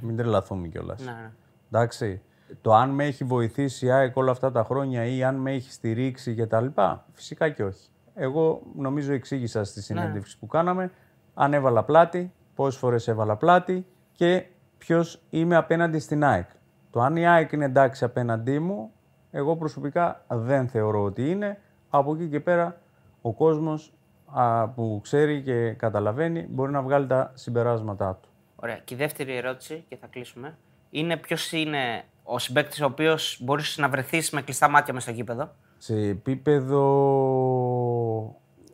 Μην 0.00 0.16
τρελαθούμε 0.16 0.68
κιόλας. 0.68 1.04
ναι, 1.04 1.10
ναι. 1.10 1.30
Εντάξει. 1.70 2.20
Το 2.60 2.74
αν 2.74 2.90
με 2.90 3.04
έχει 3.04 3.24
βοηθήσει 3.24 3.86
η 3.86 3.90
ΑΕΚ 3.90 4.16
όλα 4.16 4.30
αυτά 4.30 4.52
τα 4.52 4.64
χρόνια 4.64 5.04
ή 5.04 5.24
αν 5.24 5.34
με 5.36 5.52
έχει 5.52 5.72
στηρίξει 5.72 6.34
κτλ. 6.34 6.66
Φυσικά 7.12 7.48
και 7.48 7.64
όχι. 7.64 7.88
Εγώ 8.14 8.62
νομίζω 8.76 9.12
εξήγησα 9.12 9.64
στη 9.64 9.82
συνέντευξη 9.82 10.38
που 10.38 10.46
κάναμε. 10.46 10.90
Αν 11.34 11.54
έβαλα 11.54 11.84
πλάτη, 11.84 12.32
πόσες 12.54 12.80
φορές 12.80 13.08
έβαλα 13.08 13.36
πλάτη 13.36 13.86
και 14.12 14.46
ποιος 14.78 15.22
είμαι 15.30 15.56
απέναντι 15.56 15.98
στην 15.98 16.24
ΑΕΚ. 16.24 16.48
Το 16.90 17.00
αν 17.00 17.16
η 17.16 17.26
ΑΕΚ 17.28 17.52
είναι 17.52 17.64
εντάξει 17.64 18.04
απέναντί 18.04 18.58
μου, 18.58 18.90
εγώ 19.36 19.56
προσωπικά 19.56 20.24
δεν 20.28 20.68
θεωρώ 20.68 21.02
ότι 21.02 21.30
είναι. 21.30 21.60
Από 21.90 22.14
εκεί 22.14 22.28
και 22.28 22.40
πέρα 22.40 22.80
ο 23.22 23.32
κόσμος 23.32 23.92
α, 24.32 24.68
που 24.68 25.00
ξέρει 25.02 25.42
και 25.42 25.70
καταλαβαίνει 25.70 26.46
μπορεί 26.50 26.72
να 26.72 26.82
βγάλει 26.82 27.06
τα 27.06 27.30
συμπεράσματά 27.34 28.18
του. 28.22 28.28
Ωραία. 28.56 28.76
Και 28.76 28.94
η 28.94 28.96
δεύτερη 28.96 29.36
ερώτηση, 29.36 29.84
και 29.88 29.96
θα 29.96 30.06
κλείσουμε, 30.06 30.56
είναι 30.90 31.16
ποιος 31.16 31.52
είναι 31.52 32.04
ο 32.22 32.38
συμπέκτη 32.38 32.82
ο 32.82 32.86
οποίος 32.86 33.38
μπορείς 33.42 33.78
να 33.78 33.88
βρεθείς 33.88 34.30
με 34.30 34.42
κλειστά 34.42 34.68
μάτια 34.68 34.94
μες 34.94 35.02
στο 35.02 35.12
γήπεδο; 35.12 35.50
σε 35.78 35.94
επίπεδο 35.94 36.84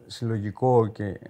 συλλογικό 0.06 0.86
και 0.86 1.20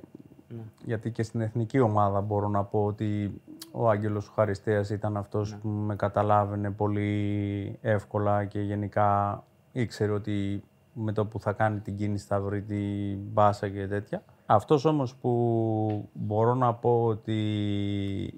γιατί 0.85 1.11
και 1.11 1.23
στην 1.23 1.41
εθνική 1.41 1.81
ομάδα 1.81 2.21
μπορώ 2.21 2.49
να 2.49 2.65
πω 2.65 2.85
ότι 2.85 3.41
ο 3.71 3.89
Άγγελος 3.89 4.29
ο 4.29 4.33
Χαριστέας 4.35 4.91
ήταν 4.91 5.17
αυτός 5.17 5.57
που 5.63 5.69
με 5.69 5.97
καταλάβαινε 5.97 6.71
πολύ 6.71 7.79
εύκολα 7.81 8.45
και 8.45 8.61
γενικά 8.61 9.43
ήξερε 9.73 10.13
ότι 10.13 10.65
με 10.93 11.13
το 11.13 11.27
που 11.27 11.41
θα 11.41 11.53
κάνει 11.53 11.81
την 11.81 11.97
κίνηση 11.97 12.27
θα 12.27 12.41
βρει 12.41 12.63
την 12.63 13.19
μπάσα 13.33 13.69
και 13.69 13.87
τέτοια. 13.87 14.23
Αυτός 14.47 14.85
όμως 14.85 15.15
που 15.15 16.09
μπορώ 16.13 16.55
να 16.55 16.75
πω 16.75 17.05
ότι 17.05 17.41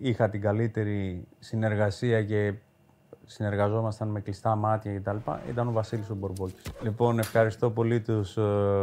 είχα 0.00 0.28
την 0.30 0.40
καλύτερη 0.40 1.26
συνεργασία 1.38 2.22
και 2.22 2.54
συνεργαζόμασταν 3.26 4.08
με 4.08 4.20
κλειστά 4.20 4.56
μάτια 4.56 4.98
κτλ. 4.98 5.16
ήταν 5.48 5.68
ο 5.68 5.72
Βασίλης 5.72 6.10
ο 6.10 6.14
Μπορμπόκης. 6.14 6.62
Λοιπόν, 6.82 7.18
ευχαριστώ 7.18 7.70
πολύ 7.70 8.00
τους 8.00 8.36
ε, 8.36 8.42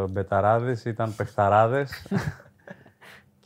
μπεταράδες, 0.10 0.86
ήταν 0.86 1.16
παιχταράδες 1.16 2.08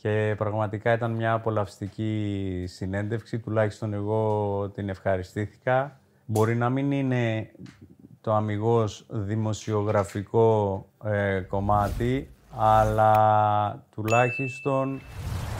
και 0.06 0.34
πραγματικά 0.36 0.92
ήταν 0.92 1.10
μια 1.10 1.32
απολαυστική 1.32 2.64
συνέντευξη, 2.66 3.38
τουλάχιστον 3.38 3.92
εγώ 3.92 4.70
την 4.74 4.88
ευχαριστήθηκα. 4.88 6.00
Μπορεί 6.26 6.56
να 6.56 6.70
μην 6.70 6.92
είναι 6.92 7.50
το 8.20 8.32
αμυγός 8.32 9.06
δημοσιογραφικό 9.08 10.86
ε, 11.04 11.40
κομμάτι, 11.40 12.30
αλλά 12.56 13.84
τουλάχιστον 13.94 15.00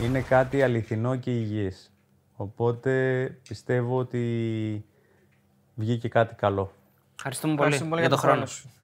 είναι 0.03 0.21
κάτι 0.21 0.61
αληθινό 0.61 1.15
και 1.15 1.31
υγιές. 1.31 1.91
Οπότε 2.35 3.23
πιστεύω 3.47 3.97
ότι 3.97 4.85
βγήκε 5.75 6.07
κάτι 6.07 6.35
καλό. 6.35 6.71
Ευχαριστούμε 7.15 7.55
πολύ 7.55 7.73
Ευχαριστούμε 7.73 7.89
πολύ 7.89 8.01
για 8.01 8.09
τον 8.09 8.19
χρόνο 8.19 8.45
σου. 8.45 8.55
σου. 8.55 8.76